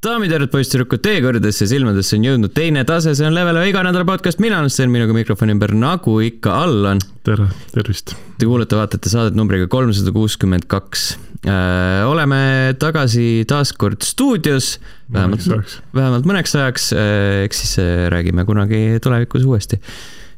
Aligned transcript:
daamid 0.00 0.32
ja 0.32 0.38
härrad, 0.38 0.48
poisssüdrukud, 0.48 1.02
teie 1.04 1.20
kõrgedesse 1.20 1.66
silmadesse 1.68 2.16
on 2.16 2.22
jõudnud 2.24 2.52
teine 2.56 2.86
tase, 2.88 3.12
see 3.16 3.26
on 3.28 3.34
Level 3.36 3.58
ühe 3.60 3.68
iga 3.68 3.82
nädala 3.84 4.06
podcast, 4.08 4.40
mina 4.40 4.56
olen 4.62 4.72
Sten, 4.72 4.88
minuga 4.92 5.12
mikrofoni 5.12 5.52
ümber, 5.52 5.74
nagu 5.76 6.14
ikka, 6.24 6.54
Allan. 6.64 7.02
tere, 7.26 7.50
tervist. 7.74 8.14
Te 8.40 8.48
kuulete-vaatate 8.48 9.12
saadet 9.12 9.36
numbriga 9.36 9.68
kolmsada 9.68 10.14
kuuskümmend 10.16 10.64
kaks. 10.72 11.04
Äh, 11.44 12.06
oleme 12.08 12.40
tagasi 12.80 13.44
taas 13.48 13.74
kord 13.76 14.00
stuudios. 14.04 14.78
vähemalt, 15.12 15.44
vähemalt 15.92 16.32
mõneks 16.32 16.56
ajaks, 16.56 16.90
äh, 16.96 17.44
eks 17.44 17.62
siis 17.64 17.76
äh, 17.84 18.08
räägime 18.12 18.48
kunagi 18.48 19.00
tulevikus 19.04 19.44
uuesti 19.44 19.80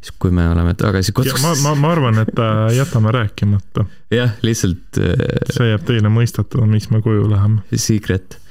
siis 0.02 0.14
kui 0.18 0.34
me 0.34 0.48
oleme 0.50 0.74
tagasi 0.74 1.14
kodus. 1.14 1.38
ma, 1.38 1.54
ma, 1.62 1.76
ma 1.78 1.94
arvan, 1.94 2.18
et 2.18 2.38
jätame 2.74 3.14
rääkimata. 3.14 3.86
jah, 4.18 4.34
lihtsalt. 4.42 4.98
see 4.98 5.70
jääb 5.70 5.86
teile 5.86 6.10
mõistatada, 6.10 6.66
miks 6.66 6.90
me 6.90 6.98
koju 7.04 7.30
läheme. 7.30 7.62
Secret 7.78 8.42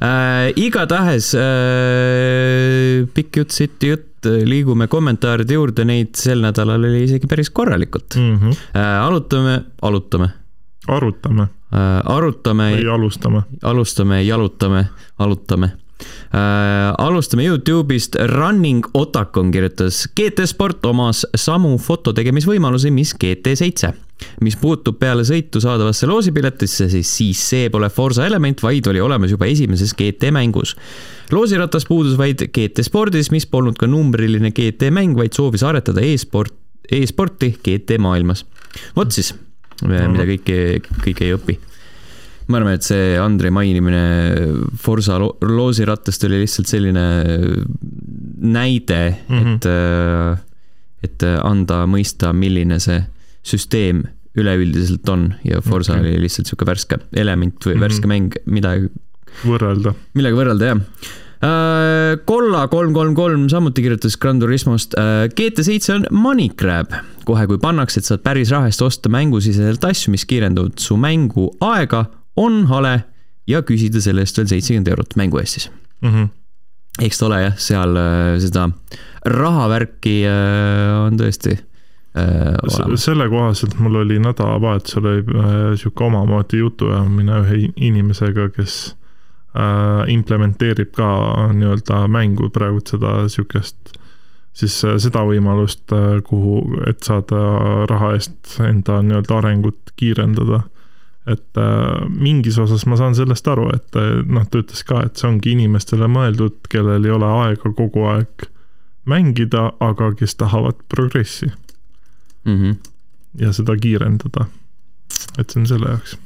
äh,. 0.00 0.50
igatahes 0.56 1.32
äh, 1.38 3.06
pikk 3.14 3.42
jutt, 3.42 3.56
sitt 3.56 3.82
jutt, 3.84 4.06
liigume 4.24 4.88
kommentaaride 4.92 5.56
juurde, 5.56 5.86
neid 5.88 6.14
sel 6.20 6.42
nädalal 6.44 6.84
oli 6.90 7.04
isegi 7.06 7.28
päris 7.30 7.50
korralikult 7.50 8.16
mm. 8.16 8.38
-hmm. 8.38 8.56
Äh, 8.76 9.06
alutame, 9.06 9.60
alutame. 9.82 10.32
arutame 10.88 11.48
äh,. 11.72 12.00
arutame. 12.04 12.72
või 12.76 12.88
alustame. 12.94 13.44
alustame, 13.62 14.22
jalutame, 14.24 14.88
alutame 15.18 15.72
äh,. 16.00 16.94
alustame 16.98 17.46
Youtube'ist, 17.46 18.16
Running 18.30 18.84
Otakon 18.94 19.50
kirjutas, 19.50 20.06
GT 20.16 20.46
Sport 20.50 20.86
omas 20.86 21.26
samu 21.36 21.76
fototegemisvõimalusi, 21.78 22.90
mis 22.94 23.14
GT7 23.16 24.10
mis 24.44 24.56
puutub 24.60 24.98
peale 25.00 25.24
sõitu 25.26 25.62
saadavasse 25.62 26.08
loosipiletisse, 26.08 26.88
siis, 26.92 27.08
siis 27.08 27.40
see 27.52 27.70
pole 27.72 27.88
Forsa 27.92 28.26
element, 28.28 28.62
vaid 28.64 28.88
oli 28.90 29.00
olemas 29.00 29.32
juba 29.32 29.48
esimeses 29.50 29.94
GT 29.96 30.32
mängus. 30.34 30.76
loosiratas 31.32 31.86
puudus 31.88 32.18
vaid 32.18 32.44
GT 32.52 32.84
spordis, 32.86 33.30
mis 33.30 33.46
polnud 33.46 33.78
ka 33.80 33.88
numbriline 33.88 34.52
GT 34.56 34.90
mäng, 34.94 35.16
vaid 35.16 35.36
soovis 35.36 35.64
aretada 35.66 36.04
e-sport, 36.04 36.54
e-sporti 36.90 37.54
GT 37.64 37.98
maailmas. 37.98 38.44
vot 38.96 39.12
siis, 39.12 39.34
mida 39.82 40.28
kõike, 40.28 40.56
kõike 41.04 41.28
ei 41.28 41.34
õpi 41.36 41.58
ma 42.50 42.58
arvan, 42.58 42.76
et 42.76 42.86
see 42.86 43.14
Andrei 43.20 43.52
mainimine 43.54 44.02
Forsa 44.80 45.18
lo 45.22 45.36
loosiratast 45.46 46.26
oli 46.28 46.42
lihtsalt 46.42 46.70
selline 46.70 47.06
näide 48.40 49.00
mm, 49.28 49.38
-hmm. 49.38 49.54
et, 49.54 51.06
et 51.06 51.26
anda 51.44 51.84
mõista, 51.86 52.32
milline 52.32 52.80
see 52.82 53.00
süsteem 53.46 54.04
üleüldiselt 54.38 55.08
on 55.10 55.30
ja 55.44 55.60
Forsa 55.64 55.96
okay. 55.96 56.04
oli 56.04 56.26
lihtsalt 56.26 56.50
sihuke 56.50 56.66
värske 56.68 57.00
element 57.16 57.56
või 57.64 57.74
mm 57.74 57.76
-hmm. 57.76 57.86
värske 57.86 58.10
mäng, 58.10 58.36
midagi. 58.46 58.92
võrrelda. 59.46 59.94
millega 60.14 60.36
võrrelda, 60.36 60.64
jah 60.64 60.80
äh, 61.42 62.18
Kolla 62.24 62.66
kolm, 62.68 62.92
kolm, 62.94 63.14
kolm 63.14 63.48
samuti 63.48 63.82
kirjutas 63.82 64.16
Gran 64.16 64.40
Turismost. 64.40 64.94
Äh, 64.98 65.28
GT7 65.28 65.94
on 65.94 66.06
money 66.10 66.48
grab. 66.48 66.92
kohe, 67.24 67.46
kui 67.46 67.58
pannakse, 67.58 68.00
et 68.00 68.04
saad 68.04 68.22
päris 68.22 68.50
raha 68.50 68.66
eest 68.66 68.82
osta 68.82 69.08
mängusiseselt 69.08 69.84
asju, 69.84 70.10
mis 70.10 70.24
kiirendavad 70.26 70.78
su 70.78 70.96
mängu 70.96 71.50
aega, 71.60 72.04
on 72.36 72.66
hale 72.70 73.00
ja 73.50 73.62
küsida 73.66 74.00
selle 74.00 74.26
eest 74.26 74.38
veel 74.38 74.50
seitsekümmend 74.52 74.92
eurot 74.92 75.16
mängu 75.16 75.40
eest 75.40 75.58
siis 75.58 75.70
mm. 76.02 76.10
-hmm. 76.10 76.28
eks 77.06 77.18
ta 77.18 77.26
ole 77.26 77.42
jah, 77.42 77.58
seal 77.58 77.96
äh, 77.96 78.36
seda 78.42 78.68
rahavärki 79.24 80.22
on 81.06 81.18
tõesti 81.18 81.56
äh, 81.56 82.94
selle 82.96 83.28
kohaselt 83.28 83.78
mul 83.78 84.02
oli 84.04 84.18
nädalavahetusel 84.18 85.06
oli 85.06 85.24
äh, 85.26 85.76
sihuke 85.76 86.04
omamoodi 86.04 86.58
jutuajamine 86.58 87.42
ühe 87.44 87.60
inimesega, 87.76 88.48
kes 88.56 88.96
äh, 89.56 90.04
implementeerib 90.12 90.92
ka 90.96 91.08
nii-öelda 91.52 92.04
mängu 92.08 92.50
praegu 92.54 92.82
seda 92.86 93.28
sihukest, 93.28 93.94
siis 94.52 94.76
äh, 94.84 94.98
seda 95.02 95.24
võimalust, 95.26 95.86
äh, 95.94 96.20
kuhu, 96.26 96.62
et 96.86 97.02
saada 97.06 97.86
raha 97.90 98.14
eest 98.18 98.58
enda 98.66 99.00
nii-öelda 99.06 99.40
arengut 99.40 99.94
kiirendada 99.96 100.64
et 101.28 101.58
äh, 101.60 102.08
mingis 102.08 102.58
osas 102.58 102.86
ma 102.88 102.96
saan 102.96 103.14
sellest 103.16 103.48
aru, 103.50 103.68
et 103.74 103.98
äh, 103.98 104.22
noh, 104.24 104.46
ta 104.48 104.62
ütles 104.62 104.80
ka, 104.88 105.02
et 105.04 105.20
see 105.20 105.28
ongi 105.28 105.52
inimestele 105.52 106.08
mõeldud, 106.08 106.62
kellel 106.72 107.04
ei 107.04 107.12
ole 107.12 107.28
aega 107.44 107.74
kogu 107.76 108.06
aeg 108.14 108.48
mängida, 109.10 109.70
aga 109.84 110.12
kes 110.16 110.36
tahavad 110.40 110.80
progressi 110.88 111.50
mm. 112.44 112.56
-hmm. 112.56 112.74
ja 113.44 113.52
seda 113.52 113.76
kiirendada. 113.76 114.46
et 115.38 115.50
see 115.50 115.60
on 115.60 115.66
selle 115.66 115.92
jaoks. 115.92 116.16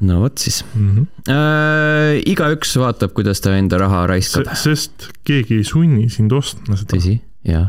no 0.00 0.20
vot 0.20 0.38
siis 0.38 0.64
mm. 0.74 0.96
-hmm. 0.96 1.06
Äh, 1.32 2.22
igaüks 2.26 2.76
vaatab, 2.78 3.12
kuidas 3.12 3.40
ta 3.40 3.56
enda 3.56 3.78
raha 3.78 4.06
raiskab 4.06 4.54
Se. 4.54 4.62
sest 4.62 5.10
keegi 5.24 5.54
ei 5.54 5.64
sunni 5.64 6.08
sind 6.08 6.32
ostma 6.32 6.76
seda. 6.76 6.96
tõsi, 6.96 7.18
jaa. 7.44 7.68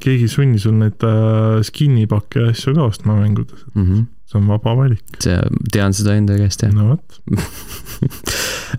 keegi 0.00 0.30
ei 0.30 0.34
sunni 0.38 0.58
sul 0.58 0.78
neid 0.78 1.02
äh, 1.02 1.62
skin'i 1.62 2.06
pakke 2.06 2.40
ja 2.40 2.50
asju 2.54 2.74
ka 2.74 2.82
ostma 2.82 3.20
mängudes 3.20 3.66
mm. 3.74 3.86
-hmm 3.86 4.11
see 4.32 4.40
on 4.40 4.48
vaba 4.48 4.74
valik. 4.76 5.02
tean 5.72 5.94
seda 5.96 6.16
enda 6.16 6.36
käest, 6.40 6.64
jah. 6.64 6.72
no 6.74 6.92
vot 6.92 7.18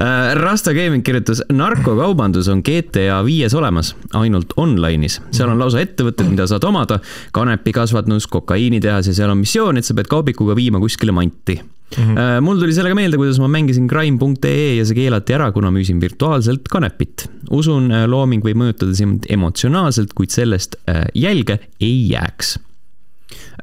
äh, 0.04 0.34
Rasta 0.40 0.74
Gaming 0.76 1.04
kirjutas, 1.06 1.44
narkokaubandus 1.54 2.50
on 2.52 2.64
GTA 2.66 3.22
viies 3.26 3.54
olemas, 3.58 3.94
ainult 4.18 4.56
online'is. 4.58 5.20
seal 5.32 5.52
on 5.54 5.62
lausa 5.62 5.84
ettevõtted, 5.84 6.30
mida 6.32 6.48
saad 6.50 6.66
omada, 6.68 7.00
kanepikasvatus, 7.36 8.28
kokaiinitehas 8.34 9.12
ja 9.12 9.16
seal 9.22 9.34
on 9.34 9.44
missioon, 9.44 9.80
et 9.80 9.88
sa 9.88 9.96
pead 9.98 10.10
kaubikuga 10.12 10.58
viima 10.60 10.82
kuskile 10.84 11.16
manti 11.16 11.62
Mm 11.94 12.16
-hmm. 12.16 12.42
mul 12.42 12.58
tuli 12.58 12.74
sellega 12.74 12.96
meelde, 12.96 13.18
kuidas 13.22 13.38
ma 13.38 13.48
mängisin 13.48 13.86
crime.ee 13.88 14.76
ja 14.80 14.86
see 14.86 14.96
keelati 14.96 15.34
ära, 15.36 15.52
kuna 15.52 15.70
müüsin 15.70 16.02
virtuaalselt 16.02 16.66
kanepit. 16.66 17.30
usun, 17.52 17.92
äh, 17.92 18.08
looming 18.10 18.42
võib 18.42 18.58
mõjutada 18.58 18.96
sind 18.96 19.30
emotsionaalselt, 19.30 20.14
kuid 20.18 20.34
sellest 20.34 20.76
jälge 21.14 21.60
ei 21.80 22.10
jääks 22.10 22.58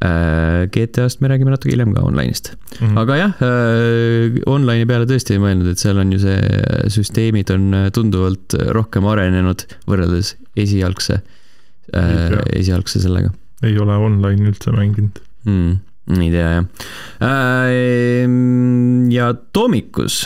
GTA-st 0.00 1.20
me 1.20 1.28
räägime 1.28 1.52
natuke 1.52 1.74
hiljem 1.74 1.92
ka 1.96 2.04
online'ist 2.08 2.52
mm. 2.54 2.86
-hmm. 2.86 2.98
aga 3.02 3.18
jah, 3.18 3.42
äh, 3.44 4.38
online'i 4.46 4.88
peale 4.88 5.08
tõesti 5.10 5.36
ei 5.36 5.42
mõelnud, 5.42 5.68
et 5.72 5.82
seal 5.82 6.00
on 6.00 6.14
ju 6.14 6.22
see, 6.22 6.38
süsteemid 6.94 7.52
on 7.54 7.68
äh, 7.74 7.90
tunduvalt 7.94 8.56
rohkem 8.76 9.06
arenenud 9.10 9.66
võrreldes 9.90 10.34
esialgse, 10.56 11.20
esialgse 11.90 13.00
sellega. 13.02 13.32
ei 13.62 13.78
ole 13.78 13.96
online 13.96 14.52
üldse 14.52 14.72
mänginud 14.74 15.22
mm 15.44 15.78
ei 16.18 16.30
tea 16.32 16.48
jah. 16.50 16.64
ja 19.14 19.34
Toomikus 19.52 20.24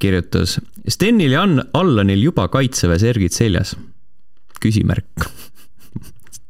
kirjutas, 0.00 0.58
Stenil 0.88 1.34
ja 1.36 1.44
Allanil 1.76 2.22
juba 2.30 2.48
kaitseväe 2.48 2.98
särgid 3.02 3.36
seljas? 3.36 3.76
küsimärk 4.60 5.28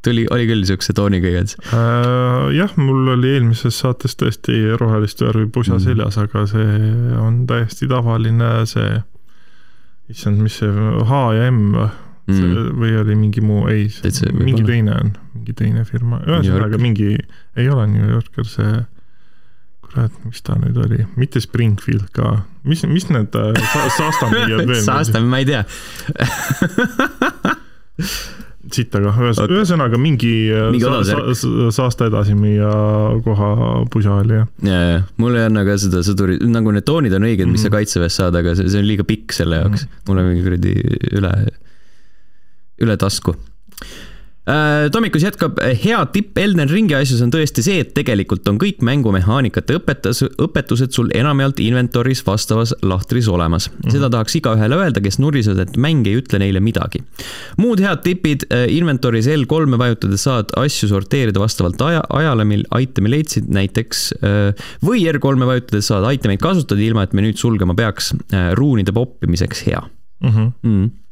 tuli, 0.05 0.25
oli 0.33 0.47
küll 0.49 0.65
siukse 0.67 0.93
tooniga 0.97 1.29
igatahes 1.29 1.57
äh,. 1.71 2.51
jah, 2.57 2.71
mul 2.79 3.13
oli 3.15 3.27
eelmises 3.35 3.75
saates 3.83 4.13
tõesti 4.19 4.55
rohelist 4.79 5.19
värvi 5.25 5.47
pusa 5.53 5.77
mm. 5.77 5.83
seljas, 5.85 6.15
aga 6.21 6.45
see 6.49 6.69
on 7.21 7.33
täiesti 7.49 7.85
tavaline 7.91 8.49
see, 8.69 8.91
issand, 10.11 10.37
mis 10.43 10.55
see 10.61 10.71
H 11.09 11.11
ja 11.37 11.43
M 11.51 11.59
mm. 11.77 12.71
või 12.79 12.91
oli 13.01 13.15
mingi 13.19 13.41
muu, 13.45 13.61
ei, 13.71 13.83
mingi 14.37 14.63
teine 14.67 14.91
on, 14.97 15.07
mingi 15.35 15.53
teine 15.57 15.81
firma, 15.87 16.15
ühesõnaga 16.27 16.77
mingi, 16.81 17.09
ei 17.59 17.67
ole 17.71 17.83
New 17.93 18.07
Yorker, 18.09 18.45
see 18.47 18.73
kurat, 19.91 20.13
mis 20.23 20.39
ta 20.45 20.53
nüüd 20.59 20.77
oli, 20.79 21.01
mitte 21.19 21.39
Springfield 21.43 22.07
ka, 22.15 22.25
mis, 22.67 22.79
mis 22.89 23.05
need 23.11 23.31
äh, 23.37 23.41
sa, 23.73 23.79
Saastamäe 23.97 24.45
veel 24.49 24.85
Saastamäe, 24.87 25.29
ma 25.29 25.37
ei 25.43 25.47
tea 25.49 25.63
siit, 28.77 28.95
aga 28.97 29.13
ühesõnaga, 29.13 29.55
ühesõnaga 29.57 29.99
mingi, 30.01 30.33
mingi 30.73 30.91
sa, 31.07 31.19
saasta 31.75 32.09
edasimüüja 32.11 32.71
koha 33.25 33.51
pusa 33.93 34.19
oli 34.21 34.39
jah. 34.39 34.49
ja, 34.67 34.81
ja 34.91 34.99
mul 35.21 35.39
ei 35.39 35.47
anna 35.49 35.65
ka 35.67 35.77
seda 35.81 36.03
sõduri, 36.07 36.39
nagu 36.51 36.73
need 36.75 36.87
toonid 36.87 37.15
on 37.17 37.27
õiged, 37.29 37.45
mis 37.45 37.47
mm 37.47 37.55
-hmm. 37.55 37.63
sa 37.63 37.69
mhm. 37.69 37.75
kaitseväest 37.77 38.21
saad, 38.21 38.39
aga 38.41 38.55
see, 38.59 38.69
see 38.71 38.83
on 38.83 38.87
liiga 38.89 39.07
pikk 39.07 39.35
selle 39.35 39.61
jaoks 39.63 39.85
mm. 39.85 39.89
-hmm. 39.89 40.07
mul 40.07 40.23
on 40.23 40.29
mingi 40.31 40.45
kuradi 40.47 40.75
üle, 41.19 41.33
üle 42.81 42.97
tasku 42.97 43.35
Äh, 44.49 44.89
Tommikus 44.89 45.21
jätkab, 45.21 45.59
hea 45.83 45.99
tipp 46.15 46.37
Elden 46.41 46.69
Ringi 46.69 46.95
asjus 46.97 47.19
on 47.21 47.29
tõesti 47.29 47.61
see, 47.61 47.83
et 47.83 47.91
tegelikult 47.93 48.47
on 48.49 48.57
kõik 48.61 48.79
mängumehaanikate 48.81 49.75
õpetus, 49.77 50.23
õpetused 50.41 50.95
sul 50.97 51.11
enamjaolt 51.13 51.59
inventoris 51.61 52.23
vastavas 52.25 52.73
lahtris 52.81 53.29
olemas 53.29 53.67
mm. 53.69 53.75
-hmm. 53.77 53.93
seda 53.93 54.09
tahaks 54.09 54.39
igaühele 54.39 54.79
öelda, 54.81 55.03
kes 55.05 55.19
nurisevad, 55.21 55.61
et 55.67 55.77
mäng 55.77 56.09
ei 56.09 56.17
ütle 56.23 56.39
neile 56.41 56.59
midagi. 56.59 57.03
muud 57.61 57.83
head 57.85 58.01
tipid, 58.01 58.47
äh, 58.49 58.65
inventoris 58.73 59.27
L3-e 59.29 59.77
vajutades 59.77 60.23
saad 60.25 60.49
asju 60.57 60.89
sorteerida 60.89 61.39
vastavalt 61.39 61.81
aja, 61.81 62.01
ajale, 62.09 62.45
mil 62.45 62.65
itemi 62.79 63.13
leidsid, 63.13 63.45
näiteks 63.45 64.07
äh, 64.25 64.65
või 64.81 65.05
R3-e 65.05 65.45
vajutades 65.45 65.87
saad 65.93 66.09
itemeid 66.13 66.41
kasutada, 66.41 66.81
ilma 66.81 67.03
et 67.03 67.13
menüüd 67.13 67.37
sulgema 67.37 67.75
peaks. 67.77 68.13
ruunide 68.53 68.91
poppimiseks 68.91 69.65
hea 69.67 69.81
mm. 70.23 70.29
-hmm. 70.29 70.51
Mm 70.63 70.81
-hmm 70.81 70.89
Äh, 70.89 71.10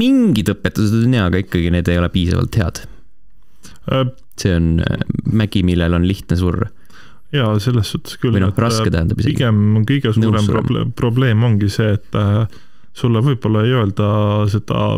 mingid 0.00 0.50
õpetused 0.50 1.04
on 1.06 1.14
hea, 1.14 1.26
aga 1.30 1.42
ikkagi 1.44 1.70
need 1.74 1.88
ei 1.90 2.00
ole 2.00 2.08
piisavalt 2.10 2.58
head. 2.58 2.82
Äh, 3.92 4.08
see 4.40 4.56
on 4.56 4.72
äh, 4.82 5.04
mägi, 5.30 5.62
millel 5.66 5.94
on 5.96 6.06
lihtne 6.08 6.38
surra 6.40 6.70
jaa, 7.34 7.56
selles 7.62 7.90
suhtes 7.94 8.18
küll. 8.20 8.34
või 8.34 8.44
noh, 8.44 8.54
raske 8.56 8.90
tähendab 8.92 9.20
isegi. 9.20 9.36
pigem 9.36 9.84
kõige 9.88 10.12
suurem 10.14 10.48
probleem, 10.50 10.92
probleem 10.96 11.44
ongi 11.46 11.70
see, 11.72 11.96
et 11.98 12.18
äh, 12.18 12.46
sulle 12.96 13.22
võib-olla 13.24 13.64
ei 13.66 13.74
öelda 13.76 14.08
seda 14.52 14.88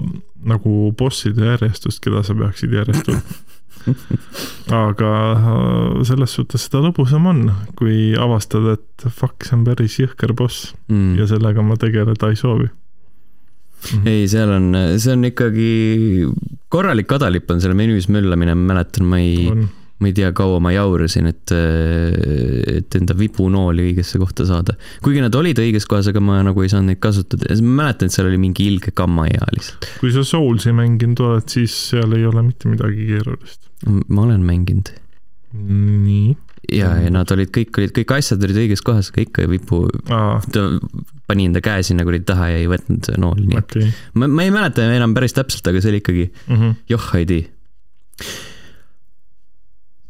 nagu 0.48 0.74
bosside 0.98 1.52
järjestust, 1.54 2.00
keda 2.04 2.22
sa 2.26 2.36
peaksid 2.38 2.74
järjestama 2.78 3.22
aga 4.74 5.12
äh, 5.34 6.02
selles 6.08 6.34
suhtes 6.38 6.66
seda 6.66 6.82
lõbusam 6.86 7.28
on, 7.30 7.46
kui 7.78 8.12
avastad, 8.18 8.66
et 8.76 9.08
fuck, 9.08 9.46
see 9.46 9.56
on 9.58 9.64
päris 9.68 9.98
jõhker 10.00 10.34
boss 10.36 10.72
mm. 10.88 11.16
ja 11.20 11.28
sellega 11.30 11.64
ma 11.64 11.78
tegeleda 11.80 12.32
ei 12.32 12.38
soovi 12.40 12.70
Mm 13.78 13.98
-hmm. 13.98 14.08
ei, 14.10 14.28
seal 14.28 14.50
on, 14.50 14.64
see 14.98 15.12
on 15.12 15.24
ikkagi 15.24 16.26
korralik 16.68 17.06
kadalipp 17.06 17.50
on 17.54 17.60
seal 17.62 17.76
menüüs 17.78 18.08
möllamine, 18.10 18.56
ma 18.58 18.72
mäletan, 18.72 19.06
ma 19.06 19.20
ei, 19.22 19.52
ma 19.98 20.10
ei 20.10 20.14
tea, 20.14 20.30
kaua 20.36 20.60
ma 20.62 20.70
jaurasin, 20.74 21.28
et, 21.32 21.52
et 22.78 22.98
enda 23.00 23.16
vipunooli 23.18 23.88
õigesse 23.90 24.20
kohta 24.22 24.46
saada. 24.46 24.76
kuigi 25.04 25.22
nad 25.24 25.34
olid 25.34 25.58
õiges 25.62 25.88
kohas, 25.90 26.10
aga 26.12 26.22
ma 26.22 26.38
nagu 26.46 26.62
ei 26.62 26.70
saanud 26.70 26.92
neid 26.92 27.02
kasutada 27.02 27.50
ja 27.50 27.58
ma 27.64 27.82
mäletan, 27.82 28.10
et 28.10 28.14
seal 28.14 28.28
oli 28.30 28.38
mingi 28.40 28.68
ilge 28.70 28.94
gammaea 28.96 29.50
lihtsalt. 29.56 29.88
kui 30.02 30.12
sa 30.14 30.22
Soulsi 30.26 30.74
mänginud 30.76 31.22
oled, 31.26 31.48
siis 31.50 31.74
seal 31.90 32.14
ei 32.14 32.26
ole 32.28 32.44
mitte 32.46 32.70
midagi 32.70 33.08
keerulist. 33.10 33.64
ma 34.06 34.26
olen 34.26 34.44
mänginud. 34.46 34.92
nii? 35.54 36.36
ja, 36.74 36.92
ja 37.02 37.10
nad 37.10 37.30
olid, 37.34 37.50
kõik 37.54 37.80
olid, 37.80 37.94
kõik 37.96 38.14
asjad 38.18 38.42
olid 38.44 38.60
õiges 38.62 38.84
kohas, 38.86 39.10
aga 39.10 39.24
ikka 39.24 39.48
vipu, 39.50 39.86
ta 40.06 40.68
pani 41.28 41.48
enda 41.48 41.62
käe 41.64 41.82
sinna 41.86 42.06
kuradi 42.06 42.26
taha 42.28 42.52
ja 42.52 42.60
ei 42.62 42.68
võtnud 42.70 43.10
nooli, 43.18 43.48
nii 43.50 43.58
et 43.58 43.74
okay. 43.80 43.90
ma, 44.14 44.30
ma 44.30 44.46
ei 44.46 44.54
mäleta 44.54 44.86
enam 44.94 45.16
päris 45.16 45.34
täpselt, 45.36 45.66
aga 45.70 45.82
see 45.82 45.90
oli 45.94 46.02
ikkagi 46.04 46.28
mm 46.28 46.54
-hmm. 46.54 46.78
joh, 46.92 47.10
ei 47.18 47.26
tea 47.28 47.50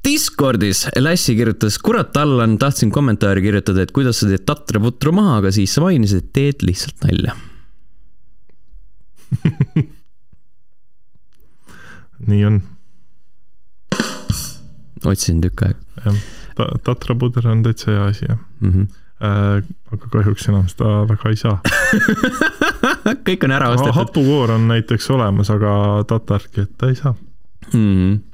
Discordis 0.08 0.86
Lassi 0.96 1.34
kirjutas, 1.36 1.76
kurat, 1.84 2.16
Allan, 2.16 2.56
tahtsin 2.60 2.90
kommentaari 2.94 3.42
kirjutada, 3.44 3.82
et 3.84 3.92
kuidas 3.92 4.20
sa 4.22 4.28
teed 4.30 4.44
tatra-putru 4.48 5.12
maha, 5.12 5.38
aga 5.42 5.50
siis 5.52 5.74
sa 5.74 5.82
mainisid, 5.84 6.22
et 6.22 6.30
teed 6.36 6.64
lihtsalt 6.64 6.98
nalja 7.04 7.32
nii 12.28 12.44
on. 12.48 12.56
otsin 15.04 15.42
tükk 15.44 15.60
aega. 15.66 15.80
jah 16.06 16.16
ta,, 16.56 16.64
tatrapuder 16.88 17.44
on 17.52 17.62
täitsa 17.66 17.92
hea 17.92 18.06
asi, 18.12 18.24
jah 18.30 18.40
mm. 18.60 18.72
-hmm. 18.72 18.86
Äh, 19.18 19.64
aga 19.92 20.08
kahjuks 20.12 20.44
enam 20.48 20.68
seda 20.70 21.02
väga 21.10 21.30
ei 21.34 21.36
saa 21.36 21.56
kõik 23.26 23.44
on 23.44 23.54
ära 23.56 23.68
ostetud. 23.74 23.96
hapukoor 23.96 24.50
on 24.54 24.68
näiteks 24.70 25.10
olemas, 25.10 25.50
aga 25.50 26.04
tatarki, 26.06 26.60
et 26.60 26.72
ta 26.78 26.88
ei 26.88 26.94
saa 26.94 27.14
mm. 27.72 27.94
-hmm 27.96 28.27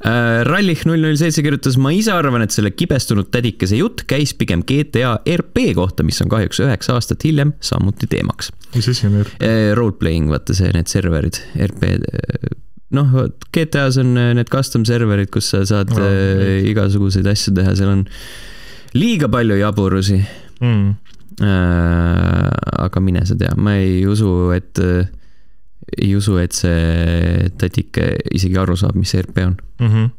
Äh, 0.00 0.42
Rallich 0.48 0.86
null 0.88 1.02
null 1.04 1.18
seitse 1.20 1.42
kirjutas, 1.44 1.76
ma 1.80 1.92
ise 1.92 2.14
arvan, 2.14 2.44
et 2.44 2.54
selle 2.54 2.72
kibestunud 2.72 3.28
tädikese 3.32 3.76
jutt 3.76 4.06
käis 4.08 4.32
pigem 4.38 4.62
GTA 4.66 5.18
RP 5.36 5.70
kohta, 5.76 6.06
mis 6.06 6.20
on 6.24 6.30
kahjuks 6.32 6.62
üheksa 6.64 6.96
aastat 6.96 7.26
hiljem 7.28 7.52
samuti 7.64 8.08
teemaks. 8.10 8.52
mis 8.74 8.88
asi 8.92 9.08
on 9.08 9.20
RP? 9.20 9.36
Äh, 9.44 9.72
Roleplaying, 9.76 10.30
vaata 10.32 10.56
see, 10.56 10.72
need 10.74 10.88
serverid, 10.90 11.42
RP, 11.68 11.92
noh, 12.96 13.16
GTA-s 13.52 14.00
on 14.00 14.16
äh, 14.20 14.32
need 14.38 14.52
custom 14.52 14.86
serverid, 14.88 15.30
kus 15.34 15.52
sa 15.52 15.64
saad 15.68 15.92
no, 15.92 16.08
äh, 16.08 16.62
igasuguseid 16.72 17.28
asju 17.30 17.54
teha, 17.56 17.76
seal 17.76 17.92
on 17.92 18.06
liiga 18.96 19.28
palju 19.32 19.60
jaburusi 19.60 20.22
mm.. 20.60 20.94
Äh, 21.36 22.46
aga 22.80 23.00
mine 23.04 23.20
sa 23.28 23.34
tea, 23.36 23.52
ma 23.60 23.74
ei 23.76 24.06
usu, 24.08 24.30
et 24.56 24.80
äh, 24.80 25.10
ei 26.06 26.14
usu, 26.18 26.38
et 26.42 26.56
see 26.56 27.50
tädike 27.58 28.12
isegi 28.34 28.62
aru 28.62 28.78
saab, 28.78 28.96
mis 28.98 29.14
RP 29.18 29.44
on 29.46 29.58
mm. 29.80 29.90
-hmm 29.90 30.14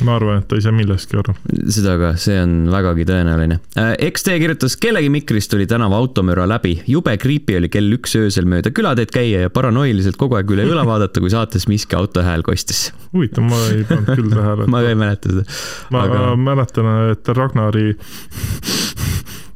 ma 0.00 0.14
arvan, 0.16 0.40
et 0.40 0.46
ta 0.48 0.56
ei 0.56 0.64
saa 0.64 0.72
millestki 0.74 1.18
aru. 1.20 1.34
seda 1.72 1.94
ka, 2.00 2.12
see 2.20 2.38
on 2.40 2.54
vägagi 2.72 3.04
tõenäoline. 3.08 3.58
Äh, 3.78 3.92
XT 4.08 4.36
kirjutas, 4.40 4.76
kellegi 4.80 5.10
mikrist 5.12 5.52
tuli 5.52 5.66
tänava 5.68 5.98
automüra 6.00 6.46
läbi, 6.48 6.78
jube 6.88 7.14
creepy 7.20 7.58
oli 7.60 7.68
kell 7.72 7.92
üks 7.98 8.16
öösel 8.18 8.48
mööda 8.48 8.72
külateed 8.74 9.12
käia 9.14 9.44
ja 9.44 9.52
paranoiliselt 9.52 10.16
kogu 10.20 10.38
aeg 10.38 10.54
üle 10.54 10.66
õla 10.70 10.86
vaadata, 10.88 11.20
kui 11.22 11.32
saates 11.32 11.68
miski 11.70 11.98
auto 11.98 12.24
hääl 12.24 12.44
kostis. 12.46 12.86
huvitav, 13.12 13.44
ma 13.50 13.60
ei 13.68 13.84
pannud 13.88 14.14
küll 14.16 14.32
tähele 14.32 14.68
ma 14.72 14.82
ka 14.84 14.94
ei 14.94 15.00
mäleta 15.04 15.34
seda. 15.34 15.46
ma 15.92 16.06
aga... 16.08 16.24
mäletan, 16.48 16.92
et 17.12 17.32
Ragnari 17.36 17.92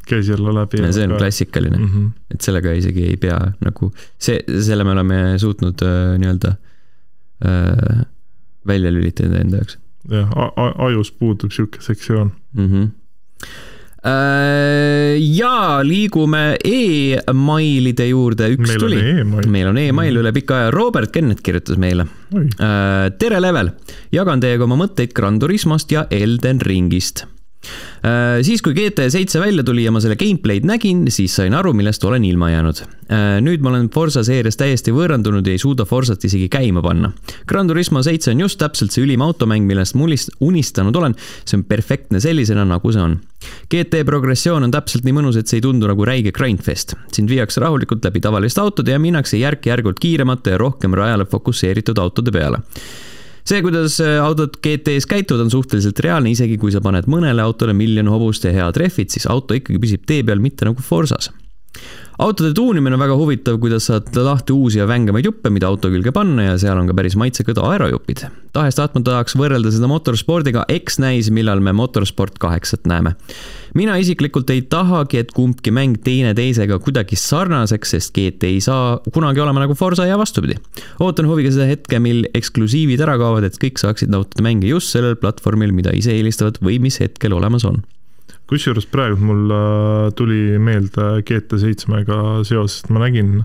käis 0.07 0.29
jälle 0.29 0.55
läbi. 0.55 0.81
see 0.93 1.05
on 1.05 1.15
aga... 1.15 1.19
klassikaline 1.19 1.79
mm, 1.79 1.87
-hmm. 1.87 2.11
et 2.35 2.41
sellega 2.41 2.73
isegi 2.73 3.07
ei 3.11 3.17
pea 3.21 3.39
nagu, 3.65 3.93
see, 4.19 4.41
selle 4.63 4.85
me 4.85 4.95
oleme 4.97 5.23
suutnud 5.43 5.83
äh, 5.83 6.19
nii-öelda 6.23 6.55
äh, 7.47 8.05
välja 8.67 8.93
lülitada 8.93 9.41
enda 9.41 9.63
jaoks. 9.63 9.79
jah, 10.11 10.31
ajus 10.89 11.13
puudub 11.13 11.51
sihuke 11.53 11.83
sektsioon 11.83 12.33
mm. 12.53 12.71
-hmm 12.73 12.95
ja 15.19 15.81
liigume 15.83 16.43
emailide 16.65 18.05
juurde, 18.07 18.47
üks 18.55 18.69
meil 18.69 18.79
tuli. 18.79 19.01
E 19.03 19.25
meil 19.51 19.67
on 19.67 19.81
email 19.83 20.13
mm. 20.13 20.21
üle 20.21 20.33
pika 20.37 20.61
aja, 20.61 20.71
Robert 20.71 21.11
Kennet 21.11 21.41
kirjutas 21.43 21.75
meile. 21.77 22.07
tere, 23.19 23.41
Level, 23.43 23.73
jagan 24.15 24.41
teiega 24.41 24.69
oma 24.69 24.79
mõtteid 24.85 25.11
Gran 25.17 25.41
Turismost 25.43 25.91
ja 25.91 26.07
Elden 26.11 26.63
Ringist 26.63 27.25
Äh, 27.27 27.36
siis, 28.47 28.63
kui 28.63 28.75
GT7 28.77 29.41
välja 29.43 29.65
tuli 29.67 29.83
ja 29.83 29.91
ma 29.91 30.01
selle 30.03 30.19
gameplay'd 30.21 30.67
nägin, 30.69 31.07
siis 31.11 31.35
sain 31.41 31.55
aru, 31.57 31.73
millest 31.75 32.05
olen 32.07 32.25
ilma 32.25 32.53
jäänud. 32.53 32.83
Äh, 33.07 33.37
nüüd 33.39 33.63
ma 33.63 33.71
olen 33.71 33.87
Forsa 33.95 34.25
seerias 34.27 34.59
täiesti 34.59 34.91
võõrandunud 34.95 35.47
ja 35.47 35.55
ei 35.55 35.61
suuda 35.63 35.85
Forsat 35.87 36.25
isegi 36.27 36.49
käima 36.51 36.83
panna. 36.83 37.13
Gran 37.47 37.69
Turismo 37.71 38.03
seitse 38.03 38.33
on 38.33 38.43
just 38.43 38.59
täpselt 38.59 38.95
see 38.95 39.05
ülim 39.05 39.23
automäng, 39.23 39.63
millest 39.69 39.95
ma 39.95 40.09
unistanud 40.43 40.97
olen. 40.99 41.15
see 41.45 41.61
on 41.61 41.65
perfektne 41.65 42.21
sellisena, 42.21 42.65
nagu 42.67 42.93
see 42.93 43.03
on. 43.03 43.19
GT 43.71 44.03
progressioon 44.07 44.67
on 44.67 44.75
täpselt 44.75 45.07
nii 45.07 45.15
mõnus, 45.15 45.39
et 45.39 45.47
see 45.47 45.61
ei 45.61 45.67
tundu 45.69 45.87
nagu 45.87 46.05
räige 46.05 46.33
grindfest. 46.35 46.97
sind 47.13 47.31
viiakse 47.31 47.63
rahulikult 47.63 48.05
läbi 48.05 48.21
tavaliste 48.21 48.61
autode 48.61 48.91
ja 48.91 48.99
minnakse 48.99 49.39
järk-järgult 49.39 50.03
kiiremate 50.03 50.57
ja 50.57 50.59
rohkem 50.59 50.95
rajale 50.95 51.27
fokusseeritud 51.31 51.99
autode 51.99 52.35
peale 52.35 52.63
see, 53.47 53.63
kuidas 53.65 54.01
äh, 54.03 54.19
autod 54.23 54.59
GT-s 54.63 55.09
käituvad, 55.11 55.47
on 55.47 55.55
suhteliselt 55.55 56.01
reaalne, 56.05 56.33
isegi 56.35 56.59
kui 56.61 56.75
sa 56.75 56.83
paned 56.85 57.09
mõnele 57.11 57.45
autole 57.45 57.77
miljon 57.77 58.11
hobust 58.13 58.47
ja 58.47 58.55
hea 58.55 58.69
trehvid, 58.75 59.13
siis 59.15 59.29
auto 59.31 59.57
ikkagi 59.57 59.83
püsib 59.83 60.07
tee 60.09 60.25
peal, 60.27 60.43
mitte 60.43 60.69
nagu 60.69 60.83
Forsas 60.83 61.31
autode 62.19 62.55
tuunimine 62.55 62.97
on 62.97 63.03
väga 63.03 63.17
huvitav, 63.19 63.59
kuidas 63.61 63.89
saad 63.91 64.15
lahti 64.17 64.55
uusi 64.55 64.81
ja 64.81 64.87
vängemaid 64.89 65.27
juppe, 65.29 65.51
mida 65.53 65.69
auto 65.69 65.91
külge 65.93 66.13
panna 66.17 66.51
ja 66.51 66.59
seal 66.61 66.79
on 66.81 66.89
ka 66.89 66.97
päris 66.97 67.17
maitsekad 67.19 67.61
aerojupid. 67.61 68.25
tahes-tahtmata 68.57 69.11
tahaks 69.11 69.37
võrrelda 69.37 69.71
seda 69.73 69.89
motorspordiga, 69.91 70.65
eks 70.73 70.97
näis, 71.03 71.29
millal 71.31 71.61
me 71.61 71.75
Motorsport 71.77 72.39
kaheksat 72.41 72.87
näeme. 72.89 73.15
mina 73.75 73.97
isiklikult 73.97 74.51
ei 74.51 74.63
tahagi, 74.63 75.19
et 75.19 75.33
kumbki 75.33 75.71
mäng 75.71 75.99
teineteisega 76.05 76.79
kuidagi 76.79 77.17
sarnaseks, 77.21 77.91
sest 77.91 78.15
GT 78.15 78.49
ei 78.49 78.61
saa 78.61 78.99
kunagi 79.13 79.41
olema 79.41 79.61
nagu 79.61 79.75
Forsa 79.75 80.07
ja 80.07 80.19
vastupidi. 80.19 80.57
ootan 81.01 81.29
huviga 81.29 81.53
seda 81.53 81.69
hetke, 81.69 81.99
mil 81.99 82.25
eksklusiivid 82.35 83.01
ära 83.01 83.19
kaovad, 83.19 83.45
et 83.45 83.61
kõik 83.61 83.83
saaksid 83.83 84.09
nautida 84.09 84.43
mänge 84.43 84.67
just 84.67 84.93
sellel 84.93 85.17
platvormil, 85.17 85.73
mida 85.73 85.93
ise 85.93 86.17
eelistavad 86.17 86.63
või 86.63 86.81
mis 86.81 87.01
hetkel 87.01 87.37
olemas 87.37 87.65
on 87.65 87.85
kusjuures 88.51 88.87
praegu 88.91 89.19
mul 89.27 89.53
tuli 90.19 90.59
meelde 90.63 91.21
GT7-ga 91.27 92.19
seoses, 92.47 92.85
et 92.85 92.93
ma 92.95 93.03
nägin, 93.03 93.41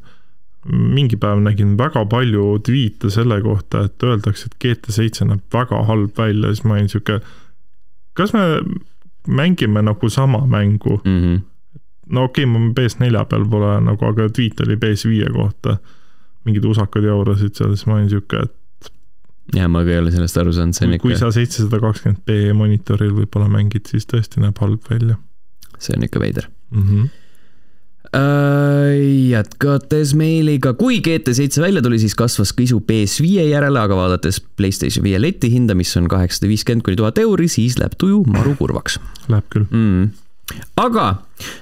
mingi 0.70 1.18
päev 1.18 1.42
nägin 1.42 1.74
väga 1.80 2.04
palju 2.10 2.60
tweet'e 2.68 3.10
selle 3.14 3.40
kohta, 3.42 3.88
et 3.90 4.06
öeldakse, 4.06 4.50
et 4.50 4.58
GT7 4.62 5.30
näeb 5.32 5.42
väga 5.54 5.84
halb 5.90 6.18
välja, 6.18 6.54
siis 6.54 6.66
ma 6.68 6.78
olin 6.78 6.92
sihuke, 6.92 7.22
kas 8.18 8.36
me 8.38 8.46
mängime 9.28 9.82
nagu 9.82 10.10
sama 10.10 10.46
mängu 10.46 11.02
mm? 11.06 11.22
-hmm. 11.22 11.42
no 12.10 12.24
okei 12.24 12.46
okay,, 12.46 12.60
ma 12.60 12.74
PS4 12.80 13.26
peal 13.26 13.46
pole 13.50 13.82
nagu, 13.82 14.06
aga 14.06 14.30
tweet 14.30 14.60
oli 14.60 14.76
PS5 14.76 15.34
kohta. 15.34 15.78
mingid 16.46 16.66
usakad 16.66 17.04
jaurasid 17.04 17.54
seal, 17.54 17.76
siis 17.76 17.86
ma 17.86 17.94
olin 17.94 18.10
sihuke, 18.10 18.38
et 18.38 18.54
ja 19.56 19.68
ma 19.72 19.84
ka 19.86 19.96
ei 19.96 20.02
ole 20.02 20.14
sellest 20.14 20.38
aru 20.42 20.54
saanud, 20.56 20.78
see 20.78 20.88
on 20.88 20.98
ikka. 20.98 21.08
kui 21.08 21.18
sa 21.20 21.32
seitsesada 21.34 21.82
kakskümmend 21.84 22.22
B 22.28 22.54
monitoril 22.58 23.14
võib-olla 23.16 23.50
mängid, 23.52 23.90
siis 23.92 24.08
tõesti 24.10 24.44
näeb 24.44 24.62
halb 24.62 24.86
välja. 24.90 25.18
see 25.82 25.98
on 25.98 26.06
ikka 26.06 26.22
veider 26.22 26.48
mm. 26.70 26.84
-hmm. 26.86 27.10
jätkates 29.32 30.14
meiliga, 30.16 30.74
kui 30.74 31.02
GT7 31.02 31.62
välja 31.62 31.82
tuli, 31.82 32.00
siis 32.00 32.16
kasvas 32.16 32.54
ka 32.54 32.64
isu 32.64 32.84
PS5 32.92 33.48
järele, 33.50 33.80
aga 33.80 33.96
vaadates 33.96 34.42
Playstation 34.42 35.04
5 35.04 35.22
leti 35.22 35.52
hinda, 35.52 35.76
mis 35.76 35.96
on 35.98 36.08
kaheksasada 36.08 36.52
viiskümmend 36.52 36.84
kuni 36.86 37.00
tuhat 37.00 37.18
euri, 37.18 37.48
siis 37.48 37.80
läheb 37.80 37.98
tuju 37.98 38.24
maru 38.28 38.56
kurvaks. 38.60 39.00
Läheb 39.28 39.48
küll 39.50 39.66
mm 39.70 40.12
aga 40.82 41.06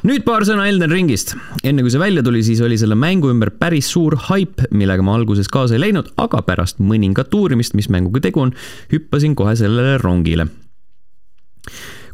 nüüd 0.08 0.25
paar 0.27 0.46
sõna 0.48 0.67
Elden 0.69 0.91
Ringist. 0.93 1.36
enne 1.63 1.86
kui 1.86 1.93
see 1.93 2.01
välja 2.01 2.24
tuli, 2.25 2.43
siis 2.46 2.62
oli 2.65 2.77
selle 2.79 2.98
mängu 3.00 3.31
ümber 3.34 3.51
päris 3.60 3.91
suur 3.93 4.17
haip, 4.29 4.63
millega 4.72 5.05
ma 5.05 5.15
alguses 5.19 5.51
kaasa 5.51 5.77
ei 5.77 5.86
läinud, 5.88 6.12
aga 6.17 6.41
pärast 6.48 6.81
mõningat 6.84 7.34
uurimist, 7.36 7.77
mis 7.77 7.89
mänguga 7.89 8.24
tegu 8.25 8.48
on, 8.48 8.55
hüppasin 8.93 9.38
kohe 9.39 9.55
sellele 9.60 9.98
rongile 10.01 10.50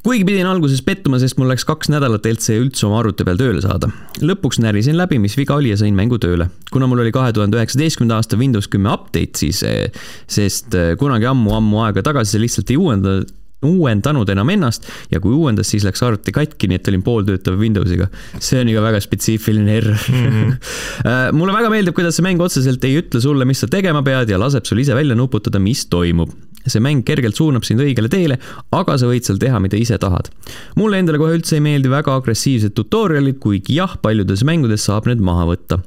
kuigi 0.06 0.26
pidin 0.28 0.46
alguses 0.46 0.84
pettuma, 0.86 1.18
sest 1.22 1.40
mul 1.42 1.50
läks 1.50 1.66
kaks 1.66 1.90
nädalat 1.90 2.28
LC 2.30 2.60
üldse 2.62 2.86
oma 2.86 3.00
arvuti 3.02 3.26
peal 3.26 3.40
tööle 3.40 3.62
saada. 3.64 3.90
lõpuks 4.22 4.60
närisin 4.62 4.98
läbi, 5.00 5.18
mis 5.22 5.38
viga 5.38 5.58
oli 5.58 5.72
ja 5.72 5.80
sain 5.82 5.96
mängu 5.98 6.20
tööle. 6.22 6.50
kuna 6.72 6.88
mul 6.88 7.02
oli 7.02 7.14
kahe 7.16 7.34
tuhande 7.34 7.58
üheksateistkümnenda 7.58 8.20
aasta 8.20 8.38
Windows 8.38 8.70
kümme 8.70 8.94
update, 8.94 9.34
siis, 9.42 9.64
eh, 9.64 9.90
sest 10.28 10.76
eh, 10.76 10.94
kunagi 11.00 11.26
ammu-ammu 11.32 11.82
aega 11.88 12.06
tagasi 12.06 12.36
see 12.36 12.46
lihtsalt 12.46 12.70
ei 12.70 12.78
uuendatud 12.78 13.34
uuendanud 13.66 14.30
enam 14.30 14.50
ennast 14.54 14.90
ja 15.12 15.22
kui 15.24 15.34
uuendas, 15.34 15.70
siis 15.72 15.86
läks 15.88 16.04
arvuti 16.06 16.34
katki, 16.36 16.70
nii 16.70 16.80
et 16.80 16.90
olin 16.92 17.04
pooltöötav 17.06 17.60
Windowsiga. 17.60 18.10
see 18.40 18.62
on 18.62 18.70
ikka 18.70 18.84
väga 18.84 19.02
spetsiifiline 19.04 19.78
error 19.78 20.10
mm. 20.10 20.26
-hmm. 20.26 20.58
mulle 21.38 21.54
väga 21.54 21.70
meeldib, 21.70 21.96
kuidas 21.96 22.18
see 22.18 22.26
mäng 22.26 22.42
otseselt 22.42 22.84
ei 22.84 23.00
ütle 23.02 23.22
sulle, 23.22 23.46
mis 23.46 23.60
sa 23.60 23.68
tegema 23.68 24.04
pead 24.04 24.30
ja 24.30 24.40
laseb 24.40 24.66
sul 24.66 24.84
ise 24.84 24.96
välja 24.96 25.16
nuputada, 25.16 25.60
mis 25.60 25.86
toimub 25.86 26.34
see 26.66 26.82
mäng 26.82 27.04
kergelt 27.06 27.38
suunab 27.38 27.66
sind 27.66 27.82
õigele 27.84 28.10
teele, 28.10 28.40
aga 28.74 28.98
sa 28.98 29.10
võid 29.10 29.28
seal 29.28 29.38
teha, 29.42 29.60
mida 29.62 29.78
ise 29.78 29.98
tahad. 30.02 30.32
mulle 30.76 31.00
endale 31.00 31.22
kohe 31.22 31.38
üldse 31.38 31.60
ei 31.60 31.62
meeldi 31.66 31.92
väga 31.92 32.16
agressiivsed 32.16 32.74
tutorial'id, 32.78 33.40
kuigi 33.40 33.78
jah, 33.78 33.98
paljudes 34.02 34.44
mängudes 34.44 34.88
saab 34.90 35.06
need 35.06 35.22
maha 35.22 35.46
võtta 35.54 35.82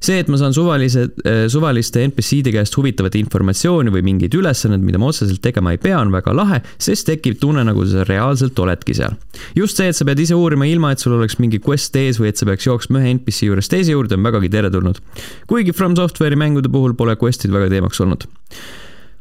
see, 0.00 0.18
et 0.22 0.30
ma 0.30 0.38
saan 0.40 0.54
suvalise, 0.56 1.08
äh, 1.26 1.44
suvaliste 1.50 2.02
NPC-de 2.06 2.52
käest 2.54 2.76
huvitavat 2.78 3.18
informatsiooni 3.18 3.92
või 3.94 4.04
mingeid 4.06 4.34
ülesandeid, 4.38 4.84
mida 4.86 5.00
ma 5.00 5.10
otseselt 5.12 5.42
tegema 5.44 5.74
ei 5.74 5.82
pea, 5.82 5.98
on 6.00 6.14
väga 6.14 6.34
lahe, 6.36 6.62
sest 6.78 7.08
tekib 7.10 7.40
tunne, 7.42 7.64
nagu 7.66 7.86
sa 7.88 8.06
reaalselt 8.08 8.58
oledki 8.58 8.96
seal. 8.98 9.16
just 9.56 9.78
see, 9.78 9.90
et 9.90 9.98
sa 9.98 10.06
pead 10.08 10.22
ise 10.22 10.38
uurima, 10.38 10.68
ilma 10.68 10.92
et 10.92 11.02
sul 11.02 11.18
oleks 11.18 11.38
mingi 11.42 11.60
quest 11.62 11.96
ees 11.96 12.20
või 12.22 12.32
et 12.32 12.40
sa 12.40 12.48
peaks 12.48 12.66
jooksma 12.66 13.02
ühe 13.02 13.14
NPC 13.18 13.50
juurest 13.50 13.72
teise 13.74 13.94
juurde, 13.94 14.18
on 14.18 14.26
vägagi 14.26 14.50
teretulnud. 14.52 15.00
kuigi 15.46 15.74
From 15.76 15.96
Software'i 15.98 16.38
mängude 16.38 16.70
puhul 16.72 16.94
pole 16.98 17.16
quest'id 17.18 17.54
väga 17.54 17.70
teemaks 17.72 18.00
olnud 18.04 18.28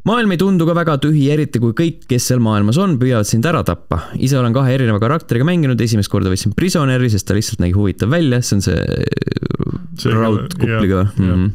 maailm 0.07 0.31
ei 0.33 0.39
tundu 0.39 0.65
ka 0.67 0.75
väga 0.77 0.97
tühi, 1.03 1.25
eriti 1.33 1.59
kui 1.61 1.73
kõik, 1.77 2.05
kes 2.09 2.29
seal 2.29 2.41
maailmas 2.43 2.79
on, 2.81 2.95
püüavad 3.01 3.27
sind 3.27 3.45
ära 3.49 3.63
tappa. 3.67 4.05
ise 4.15 4.37
olen 4.39 4.55
kahe 4.55 4.75
erineva 4.77 5.01
karakteriga 5.03 5.47
mänginud, 5.47 5.81
esimest 5.83 6.11
korda 6.11 6.31
võtsin 6.31 6.55
Prisoneri, 6.55 7.09
sest 7.11 7.27
ta 7.27 7.35
lihtsalt 7.35 7.63
nägi 7.63 7.75
huvitav 7.75 8.11
välja, 8.13 8.39
see 8.45 8.59
on 8.59 8.63
see, 8.63 8.77
see 8.77 9.66
raudkupliga. 10.05 11.07
Mm 11.17 11.29
-hmm. 11.29 11.51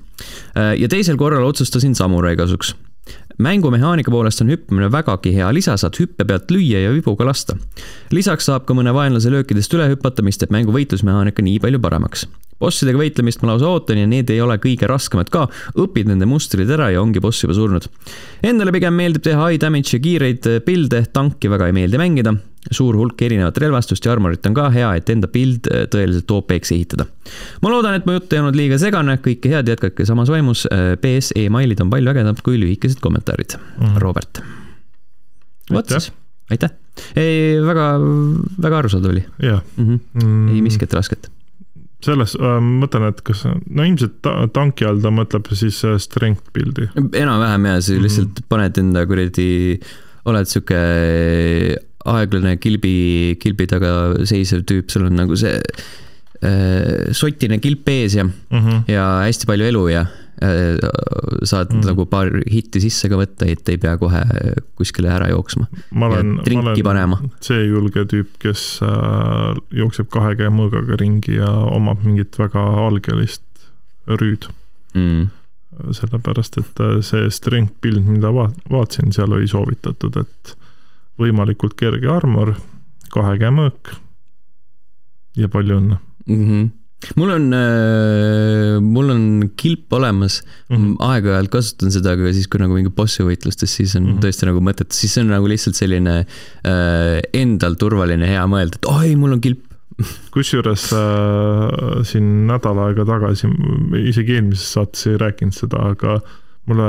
ja 0.79 0.89
teisel 0.89 1.17
korral 1.17 1.45
otsustasin 1.45 1.95
samurai 1.95 2.37
kasuks 2.37 2.75
mängumehaanika 3.39 4.11
poolest 4.11 4.41
on 4.41 4.51
hüppamine 4.51 4.93
vägagi 4.93 5.35
hea 5.35 5.55
lisa, 5.55 5.77
saad 5.77 5.97
hüppe 5.99 6.25
pealt 6.25 6.51
lüüa 6.51 6.85
ja 6.85 6.93
vibuga 6.93 7.27
lasta. 7.27 7.57
lisaks 8.11 8.45
saab 8.45 8.65
ka 8.69 8.75
mõne 8.75 8.95
vaenlase 8.95 9.31
löökidest 9.31 9.75
üle 9.75 9.89
hüpata, 9.89 10.23
mis 10.23 10.39
teeb 10.39 10.51
mängu 10.55 10.73
võitlusmehaanika 10.73 11.43
nii 11.43 11.59
palju 11.59 11.81
paremaks 11.81 12.27
bossidega 12.63 13.01
võitlemist 13.01 13.43
ma 13.43 13.53
lausa 13.53 13.71
ootan 13.73 13.99
ja 13.99 14.07
need 14.07 14.31
ei 14.31 14.41
ole 14.43 14.55
kõige 14.63 14.87
raskemad 14.91 15.33
ka, 15.35 15.49
õpid 15.75 16.11
nende 16.11 16.29
mustrid 16.31 16.71
ära 16.71 16.93
ja 16.95 17.03
ongi 17.03 17.23
boss 17.23 17.43
juba 17.43 17.57
surnud. 17.59 17.89
Endale 18.47 18.75
pigem 18.75 18.95
meeldib 18.95 19.27
teha 19.27 19.49
high 19.49 19.61
damage 19.63 19.97
ja 19.97 20.03
kiireid 20.03 20.49
pilde, 20.67 21.05
tanki 21.13 21.51
väga 21.51 21.71
ei 21.71 21.77
meeldi 21.81 21.99
mängida. 21.99 22.37
Suur 22.71 22.97
hulk 22.97 23.23
erinevat 23.27 23.59
relvastust 23.59 24.07
ja 24.07 24.13
armorit 24.15 24.47
on 24.47 24.55
ka 24.55 24.69
hea, 24.75 24.93
et 24.99 25.11
enda 25.11 25.29
pild 25.31 25.67
äh, 25.73 25.85
tõeliselt 25.91 26.31
OP-ks 26.31 26.75
ehitada. 26.77 27.07
ma 27.63 27.73
loodan, 27.73 27.99
et 27.99 28.07
mu 28.07 28.17
jutt 28.17 28.33
ei 28.33 28.43
olnud 28.43 28.59
liiga 28.59 28.79
segane, 28.79 29.19
kõike 29.25 29.51
head, 29.51 29.71
jätkake 29.73 30.07
samas 30.09 30.31
vaimus. 30.33 30.67
PS 31.03 31.35
äh, 31.35 31.47
emailid 31.49 31.83
on 31.83 31.91
palju 31.93 32.15
ägedamad 32.15 32.43
kui 32.47 32.61
lühikesed 32.61 33.03
kommentaarid 33.03 33.59
mm. 33.59 33.85
-hmm. 33.85 33.99
Robert. 34.05 34.43
vot 35.73 35.89
siis, 35.89 36.13
aitäh. 36.51 36.71
ei, 37.17 37.59
väga, 37.67 37.93
väga 38.63 38.79
arusaadav 38.79 39.11
oli. 39.11 39.25
jah 39.43 39.63
-hmm. 39.79 39.99
mm. 40.23 40.49
ei 40.55 40.63
miskit 40.63 40.95
rasket 40.95 41.31
selles 42.03 42.35
äh,, 42.35 42.59
mõtlen, 42.63 43.09
et 43.13 43.21
kas, 43.23 43.45
no 43.47 43.85
ilmselt 43.87 44.17
ta, 44.23 44.35
tanki 44.53 44.87
all 44.89 45.01
ta 45.03 45.13
mõtleb 45.15 45.47
siis 45.55 45.85
äh, 45.87 45.99
strength 46.03 46.51
build'i. 46.55 46.89
enam-vähem 46.97 47.67
jaa, 47.67 47.81
sa 47.81 47.93
mm 47.93 47.97
-hmm. 47.97 48.03
lihtsalt 48.03 48.43
paned 48.49 48.79
enda 48.79 49.07
kuradi, 49.07 49.79
oled 50.25 50.47
sihuke 50.47 50.81
aeglane 52.11 52.57
kilbi, 52.63 53.37
kilbi 53.43 53.69
taga 53.71 53.93
seisev 54.29 54.65
tüüp, 54.69 54.91
sul 54.91 55.07
on 55.09 55.19
nagu 55.21 55.37
see 55.39 55.55
äh, 56.43 57.13
sotine 57.15 57.61
kilp 57.63 57.89
ees 57.89 58.19
ja 58.19 58.25
mm, 58.25 58.59
-hmm. 58.59 58.83
ja 58.91 59.07
hästi 59.27 59.49
palju 59.51 59.71
elu 59.71 59.87
ja 59.93 60.07
Äh, 60.43 60.79
saad 61.47 61.71
mm. 61.71 61.85
nagu 61.87 62.07
paar 62.11 62.31
hitti 62.51 62.81
sisse 62.83 63.07
ka 63.11 63.19
võtta, 63.21 63.47
et 63.53 63.69
ei 63.71 63.79
pea 63.79 63.93
kohe 64.01 64.23
kuskile 64.79 65.11
ära 65.13 65.29
jooksma. 65.31 65.69
ma 65.95 66.09
olen, 66.09 66.33
ma 66.41 66.63
olen 66.65 66.81
panema. 66.83 67.19
see 67.45 67.61
julge 67.69 68.03
tüüp, 68.11 68.33
kes 68.43 68.65
äh, 68.87 69.61
jookseb 69.77 70.09
kahe 70.11 70.33
käe 70.41 70.51
mõõgaga 70.51 70.99
ringi 70.99 71.37
ja 71.37 71.51
omab 71.77 72.03
mingit 72.07 72.41
väga 72.41 72.65
algelist 72.87 73.45
rüüd 74.09 74.49
mm. 74.97 75.29
sellepärast, 76.01 76.59
et 76.65 76.83
äh, 76.89 76.99
see 77.07 77.31
strength 77.31 77.79
build, 77.85 78.03
mida 78.09 78.33
vaat-, 78.35 78.59
vaatasin, 78.73 79.15
seal 79.15 79.37
oli 79.37 79.47
soovitatud, 79.53 80.19
et 80.25 80.57
võimalikult 81.23 81.75
kerge 81.79 82.11
armor, 82.13 82.55
kahe 83.15 83.35
käe 83.41 83.51
mõõk 83.55 83.95
ja 85.39 85.49
palju 85.53 85.81
õnne 85.81 85.99
mm. 86.27 86.47
-hmm 86.47 86.71
mul 87.19 87.33
on 87.35 87.49
äh,, 87.57 88.77
mul 88.79 89.11
on 89.11 89.25
kilp 89.59 89.93
olemas 89.93 90.41
mm 90.69 90.77
-hmm., 90.77 90.93
aeg-ajalt 91.03 91.51
kasutan 91.51 91.91
seda, 91.91 92.15
aga 92.17 92.33
siis, 92.33 92.49
kui 92.49 92.63
nagu 92.63 92.77
mingi 92.77 92.93
bossi 92.95 93.25
võitlustes, 93.27 93.75
siis 93.79 93.97
on 93.97 94.05
mm 94.05 94.13
-hmm. 94.13 94.23
tõesti 94.23 94.47
nagu 94.47 94.63
mõttetu, 94.63 94.95
siis 94.95 95.19
on 95.19 95.33
nagu 95.33 95.49
lihtsalt 95.49 95.79
selline 95.79 96.15
äh, 96.23 97.19
endal 97.33 97.75
turvaline 97.75 98.29
hea 98.29 98.45
mõelda, 98.47 98.79
et 98.79 98.87
oi, 98.87 99.17
mul 99.17 99.39
on 99.39 99.41
kilp 99.41 99.67
kusjuures 100.35 100.87
äh, 100.93 102.05
siin 102.09 102.47
nädal 102.47 102.79
aega 102.87 103.05
tagasi, 103.05 103.51
isegi 104.05 104.39
eelmises 104.39 104.73
saates 104.79 105.07
ei 105.07 105.19
rääkinud 105.21 105.59
seda, 105.59 105.83
aga 105.93 106.21
mulle, 106.71 106.89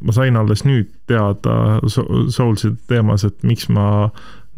ma 0.00 0.14
sain 0.16 0.36
alles 0.40 0.64
nüüd 0.64 0.90
teada 1.10 1.78
Soulside 1.88 2.78
teemas, 2.88 3.24
et 3.28 3.42
miks 3.46 3.68
ma 3.68 4.08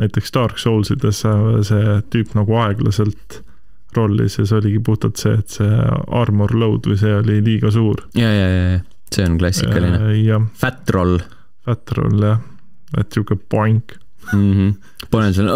näiteks 0.01 0.33
Dark 0.35 0.59
Soulsides 0.59 1.25
äh, 1.29 1.47
see 1.67 1.97
tüüp 2.13 2.35
nagu 2.39 2.57
aeglaselt 2.63 3.41
rollis 3.97 4.39
ja 4.39 4.47
see 4.47 4.61
oligi 4.61 4.83
puhtalt 4.87 5.19
see, 5.21 5.35
et 5.41 5.59
see 5.59 5.81
armor 6.21 6.55
load 6.55 6.87
või 6.87 6.99
see 7.01 7.15
oli 7.19 7.41
liiga 7.45 7.73
suur. 7.75 8.05
ja, 8.15 8.31
ja, 8.31 8.49
ja, 8.49 8.65
ja 8.77 8.81
see 9.11 9.27
on 9.27 9.39
klassikaline. 9.41 10.13
jah. 10.23 10.47
Fat 10.59 10.91
roll. 10.95 11.19
Fat 11.67 11.97
roll 11.99 12.23
jah, 12.23 12.39
et 12.99 13.11
sihuke 13.11 13.37
poink 13.51 13.97
mm. 14.33 14.53
-hmm. 14.53 14.75
panen 15.11 15.35
selle. 15.35 15.53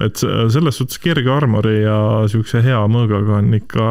et 0.00 0.22
selles 0.52 0.78
suhtes 0.78 0.98
kerge 1.02 1.30
armori 1.32 1.82
ja 1.82 1.98
siukse 2.28 2.62
hea 2.62 2.80
mõõgaga 2.86 3.40
on 3.40 3.54
ikka 3.54 3.90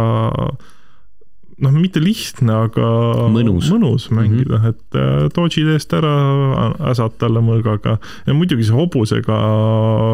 noh, 1.64 1.76
mitte 1.76 2.02
lihtne, 2.04 2.56
aga 2.68 2.88
mõnus, 3.32 3.70
mõnus 3.72 4.10
mängida 4.12 4.58
mm, 4.58 4.64
-hmm. 4.64 4.74
et 4.74 4.98
äh, 5.00 5.28
dodge'id 5.36 5.72
eest 5.76 5.94
ära, 5.96 6.16
äsad 6.92 7.16
talle 7.22 7.44
mõõgaga 7.46 7.98
ja 8.28 8.36
muidugi 8.36 8.68
see 8.68 8.76
hobusega 8.76 9.38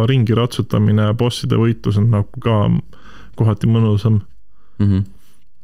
ringi 0.09 0.37
ratsutamine, 0.37 1.09
bosside 1.17 1.57
võitlus 1.57 1.97
on 2.01 2.11
nagu 2.13 2.43
ka 2.43 2.59
kohati 3.39 3.71
mõnusam 3.71 4.21
mm. 4.21 4.85
-hmm 4.85 5.09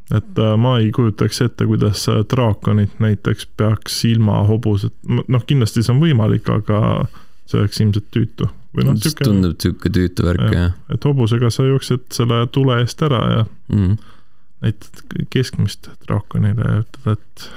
et 0.07 0.39
äh, 0.39 0.53
ma 0.55 0.77
ei 0.79 0.91
kujutaks 0.95 1.41
ette, 1.43 1.65
kuidas 1.67 2.05
draakonit 2.31 2.99
näiteks 3.03 3.49
peaks 3.59 4.05
ilma 4.07 4.37
hobuset, 4.47 4.93
noh, 5.03 5.43
kindlasti 5.43 5.83
see 5.83 5.91
on 5.91 5.99
võimalik, 5.99 6.47
aga 6.47 7.07
see 7.43 7.59
oleks 7.59 7.81
ilmselt 7.83 8.07
tüütu. 8.15 8.47
või 8.71 8.85
noh, 8.87 8.95
sihuke. 8.95 9.25
tundub 9.27 9.59
sihuke 9.59 9.91
tüütu 9.91 10.23
värk, 10.23 10.45
jah. 10.53 10.77
et 10.93 11.03
hobusega 11.03 11.51
sa 11.51 11.65
jooksed 11.67 12.07
selle 12.15 12.45
tule 12.55 12.79
eest 12.79 13.03
ära 13.03 13.19
ja 13.33 13.43
mm 13.43 13.83
-hmm 13.83 14.15
näitad 14.61 15.03
keskmist 15.33 15.89
draakonile 16.07 16.65
ja 16.65 16.83
ütled, 16.83 17.17
et 17.17 17.49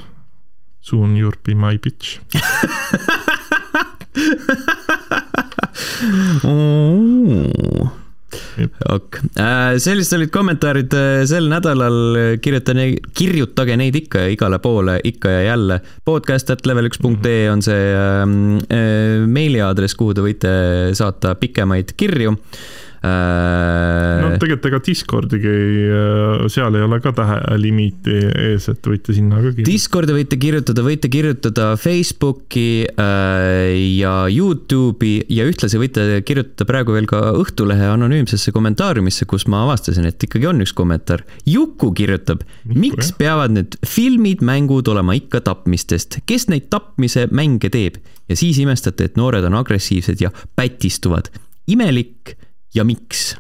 soon 0.81 1.17
you 1.17 1.31
will 1.31 1.41
be 1.47 1.55
my 1.55 1.79
bitch. 1.79 2.19
Ok, 8.91 9.17
äh, 9.41 9.77
sellised 9.81 10.15
olid 10.19 10.31
kommentaarid 10.35 10.95
äh, 10.95 11.23
sel 11.29 11.49
nädalal, 11.51 11.97
kirjuta, 12.43 12.75
kirjutage 13.17 13.77
neid 13.81 13.97
ikka 13.99 14.27
ja 14.27 14.35
igale 14.35 14.59
poole 14.63 14.99
ikka 15.05 15.33
ja 15.33 15.43
jälle. 15.51 15.81
podcast 16.05 16.51
at 16.51 16.67
level1.ee 16.67 17.51
on 17.51 17.63
see 17.63 17.95
ähm, 17.97 18.59
äh, 18.71 19.27
meiliaadress, 19.27 19.97
kuhu 19.99 20.15
te 20.15 20.25
võite 20.25 20.53
saata 20.97 21.35
pikemaid 21.41 21.97
kirju 21.97 22.37
no 23.01 24.29
äh, 24.29 24.35
tegelikult 24.37 24.67
ega 24.69 24.81
Discordigi, 24.85 25.53
äh, 25.89 26.43
seal 26.53 26.75
ei 26.77 26.85
ole 26.85 26.99
ka 27.01 27.13
tähelimiiti 27.17 28.17
ees, 28.29 28.67
et 28.73 28.91
võite 28.91 29.15
sinna 29.17 29.39
ka 29.39 29.55
kirjutada. 29.55 29.71
Discordi 29.71 30.17
võite 30.19 30.39
kirjutada, 30.41 30.85
võite 30.85 31.11
kirjutada 31.13 31.69
Facebooki 31.81 32.85
äh, 32.91 33.73
ja 33.97 34.15
Youtube'i 34.29 35.25
ja 35.33 35.49
ühtlasi 35.49 35.81
võite 35.81 36.05
kirjutada 36.29 36.69
praegu 36.69 36.97
veel 36.97 37.09
ka 37.11 37.23
Õhtulehe 37.41 37.89
anonüümsesse 37.95 38.53
kommentaariumisse, 38.53 39.25
kus 39.31 39.49
ma 39.49 39.65
avastasin, 39.65 40.11
et 40.11 40.29
ikkagi 40.29 40.51
on 40.51 40.61
üks 40.67 40.77
kommentaar. 40.77 41.25
Juku 41.49 41.95
kirjutab, 41.97 42.45
miks 42.69 43.15
peavad 43.17 43.57
need 43.57 43.81
filmid, 43.87 44.45
mängud 44.45 44.89
olema 44.93 45.17
ikka 45.17 45.41
tapmistest, 45.49 46.21
kes 46.29 46.51
neid 46.53 46.69
tapmise 46.73 47.31
mänge 47.33 47.73
teeb? 47.73 47.97
ja 48.31 48.37
siis 48.39 48.61
imestate, 48.63 49.09
et 49.09 49.17
noored 49.19 49.43
on 49.49 49.57
agressiivsed 49.59 50.21
ja 50.23 50.31
pätistuvad. 50.55 51.33
imelik 51.67 52.37
ja 52.77 52.87
miks? 52.87 53.35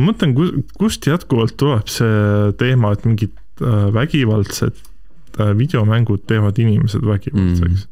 ma 0.00 0.10
mõtlen, 0.10 0.34
kust 0.78 1.06
jätkuvalt 1.08 1.56
tuleb 1.60 1.90
see 1.90 2.50
teema, 2.60 2.94
et 2.96 3.06
mingid 3.08 3.34
äh, 3.62 3.88
vägivaldsed 3.94 4.76
äh, 5.38 5.54
videomängud 5.58 6.26
teevad 6.30 6.58
inimesed 6.62 7.04
vägivaldseks 7.06 7.84
mm.. 7.84 7.88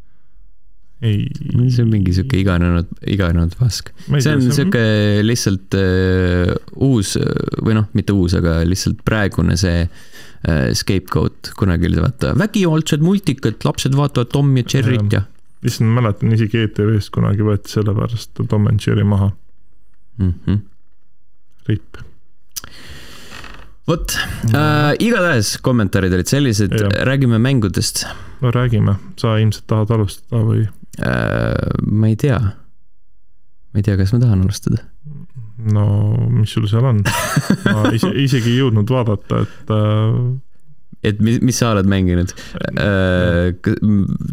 ei. 1.09 1.27
see 1.69 1.85
on 1.85 1.91
mingi 1.93 2.15
sihuke 2.17 2.41
iganenud, 2.43 2.91
iganenud 3.07 3.57
pask. 3.59 3.93
see 4.09 4.35
on 4.35 4.47
sihuke 4.49 4.85
lihtsalt 5.27 5.79
uh, 5.79 6.55
uus 6.89 7.17
või 7.61 7.79
noh, 7.79 7.91
mitte 7.99 8.17
uus, 8.17 8.39
aga 8.39 8.61
lihtsalt 8.67 9.03
praegune 9.07 9.59
see 9.61 9.85
uh, 9.85 10.71
scapegoat, 10.79 11.53
kunagi 11.59 11.91
oli 11.91 12.03
vaata 12.03 12.35
vägivaldsed 12.39 13.05
multikad, 13.05 13.61
lapsed 13.69 13.99
vaatavad 13.99 14.33
Tom 14.35 14.55
ja 14.57 14.65
Jerry't 14.65 15.19
ja, 15.19 15.27
ja.. 15.27 15.38
Issand, 15.67 15.91
mäletan 15.95 16.35
isegi 16.37 16.65
ETV-st 16.67 17.13
kunagi 17.15 17.47
võeti 17.47 17.73
sellepärast 17.73 18.45
Tom 18.49 18.69
and 18.71 18.85
Jerry 18.85 19.05
maha 19.05 19.33
mm. 20.19 20.35
-hmm. 20.47 20.61
ripp 21.69 22.03
vot 23.89 24.17
äh,, 24.53 24.93
igatahes 25.01 25.57
kommentaarid 25.65 26.13
olid 26.13 26.29
sellised, 26.29 26.75
räägime 27.09 27.39
mängudest. 27.39 28.07
no 28.41 28.51
räägime, 28.51 28.95
sa 29.17 29.39
ilmselt 29.39 29.67
tahad 29.67 29.91
alustada 29.97 30.43
või 30.45 30.67
äh,? 31.01 31.55
ma 31.83 32.11
ei 32.11 32.17
tea. 32.17 32.39
ma 32.39 33.81
ei 33.81 33.87
tea, 33.87 33.97
kas 33.97 34.13
ma 34.13 34.21
tahan 34.25 34.45
alustada. 34.45 34.83
no 35.73 35.87
mis 36.31 36.53
sul 36.53 36.69
seal 36.69 36.85
on? 36.85 37.01
ma 37.65 37.89
ise, 37.97 38.13
isegi 38.27 38.55
ei 38.55 38.61
jõudnud 38.63 38.93
vaadata, 38.93 39.43
et 39.47 39.75
äh... 39.75 40.21
et 41.07 41.21
mis, 41.23 41.39
mis 41.45 41.59
sa 41.59 41.73
oled 41.75 41.89
mänginud 41.91 42.33
äh,? 42.75 43.55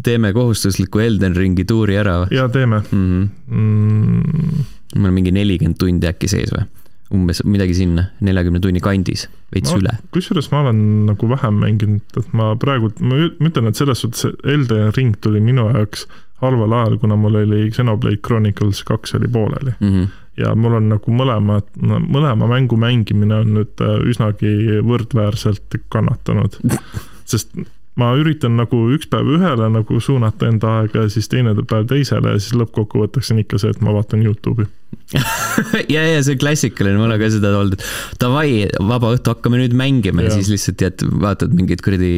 teeme 0.06 0.32
kohustusliku 0.36 1.04
Elden 1.04 1.36
Ringi 1.36 1.66
tuuri 1.68 1.98
ära 2.00 2.22
või? 2.24 2.34
jaa, 2.36 2.48
teeme 2.52 2.82
mm. 2.90 3.28
-hmm. 3.50 3.60
Mm. 3.60 4.66
mul 4.96 5.12
on 5.12 5.14
mingi 5.14 5.34
nelikümmend 5.34 5.78
tundi 5.78 6.10
äkki 6.10 6.30
sees 6.30 6.52
või? 6.54 6.66
umbes 7.14 7.42
midagi 7.46 7.74
sinna, 7.78 8.08
neljakümne 8.26 8.58
tunni 8.62 8.80
kandis, 8.82 9.28
veits 9.54 9.70
no, 9.70 9.78
üle. 9.78 9.92
kusjuures 10.14 10.48
ma 10.50 10.64
olen 10.64 10.80
nagu 11.06 11.28
vähem 11.30 11.60
mänginud, 11.62 12.18
et 12.18 12.32
ma 12.34 12.50
praegu, 12.58 12.90
ma 12.98 13.20
ütlen, 13.30 13.70
et 13.70 13.78
selles 13.78 14.02
suhtes 14.02 14.26
Elden 14.42 14.90
Ring 14.96 15.14
tuli 15.22 15.38
minu 15.40 15.68
jaoks 15.70 16.06
halval 16.42 16.74
ajal, 16.80 16.98
kuna 17.00 17.16
mul 17.16 17.38
oli 17.44 17.68
Xenoblade 17.70 18.18
Chronicles 18.26 18.82
kaks 18.84 19.14
oli 19.14 19.28
pooleli 19.28 19.76
mm. 19.78 19.92
-hmm. 19.92 20.08
Ja 20.40 20.52
mul 20.58 20.78
on 20.78 20.90
nagu 20.92 21.12
mõlemad, 21.16 21.68
mõlema 21.80 22.48
mängu 22.50 22.78
mängimine 22.80 23.40
on 23.42 23.54
nüüd 23.56 23.84
äh, 23.84 23.96
üsnagi 24.10 24.80
võrdväärselt 24.86 25.78
kannatanud. 25.92 26.58
Sest 27.30 27.54
ma 28.00 28.12
üritan 28.18 28.58
nagu 28.60 28.82
üks 28.92 29.08
päev 29.10 29.28
ühele 29.38 29.68
nagu 29.72 30.00
suunata 30.04 30.50
enda 30.50 30.80
aega 30.82 31.06
ja 31.06 31.12
siis 31.12 31.30
teine 31.32 31.54
päev 31.56 31.86
teisele 31.90 32.34
ja 32.34 32.40
siis 32.40 32.56
lõppkokkuvõtteks 32.60 33.32
on 33.32 33.44
ikka 33.44 33.60
see, 33.62 33.72
et 33.72 33.84
ma 33.84 33.94
vaatan 33.96 34.24
Youtube'i 34.26 34.68
ja, 35.94 36.02
ja 36.02 36.18
see 36.24 36.36
klassikaline, 36.38 36.98
mul 36.98 37.14
on 37.14 37.20
ka 37.20 37.28
seda 37.30 37.52
olnud, 37.56 37.76
et 37.78 38.18
davai, 38.22 38.66
vaba 38.90 39.12
õhtu, 39.14 39.32
hakkame 39.32 39.60
nüüd 39.60 39.74
mängima 39.78 40.24
ja, 40.24 40.30
ja 40.30 40.36
siis 40.36 40.50
lihtsalt 40.50 40.82
jääd, 40.82 41.04
vaatad 41.22 41.54
mingit 41.56 41.82
kuradi 41.84 42.10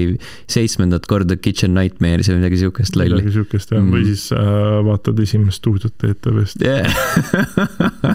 seitsmendat 0.50 1.06
korda 1.10 1.36
Kitchen 1.38 1.76
Nightmares'i 1.76 2.32
või 2.32 2.40
midagi 2.42 2.62
siukest 2.64 2.96
lolli. 2.98 3.18
midagi 3.20 3.36
siukest 3.36 3.74
jah 3.74 3.82
mm., 3.82 3.92
või 3.94 4.08
siis 4.08 4.24
äh, 4.36 4.80
vaatad 4.88 5.20
esimest 5.24 5.62
stuudiot 5.62 6.08
ETV-st 6.10 6.64
yeah. 6.64 6.88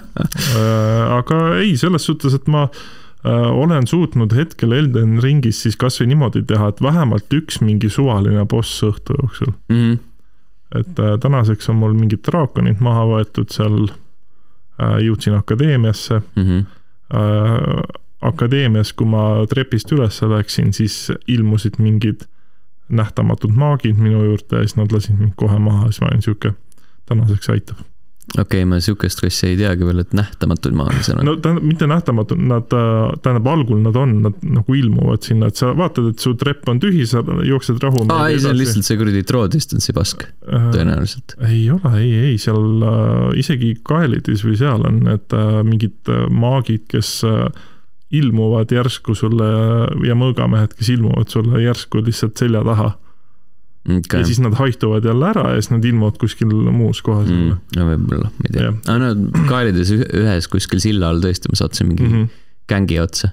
äh, 0.58 1.16
aga 1.20 1.40
ei, 1.62 1.76
selles 1.80 2.10
suhtes, 2.10 2.36
et 2.36 2.50
ma 2.50 2.68
Äh, 2.68 3.03
olen 3.32 3.86
suutnud 3.86 4.34
hetkel 4.36 4.72
Elden 4.72 5.18
Ringis 5.22 5.62
siis 5.64 5.76
kasvõi 5.80 6.10
niimoodi 6.10 6.42
teha, 6.48 6.68
et 6.68 6.82
vähemalt 6.82 7.32
üks 7.32 7.60
mingi 7.64 7.88
suvaline 7.88 8.44
boss 8.44 8.82
õhtu 8.84 9.16
jooksul 9.20 9.52
mm. 9.68 9.76
-hmm. 9.76 9.98
et 10.80 11.00
äh, 11.00 11.18
tänaseks 11.20 11.68
on 11.68 11.76
mul 11.80 11.96
mingid 11.96 12.24
draakonid 12.26 12.80
maha 12.84 13.06
võetud 13.08 13.52
seal 13.54 13.88
äh,, 13.88 14.98
jõudsin 15.06 15.38
akadeemiasse 15.40 16.20
mm. 16.20 16.42
-hmm. 16.42 16.64
Äh, 17.14 17.82
akadeemias, 18.24 18.92
kui 18.92 19.06
ma 19.06 19.46
trepist 19.46 19.92
üles 19.92 20.22
läksin, 20.22 20.72
siis 20.72 21.12
ilmusid 21.28 21.76
mingid 21.78 22.24
nähtamatud 22.88 23.52
maagid 23.52 24.00
minu 24.00 24.24
juurde 24.24 24.56
ja 24.56 24.62
siis 24.64 24.76
nad 24.76 24.92
lasid 24.92 25.18
mind 25.20 25.36
kohe 25.36 25.58
maha, 25.58 25.84
siis 25.84 26.00
ma 26.00 26.08
olin 26.08 26.22
sihuke, 26.22 26.52
tänaseks 27.06 27.50
aitab 27.50 27.84
okei 28.32 28.62
okay,, 28.62 28.64
ma 28.68 28.78
sihukest 28.82 29.20
ei 29.46 29.56
teagi 29.58 29.86
veel, 29.86 30.00
et 30.02 30.14
nähtamatud 30.16 30.74
maalased 30.76 31.18
on. 31.18 31.26
no 31.28 31.34
tähendab, 31.42 31.66
mitte 31.68 31.88
nähtamatud, 31.90 32.40
nad, 32.50 32.72
tähendab 33.22 33.50
algul 33.52 33.82
nad 33.84 33.98
on, 34.00 34.16
nad 34.24 34.40
nagu 34.42 34.78
ilmuvad 34.78 35.26
sinna, 35.26 35.50
et 35.52 35.60
sa 35.60 35.74
vaatad, 35.76 36.08
et 36.14 36.24
su 36.24 36.34
trepp 36.40 36.68
on 36.72 36.80
tühi, 36.82 37.04
sa 37.10 37.22
jooksed 37.22 37.82
rahu. 37.84 38.06
aa, 38.08 38.30
ei, 38.32 38.40
see 38.42 38.54
on 38.54 38.58
lihtsalt 38.58 38.88
see 38.88 38.98
kuradi 39.00 39.24
draw 39.28 39.44
distance'i 39.52 39.96
pask 39.96 40.24
äh,, 40.24 40.70
tõenäoliselt. 40.74 41.36
ei 41.50 41.62
ole, 41.74 41.94
ei, 42.00 42.10
ei, 42.30 42.40
seal 42.42 42.88
äh, 42.88 43.28
isegi 43.44 43.74
Kaelitis 43.84 44.46
või 44.46 44.58
seal 44.60 44.88
on 44.88 45.04
need 45.10 45.36
äh, 45.36 45.60
mingid 45.66 46.12
äh, 46.12 46.26
maagid, 46.32 46.88
kes 46.90 47.18
äh, 47.28 47.46
ilmuvad 48.14 48.72
järsku 48.72 49.14
sulle 49.18 49.46
ja 50.06 50.16
mõõgamehed, 50.18 50.76
kes 50.78 50.94
ilmuvad 50.96 51.32
sulle 51.32 51.62
järsku 51.64 52.02
lihtsalt 52.04 52.38
selja 52.40 52.62
taha 52.66 52.94
okay.. 53.88 54.20
ja 54.20 54.26
siis 54.26 54.40
nad 54.40 54.56
haihtuvad 54.58 55.04
jälle 55.04 55.28
ära 55.30 55.46
ja 55.54 55.60
siis 55.62 55.72
nad 55.74 55.84
ilmuvad 55.84 56.18
kuskil 56.20 56.52
muus 56.72 57.02
kohas 57.04 57.28
mm,. 57.28 57.60
no 57.76 57.86
võib-olla, 57.90 58.32
ma 58.32 58.48
ei 58.48 58.56
tea. 58.56 58.72
aga 58.72 58.98
no 59.02 59.46
kaelides 59.50 59.94
ühes 59.94 60.50
kuskil 60.52 60.82
silla 60.84 61.12
all 61.12 61.22
tõesti 61.24 61.52
ma 61.52 61.60
sattusin 61.60 61.90
mingi 61.92 62.08
mm 62.08 62.12
-hmm. 62.16 62.42
gängi 62.72 63.00
otsa. 63.02 63.32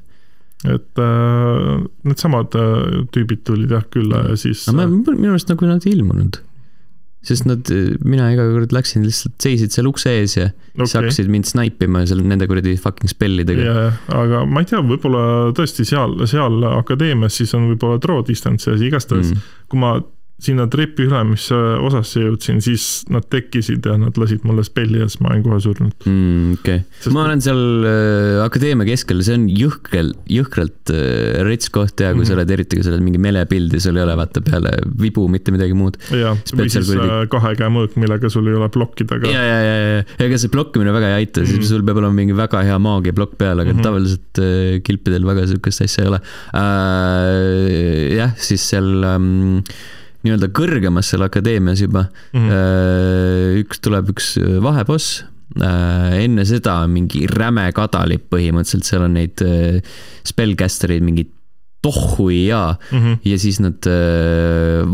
et 0.68 1.02
äh, 1.02 1.82
needsamad 2.04 2.56
äh, 2.56 3.04
tüübid 3.16 3.44
tulid 3.48 3.72
jah 3.72 3.86
külla 3.90 4.30
ja 4.30 4.38
siis. 4.38 4.68
aga 4.70 4.88
äh, 4.88 4.96
minu 5.18 5.36
arust 5.36 5.50
nagu 5.50 5.66
nad 5.66 5.88
ei 5.88 5.98
ilmunud 5.98 6.42
sest 7.22 7.46
nad, 7.46 7.70
mina 8.02 8.32
iga 8.34 8.48
kord 8.50 8.72
läksin, 8.74 9.04
lihtsalt 9.06 9.36
seisid 9.44 9.74
seal 9.76 9.86
ukse 9.86 10.10
ees 10.10 10.34
ja 10.40 10.48
okay. 10.50 10.88
siis 10.88 10.96
hakkasid 10.98 11.28
mind 11.30 11.46
snaipima 11.46 12.02
seal 12.10 12.24
nende 12.26 12.48
kuradi 12.50 12.74
fucking 12.82 13.12
spellidega. 13.12 13.62
jaa, 13.62 13.92
aga 14.24 14.42
ma 14.50 14.64
ei 14.64 14.70
tea, 14.72 14.82
võib-olla 14.82 15.52
tõesti 15.58 15.86
seal, 15.86 16.18
seal 16.26 16.66
akadeemias 16.72 17.38
siis 17.38 17.54
on 17.54 17.70
võib-olla 17.70 18.02
draw 18.02 18.24
distance 18.26 18.66
ja 18.66 18.74
igastahes 18.82 19.36
mm. 19.36 19.54
kui 19.70 19.84
ma 19.84 19.94
sinna 20.42 20.66
trepi 20.72 21.06
ülemisse 21.06 21.58
osasse 21.86 22.24
jõudsin, 22.24 22.62
siis 22.66 22.86
nad 23.14 23.28
tekkisid 23.30 23.86
ja 23.86 23.94
nad 24.02 24.18
lasid 24.18 24.46
mulle 24.48 24.64
spelli 24.66 25.02
ja 25.02 25.08
siis 25.10 25.22
ma 25.22 25.30
olin 25.34 25.44
kohe 25.46 25.60
surnud 25.62 26.08
mm,. 26.08 26.56
okei 26.58 26.80
okay. 26.82 26.98
Sest..., 26.98 27.12
ma 27.14 27.26
olen 27.28 27.44
seal 27.46 27.62
äh, 27.86 28.40
akadeemia 28.42 28.88
keskel, 28.90 29.22
see 29.26 29.38
on 29.38 29.46
jõhkralt, 29.54 30.18
jõhkralt 30.32 30.94
äh, 30.96 31.42
rets 31.46 31.70
koht 31.74 32.02
ja 32.02 32.10
kui 32.10 32.24
mm 32.24 32.24
-hmm. 32.24 32.32
sa 32.32 32.38
oled, 32.40 32.56
eriti 32.58 32.80
kui 32.80 32.88
sa 32.88 32.94
oled 32.96 33.06
mingi 33.06 33.22
melepildi, 33.22 33.82
sul 33.84 34.00
ei 34.00 34.06
ole 34.08 34.18
vaata 34.18 34.44
peale 34.46 34.74
vibu 35.04 35.28
mitte 35.32 35.54
midagi 35.54 35.78
muud. 35.78 36.02
jah, 36.10 36.42
või 36.56 36.74
siis 36.74 36.90
kuridi... 36.90 37.06
Äh, 37.06 37.24
kahe 37.32 37.54
käe 37.62 37.70
mõõk, 37.78 37.96
millega 38.02 38.34
sul 38.34 38.50
ei 38.50 38.58
ole 38.58 38.72
plokkida 38.74 39.22
ka. 39.22 39.30
ja, 39.30 39.46
ja, 39.46 39.62
ja, 39.68 39.78
ja, 40.02 40.04
ega 40.26 40.42
see 40.42 40.54
blokkimine 40.54 40.98
väga 40.98 41.14
ei 41.14 41.18
aita 41.22 41.42
mm, 41.42 41.46
-hmm. 41.46 41.62
siis 41.62 41.70
sul 41.70 41.86
peab 41.86 42.02
olema 42.02 42.18
mingi 42.18 42.34
väga 42.38 42.66
hea 42.66 42.82
maagiaplokk 42.82 43.38
peal, 43.38 43.62
aga 43.62 43.70
mm 43.70 43.78
-hmm. 43.78 43.86
tavaliselt 43.86 44.42
äh, 44.42 44.82
kilpidel 44.82 45.26
väga 45.30 45.48
sihukest 45.54 45.86
asja 45.86 46.04
ei 46.04 46.14
ole 46.16 46.22
äh,. 46.58 48.18
jah, 48.18 48.34
siis 48.42 48.70
seal 48.74 49.04
ähm, 49.06 49.60
nii-öelda 50.26 50.52
kõrgemas 50.56 51.12
seal 51.12 51.26
akadeemias 51.26 51.82
juba 51.82 52.06
mm. 52.34 52.48
-hmm. 52.48 53.62
üks 53.64 53.82
tuleb 53.82 54.12
üks 54.14 54.34
vaheboss, 54.64 55.24
äh, 55.58 56.18
enne 56.22 56.46
seda 56.46 56.80
mingi 56.88 57.26
räme 57.32 57.68
kadalip 57.76 58.28
põhimõtteliselt, 58.34 58.88
seal 58.88 59.08
on 59.08 59.18
neid 59.18 59.42
äh, 59.46 59.82
spellcaster 60.28 60.94
tohui 61.82 62.46
ja 62.48 62.76
mm, 62.92 62.98
-hmm. 62.98 63.18
ja 63.26 63.40
siis 63.40 63.60
nad 63.60 63.88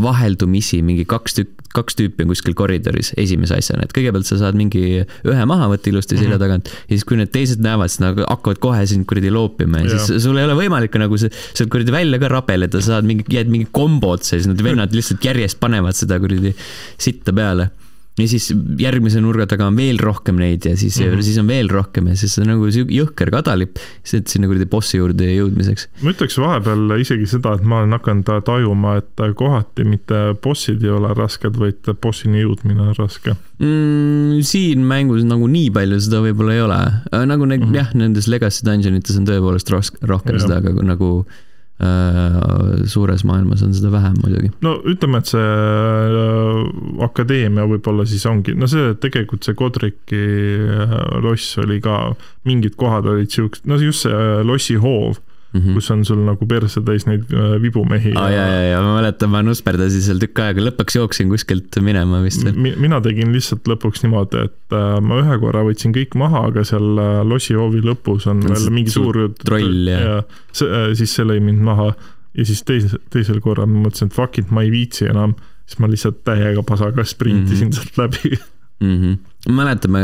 vaheldumisi 0.02 0.82
mingi 0.82 1.04
kaks 1.04 1.34
tükki 1.34 1.58
kaks 1.74 1.96
tüüpi 1.98 2.24
on 2.24 2.32
kuskil 2.32 2.54
koridoris 2.58 3.12
esimese 3.20 3.58
asjana, 3.58 3.86
et 3.86 3.94
kõigepealt 3.96 4.28
sa 4.28 4.38
saad 4.40 4.56
mingi 4.58 5.02
ühe 5.04 5.46
maha 5.48 5.68
võtta 5.72 5.90
ilusti 5.90 6.16
selja 6.16 6.36
mhm. 6.36 6.42
tagant. 6.42 6.70
Ja 6.88 6.94
siis, 6.94 7.06
kui 7.08 7.18
need 7.20 7.32
teised 7.34 7.62
näevad, 7.64 7.92
siis 7.92 8.02
nad 8.04 8.20
hakkavad 8.24 8.62
kohe 8.62 8.84
sind 8.90 9.08
kuradi 9.10 9.32
loopima. 9.34 9.82
Ja, 9.84 9.92
ja 9.92 9.98
siis 10.02 10.24
sul 10.24 10.38
ei 10.40 10.48
ole 10.48 10.56
võimalik 10.58 10.96
nagu 11.00 11.18
sealt 11.20 11.68
kuradi 11.72 11.94
välja 11.94 12.20
ka 12.22 12.32
rabeleda, 12.32 12.82
sa 12.82 12.96
saad 12.96 13.08
mingi, 13.08 13.26
jääd 13.34 13.52
mingi 13.52 13.68
kombo 13.74 14.14
otsa 14.16 14.36
ja 14.36 14.42
siis 14.42 14.52
need 14.52 14.64
vennad 14.64 14.96
lihtsalt 14.96 15.28
järjest 15.28 15.60
panevad 15.62 15.98
seda 15.98 16.20
kuradi 16.22 16.54
sitta 17.00 17.34
peale 17.36 17.70
ja 18.18 18.26
siis 18.30 18.48
järgmise 18.80 19.22
nurga 19.22 19.46
taga 19.50 19.68
on 19.70 19.78
veel 19.78 20.00
rohkem 20.02 20.38
neid 20.40 20.66
ja 20.66 20.74
siis 20.76 20.98
mm, 20.98 21.12
-hmm. 21.12 21.24
siis 21.26 21.38
on 21.38 21.48
veel 21.50 21.70
rohkem 21.72 22.10
ja 22.10 22.16
siis 22.18 22.34
see 22.34 22.44
on 22.44 22.52
nagu 22.52 22.68
jõhker 22.68 23.32
kadalip, 23.34 23.78
et 24.12 24.28
sinna 24.28 24.50
kuradi 24.50 24.66
bossi 24.70 24.98
juurde 24.98 25.28
jõudmiseks. 25.30 25.88
ma 26.02 26.14
ütleks 26.14 26.38
vahepeal 26.42 26.96
isegi 27.00 27.28
seda, 27.30 27.54
et 27.54 27.64
ma 27.64 27.82
olen 27.82 27.96
hakanud 27.98 28.44
tajuma, 28.44 28.96
et 29.02 29.24
kohati 29.38 29.86
mitte 29.88 30.22
bossid 30.42 30.82
ei 30.84 30.94
ole 30.94 31.12
rasked, 31.14 31.58
vaid 31.58 31.92
bossini 32.02 32.42
jõudmine 32.42 32.88
on 32.90 32.94
raske 32.98 33.34
mm,. 33.34 34.42
siin 34.42 34.86
mängus 34.86 35.26
nagu 35.28 35.46
nii 35.50 35.70
palju 35.74 36.00
seda 36.00 36.22
võib-olla 36.24 36.56
ei 36.56 36.64
ole, 36.66 36.80
nagu 37.26 37.44
ne, 37.46 37.58
mm 37.58 37.68
-hmm. 37.68 37.82
jah, 37.82 37.92
nendes 37.94 38.28
Legacy 38.28 38.64
Dungeonites 38.66 39.18
on 39.18 39.28
tõepoolest 39.28 39.70
rohkem 39.72 40.36
ja. 40.36 40.46
seda, 40.46 40.62
aga 40.62 40.74
nagu 40.82 41.12
Äh, 41.22 41.47
suures 41.78 43.22
maailmas 43.22 43.62
on 43.62 43.74
seda 43.74 43.90
vähem 43.92 44.16
muidugi. 44.22 44.50
no 44.66 44.74
ütleme, 44.88 45.20
et 45.22 45.30
see 45.30 45.42
äh, 45.42 46.62
akadeemia 47.06 47.68
võib-olla 47.70 48.06
siis 48.08 48.26
ongi, 48.26 48.56
no 48.58 48.66
see 48.70 48.96
tegelikult 48.98 49.46
see 49.46 49.54
Kodriki 49.58 50.24
äh, 50.66 50.98
loss 51.22 51.58
oli 51.62 51.78
ka, 51.84 52.16
mingid 52.48 52.74
kohad 52.80 53.06
olid 53.06 53.30
siuksed, 53.34 53.68
no 53.70 53.78
just 53.82 54.06
see 54.06 54.42
lossihoov 54.48 55.20
mm, 55.52 55.60
-hmm. 55.60 55.74
kus 55.74 55.90
on 55.90 56.04
sul 56.04 56.20
nagu 56.26 56.46
perse 56.46 56.82
täis 56.86 57.06
neid 57.08 57.30
äh, 57.32 57.56
vibumehi 57.62 58.12
oh,. 58.14 58.28
ja, 58.32 58.44
ja, 58.46 58.62
ja 58.72 58.82
ma 58.84 58.96
mäletan, 58.98 59.32
ma 59.32 59.42
nusperdasin 59.46 60.04
seal 60.04 60.22
tükk 60.22 60.42
aega, 60.44 60.64
lõpuks 60.68 60.98
jooksin 60.98 61.32
kuskilt 61.32 61.80
minema 61.84 62.22
vist 62.24 62.44
veel 62.44 62.56
Mi. 62.56 62.74
mina 62.76 63.00
tegin 63.04 63.32
lihtsalt 63.34 63.68
lõpuks 63.70 64.04
niimoodi, 64.04 64.44
et 64.50 64.76
äh, 64.76 64.98
ma 65.00 65.20
ühe 65.22 65.40
korra 65.42 65.64
võtsin 65.66 65.94
kõik 65.96 66.16
maha, 66.20 66.46
aga 66.52 66.64
seal 66.68 67.02
äh, 67.02 67.20
lossihoovi 67.28 67.84
lõpus 67.86 68.28
on 68.30 68.44
veel 68.46 68.70
mingi 68.74 68.94
suur 68.94 69.20
troll 69.44 69.92
ja, 69.92 70.00
ja 70.00 70.16
see, 70.52 70.86
siis 71.02 71.18
see 71.18 71.28
lõi 71.28 71.40
mind 71.44 71.64
maha 71.64 71.92
ja 72.38 72.44
siis 72.48 72.62
teisel, 72.66 73.00
teisel 73.12 73.40
korral 73.44 73.70
ma 73.70 73.86
mõtlesin, 73.86 74.12
et 74.12 74.16
fuck 74.16 74.38
it, 74.40 74.52
ma 74.54 74.66
ei 74.66 74.74
viitsi 74.74 75.08
enam 75.08 75.34
siis 75.68 75.80
ma 75.82 75.90
lihtsalt 75.90 76.22
täiega 76.24 76.64
pasaga 76.66 77.04
sprintisin 77.04 77.68
mm 77.68 77.72
-hmm. 77.72 77.76
sealt 77.76 77.98
läbi 77.98 78.38
mm. 78.80 78.96
-hmm. 79.02 79.52
mäletame, 79.52 80.00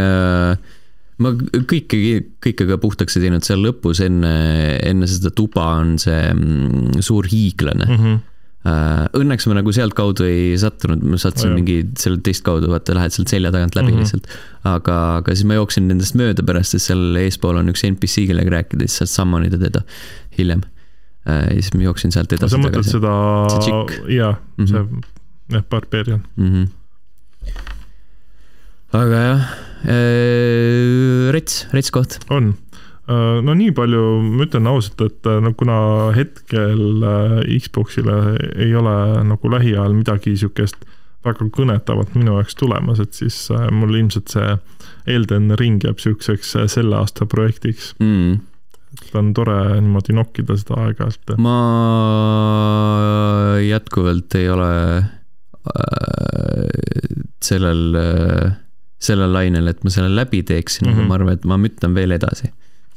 ma 1.22 1.32
kõike, 1.38 1.98
kõike 2.42 2.66
ka 2.68 2.78
puhtaks 2.82 3.18
ei 3.18 3.26
teinud, 3.26 3.44
seal 3.46 3.62
lõpus 3.62 4.02
enne, 4.04 4.34
enne 4.82 5.08
seda 5.10 5.30
tuba 5.34 5.66
on 5.80 5.96
see 6.02 6.20
mm, 6.32 7.02
suur 7.04 7.28
hiiglane 7.30 7.88
mm. 7.88 7.98
-hmm 8.04 8.22
Õnneks 8.64 9.44
ma 9.44 9.58
nagu 9.58 9.72
sealtkaudu 9.76 10.24
ei 10.24 10.54
sattunud, 10.56 11.02
ma 11.04 11.18
sattusin 11.20 11.50
oh, 11.50 11.56
mingi 11.58 11.82
selle 12.00 12.22
teist 12.24 12.40
kaudu, 12.46 12.70
vaata, 12.72 12.94
lähed 12.96 13.12
sealt 13.12 13.28
selja 13.28 13.50
tagant 13.52 13.74
läbi 13.76 13.90
mm 13.90 13.98
-hmm. 13.98 14.06
lihtsalt. 14.06 14.30
aga, 14.64 14.94
aga 15.18 15.34
siis 15.34 15.44
ma 15.44 15.58
jooksin 15.58 15.84
nendest 15.90 16.16
mööda 16.16 16.40
pärast, 16.40 16.72
sest 16.72 16.88
seal 16.88 17.18
eespool 17.20 17.60
on 17.60 17.68
üks 17.68 17.84
NPC, 17.84 18.24
kellega 18.30 18.54
rääkida, 18.54 18.88
siis 18.88 19.02
saad 19.02 19.12
summonida 19.12 19.60
teda 19.60 19.82
hiljem. 20.38 20.64
ja 21.28 21.60
siis 21.60 21.74
ma 21.74 21.82
jooksin 21.82 22.16
sealt 22.16 22.32
edasi. 22.32 22.56
sa 22.56 22.62
mõtled 22.62 22.88
seda, 22.88 23.12
jaa, 24.08 24.32
see, 24.64 24.80
mhm. 24.80 25.04
jah, 25.52 25.68
Barbarian 25.68 26.24
mm. 26.36 26.48
-hmm 26.48 26.66
aga 28.94 29.22
jah, 29.26 29.46
rets, 31.34 31.64
rets 31.74 31.90
koht. 31.94 32.18
on, 32.30 32.54
äh, 33.08 33.40
no 33.44 33.54
nii 33.58 33.74
palju, 33.76 34.04
ma 34.24 34.46
ütlen 34.46 34.70
ausalt, 34.70 35.00
et 35.04 35.28
äh, 35.30 35.40
no 35.44 35.52
kuna 35.58 35.76
hetkel 36.16 37.04
Xbox'ile 37.58 38.18
ei 38.56 38.74
ole 38.76 38.96
nagu 39.28 39.52
lähiajal 39.52 39.96
midagi 39.96 40.36
sihukest 40.40 40.88
väga 41.24 41.46
kõnetavat 41.56 42.16
minu 42.18 42.36
jaoks 42.36 42.58
tulemas, 42.60 43.00
et 43.00 43.16
siis 43.16 43.46
mul 43.72 43.94
ilmselt 43.96 44.28
see 44.34 44.56
Elden 45.14 45.54
Ring 45.60 45.84
jääb 45.84 46.02
sihukeseks 46.02 46.56
selle 46.72 46.98
aasta 47.00 47.24
projektiks 47.28 47.94
mm 48.00 48.42
et 48.94 49.14
on 49.18 49.32
tore 49.34 49.56
niimoodi 49.80 50.14
nokkida 50.16 50.56
seda 50.58 50.78
aeg-ajalt. 50.84 51.34
ma 51.42 51.56
jätkuvalt 53.64 54.36
ei 54.38 54.48
ole 54.52 54.70
äh, 54.98 55.06
sellel 57.44 57.98
äh, 57.98 58.56
sellel 59.04 59.32
lainel, 59.34 59.70
et 59.72 59.82
ma 59.84 59.92
selle 59.92 60.12
läbi 60.14 60.42
teeksin 60.46 60.88
mm, 60.88 60.92
-hmm. 60.92 60.94
aga 60.94 61.02
mhm. 61.02 61.08
ma 61.08 61.18
arvan, 61.20 61.38
et 61.38 61.44
ma 61.50 61.58
müttan 61.60 61.96
veel 61.96 62.16
edasi. 62.16 62.52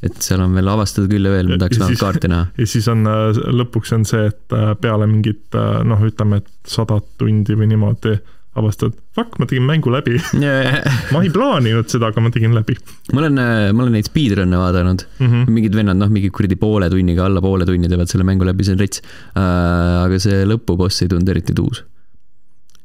et 0.05 0.17
seal 0.21 0.43
on 0.45 0.53
veel 0.53 0.67
avastada 0.69 1.09
küll 1.09 1.25
ja 1.25 1.31
veel, 1.33 1.47
ma 1.49 1.55
tahaks 1.57 1.79
vähemalt 1.81 2.01
kaarti 2.05 2.29
näha. 2.29 2.47
ja 2.57 2.65
siis 2.69 2.87
on, 2.91 3.07
äh, 3.09 3.43
lõpuks 3.61 3.93
on 3.95 4.05
see, 4.05 4.27
et 4.29 4.53
äh, 4.53 4.73
peale 4.81 5.07
mingit 5.09 5.57
äh, 5.57 5.79
noh, 5.89 6.03
ütleme, 6.05 6.43
et 6.43 6.51
sadat 6.69 7.07
tundi 7.17 7.57
või 7.57 7.71
niimoodi 7.71 8.13
avastad, 8.57 8.93
fuck, 9.13 9.39
ma 9.41 9.45
tegin 9.49 9.65
mängu 9.65 9.89
läbi 9.93 10.15
yeah. 10.37 10.85
ma 11.13 11.23
ei 11.25 11.33
plaaninud 11.33 11.89
seda, 11.89 12.11
aga 12.13 12.21
ma 12.21 12.29
tegin 12.33 12.53
läbi. 12.57 12.77
ma 13.13 13.23
olen, 13.23 13.41
ma 13.73 13.83
olen 13.83 13.97
neid 13.97 14.09
speedrun'e 14.09 14.61
vaadanud 14.61 15.03
mm, 15.17 15.27
-hmm. 15.27 15.51
mingid 15.57 15.77
vennad, 15.81 15.97
noh, 15.97 16.13
mingi 16.13 16.29
kuradi 16.29 16.57
poole 16.61 16.89
tunniga, 16.93 17.25
alla 17.25 17.41
poole 17.41 17.65
tunni 17.65 17.89
teevad 17.89 18.13
selle 18.13 18.25
mängu 18.25 18.45
läbi, 18.45 18.65
see 18.65 18.77
on 18.77 18.85
rets 18.85 19.01
uh,. 19.01 20.05
aga 20.05 20.21
see 20.21 20.45
lõpuboss 20.45 21.05
ei 21.05 21.13
tundu 21.13 21.33
eriti 21.33 21.57
tuus 21.57 21.83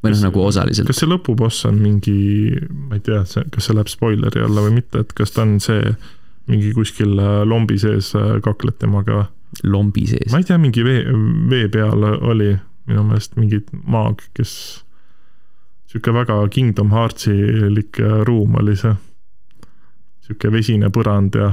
või 0.03 0.13
noh, 0.15 0.25
nagu 0.27 0.43
osaliselt. 0.43 0.89
kas 0.91 1.03
see 1.03 1.11
lõpuboss 1.11 1.69
on 1.69 1.79
mingi, 1.83 2.17
ma 2.89 2.99
ei 2.99 3.05
tea, 3.07 3.23
kas 3.23 3.69
see 3.69 3.77
läheb 3.77 3.91
spoileri 3.91 4.43
alla 4.43 4.65
või 4.67 4.81
mitte, 4.81 5.05
et 5.05 5.15
kas 5.17 5.35
ta 5.35 5.45
on 5.47 5.59
see 5.63 5.95
mingi 6.51 6.73
kuskil 6.75 7.15
äh, 7.23 7.43
lombi 7.47 7.79
sees 7.79 8.13
äh, 8.19 8.35
kakled 8.43 8.81
temaga 8.83 9.27
lombi 9.69 10.09
sees? 10.11 10.31
ma 10.33 10.43
ei 10.43 10.49
tea, 10.49 10.59
mingi 10.61 10.85
vee, 10.87 11.05
vee 11.51 11.69
peal 11.73 12.07
oli 12.19 12.51
minu 12.91 13.05
meelest 13.07 13.39
mingi 13.39 13.63
maag, 13.87 14.25
kes, 14.35 14.55
sihuke 15.93 16.15
väga 16.17 16.41
Kingdom 16.55 16.91
Heartsi-lik 16.95 18.03
äh, 18.03 18.19
ruum 18.27 18.59
oli 18.59 18.75
see. 18.81 18.97
sihuke 20.27 20.51
vesine 20.55 20.91
põrand 20.95 21.39
ja. 21.39 21.53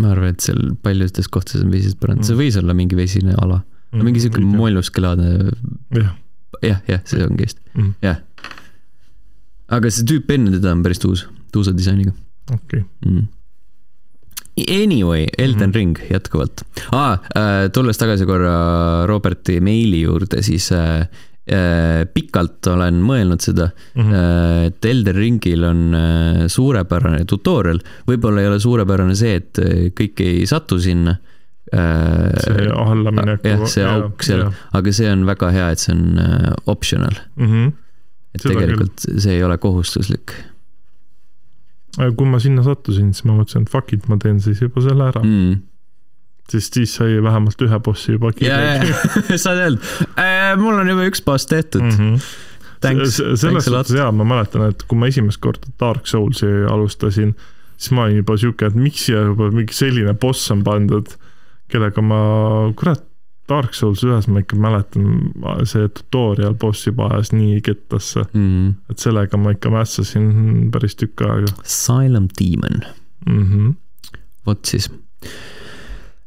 ma 0.00 0.14
arvan, 0.14 0.32
et 0.32 0.48
seal 0.48 0.72
paljudes 0.80 1.28
kohtades 1.28 1.66
on 1.66 1.74
vesised 1.74 2.00
põrand 2.00 2.22
mm., 2.22 2.30
see 2.30 2.40
võis 2.40 2.56
olla 2.60 2.76
mingi 2.76 2.96
vesine 2.96 3.36
ala 3.36 3.60
no,. 3.60 4.02
mingi 4.06 4.24
sihuke 4.24 4.40
molluskelaadne. 4.40 5.52
jah 6.00 6.16
jah, 6.62 6.80
jah, 6.88 7.02
see 7.08 7.24
ongi 7.26 7.48
vist 7.48 7.60
mm., 7.74 7.92
jah. 8.04 8.22
aga 9.76 9.92
see 9.92 10.06
tüüp 10.08 10.32
enne 10.36 10.54
teda 10.56 10.74
on 10.76 10.82
päris 10.86 11.02
tuus, 11.02 11.26
tuusa 11.54 11.74
disainiga. 11.76 12.14
okei 12.52 12.82
okay. 12.82 12.88
mm.. 13.06 13.28
Anyway, 14.60 15.26
Elden 15.38 15.70
mm 15.70 15.72
-hmm. 15.72 15.74
Ring 15.74 15.98
jätkuvalt 16.10 16.62
ah,. 16.92 17.18
Äh, 17.36 17.70
tulles 17.72 17.98
tagasi 17.98 18.26
korra 18.26 19.06
Roberti 19.06 19.60
meili 19.60 20.02
juurde, 20.02 20.42
siis 20.42 20.72
äh, 20.72 21.06
äh, 21.48 22.04
pikalt 22.14 22.66
olen 22.66 23.00
mõelnud 23.02 23.40
seda 23.40 23.70
mm, 23.70 24.02
-hmm. 24.02 24.66
et 24.66 24.84
Elden 24.84 25.16
Ringil 25.16 25.64
on 25.64 25.94
äh, 25.94 26.46
suurepärane 26.46 27.24
tutorial, 27.24 27.80
võib-olla 28.08 28.42
ei 28.42 28.50
ole 28.50 28.60
suurepärane 28.60 29.14
see, 29.14 29.34
et 29.40 29.58
äh, 29.58 29.88
kõik 29.96 30.20
ei 30.24 30.46
satu 30.46 30.80
sinna 30.80 31.16
see 31.70 32.68
allaminek. 32.74 33.44
jah, 33.46 33.64
see 33.70 33.86
auk 33.86 34.26
seal, 34.26 34.48
aga 34.76 34.94
see 34.96 35.10
on 35.10 35.24
väga 35.28 35.52
hea, 35.54 35.70
et 35.74 35.82
see 35.82 35.94
on 35.94 36.18
äh, 36.18 36.52
optional 36.66 37.16
mm. 37.36 37.46
-hmm. 37.46 37.72
et 38.34 38.42
Seda 38.42 38.54
tegelikult 38.54 39.04
küll. 39.04 39.20
see 39.22 39.38
ei 39.38 39.44
ole 39.46 39.58
kohustuslik. 39.58 40.34
kui 42.16 42.26
ma 42.26 42.38
sinna 42.38 42.62
sattusin, 42.66 43.14
siis 43.14 43.24
ma 43.24 43.38
mõtlesin, 43.38 43.66
et 43.66 43.70
fuck 43.70 43.92
it, 43.92 44.08
ma 44.08 44.18
teen 44.18 44.40
siis 44.40 44.62
juba 44.62 44.82
selle 44.84 45.10
ära 45.10 45.24
mm 45.24 45.58
sest 46.50 46.74
siis 46.74 46.94
sai 46.98 47.22
vähemalt 47.22 47.62
ühe 47.62 47.78
bossi 47.78 48.16
juba 48.16 48.32
kirja. 48.34 48.82
saad 49.44 49.60
öelda 49.60 49.90
äh,, 50.18 50.56
mul 50.58 50.80
on 50.80 50.88
juba 50.90 51.04
üks 51.06 51.22
boss 51.22 51.46
tehtud 51.46 51.84
mm. 51.84 51.98
-hmm. 51.98 52.30
Thanks, 52.80 53.18
selles 53.36 53.64
suhtes 53.64 53.92
jaa, 53.92 54.08
ma 54.12 54.24
mäletan, 54.24 54.70
et 54.70 54.82
kui 54.88 54.96
ma 54.98 55.10
esimest 55.10 55.36
korda 55.44 55.68
Dark 55.80 56.06
Soulsi 56.08 56.48
alustasin, 56.70 57.34
siis 57.76 57.92
ma 57.92 58.06
olin 58.06 58.22
juba 58.22 58.38
sihuke, 58.40 58.70
et 58.70 58.74
miks 58.74 59.04
siia 59.06 59.20
juba 59.26 59.50
mingi 59.52 59.76
selline 59.76 60.14
boss 60.16 60.48
on 60.50 60.64
pandud 60.64 61.12
kellega 61.72 62.02
ma, 62.04 62.20
kurat, 62.78 63.06
Dark 63.50 63.74
Souls 63.74 64.04
ühes 64.06 64.28
ma 64.30 64.44
ikka 64.44 64.58
mäletan, 64.60 65.06
see 65.68 65.88
tutorial 65.96 66.54
boss 66.60 66.86
juba 66.86 67.08
ajas 67.10 67.32
nii 67.34 67.60
kettasse 67.66 68.22
mm. 68.28 68.44
-hmm. 68.46 68.74
et 68.92 69.02
sellega 69.02 69.40
ma 69.40 69.54
ikka 69.56 69.72
mässasin 69.74 70.70
päris 70.74 70.94
tükk 71.00 71.24
aega. 71.26 71.50
Silent 71.64 72.36
Demon 72.38 72.82
mm. 73.26 73.46
-hmm. 73.46 73.74
vot 74.46 74.64
siis 74.64 74.90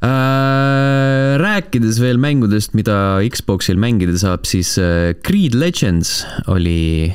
äh,. 0.03 1.39
rääkides 1.39 2.01
veel 2.03 2.17
mängudest, 2.17 2.73
mida 2.73 3.19
Xboxil 3.29 3.79
mängida 3.79 4.17
saab, 4.19 4.45
siis 4.45 4.77
äh, 4.77 5.15
Creed 5.23 5.55
Legends 5.55 6.25
oli 6.47 7.13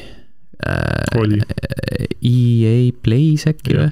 äh,. 0.65 1.21
oli. 1.21 1.41
EA 2.23 2.93
Plays 3.03 3.47
äkki 3.47 3.77
või? 3.77 3.91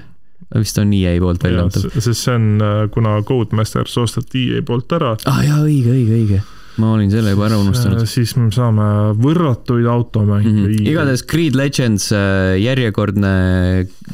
Vist 0.55 0.77
on 0.79 0.93
EA 0.95 1.15
poolt 1.19 1.43
välja 1.43 1.65
antud. 1.67 1.89
sest 1.97 2.21
see 2.21 2.35
on, 2.35 2.45
äh, 2.63 2.83
kuna 2.93 3.17
Codemasters 3.27 3.97
osteti 3.99 4.49
EA 4.55 4.61
poolt 4.67 4.91
ära. 4.95 5.15
aa 5.25 5.33
ah, 5.33 5.41
jaa, 5.45 5.63
õige, 5.65 5.95
õige, 5.95 6.21
õige 6.21 6.43
ma 6.77 6.91
olin 6.93 7.09
selle 7.09 7.31
juba 7.33 7.47
ära 7.47 7.57
unustanud. 7.57 8.03
Äh, 8.03 8.09
siis 8.09 8.35
me 8.37 8.51
saame 8.53 8.85
võrratuid 9.17 9.87
automänge 9.89 10.51
mm. 10.51 10.65
-hmm. 10.65 10.89
igatahes 10.91 11.23
Creed 11.25 11.57
Legends, 11.57 12.11
äh, 12.13 12.53
järjekordne 12.61 13.31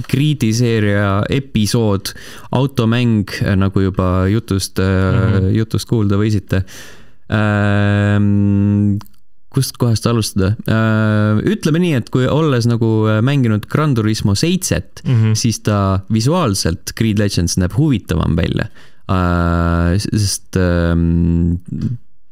Creed'i 0.08 0.54
seeria 0.56 1.24
episood, 1.30 2.14
automäng, 2.56 3.28
nagu 3.60 3.84
juba 3.84 4.28
jutust 4.32 4.80
mm, 4.80 5.20
-hmm. 5.20 5.50
jutust 5.60 5.90
kuulda 5.90 6.18
võisite 6.18 6.64
ähm, 7.28 8.96
kust 9.54 9.78
kohast 9.82 10.08
alustada? 10.10 10.54
Äh, 10.68 11.42
ütleme 11.54 11.82
nii, 11.84 11.98
et 12.02 12.10
kui 12.14 12.28
olles 12.30 12.68
nagu 12.70 12.92
äh, 13.10 13.22
mänginud 13.26 13.68
Gran 13.72 13.96
Turismo 13.98 14.36
seitset 14.36 15.04
mm, 15.06 15.20
-hmm. 15.20 15.36
siis 15.40 15.62
ta 15.66 16.00
visuaalselt, 16.14 16.96
Creed 16.98 17.22
Legends 17.22 17.58
näeb 17.58 17.78
huvitavam 17.78 18.36
välja. 18.36 18.70
Äh, 19.12 19.98
sest 20.00 20.58
ähm, 20.58 21.60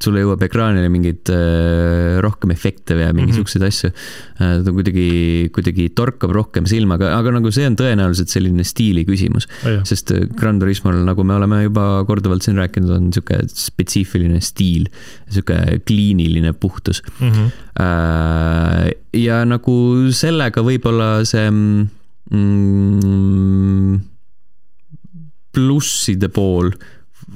sulle 0.04 0.24
jõuab 0.24 0.44
ekraanile 0.46 0.90
mingeid 0.92 1.32
äh, 1.34 2.20
rohkem 2.24 2.52
efekte 2.54 2.98
ja 3.00 3.12
mingeid 3.14 3.38
mm 3.38 3.44
-hmm. 3.46 3.68
asju 3.68 3.90
äh,. 3.92 4.64
ta 4.66 4.72
kuidagi, 4.72 5.08
kuidagi 5.54 5.90
torkab 5.96 6.32
rohkem 6.36 6.66
silma, 6.70 6.98
aga, 7.00 7.14
aga 7.18 7.32
nagu 7.38 7.52
see 7.52 7.66
on 7.68 7.76
tõenäoliselt 7.80 8.30
selline 8.34 8.64
stiili 8.68 9.06
küsimus 9.06 9.48
oh,. 9.66 9.82
sest 9.88 10.12
äh, 10.12 10.28
Gran 10.38 10.60
Turismol, 10.60 10.98
nagu 11.06 11.24
me 11.24 11.36
oleme 11.36 11.64
juba 11.64 12.06
korduvalt 12.08 12.44
siin 12.46 12.58
rääkinud, 12.62 12.90
on 12.98 13.12
sihuke 13.14 13.42
spetsiifiline 13.48 14.42
stiil, 14.42 14.86
sihuke 15.30 15.82
kliiniline 15.86 16.54
puhtus 16.54 17.04
mm. 17.20 17.30
-hmm. 17.30 17.52
Äh, 17.82 18.92
ja 19.16 19.46
nagu 19.48 19.74
sellega 20.12 20.62
võib-olla 20.62 21.24
see 21.26 21.48
mm, 22.32 24.00
plusside 25.56 26.30
pool 26.32 26.72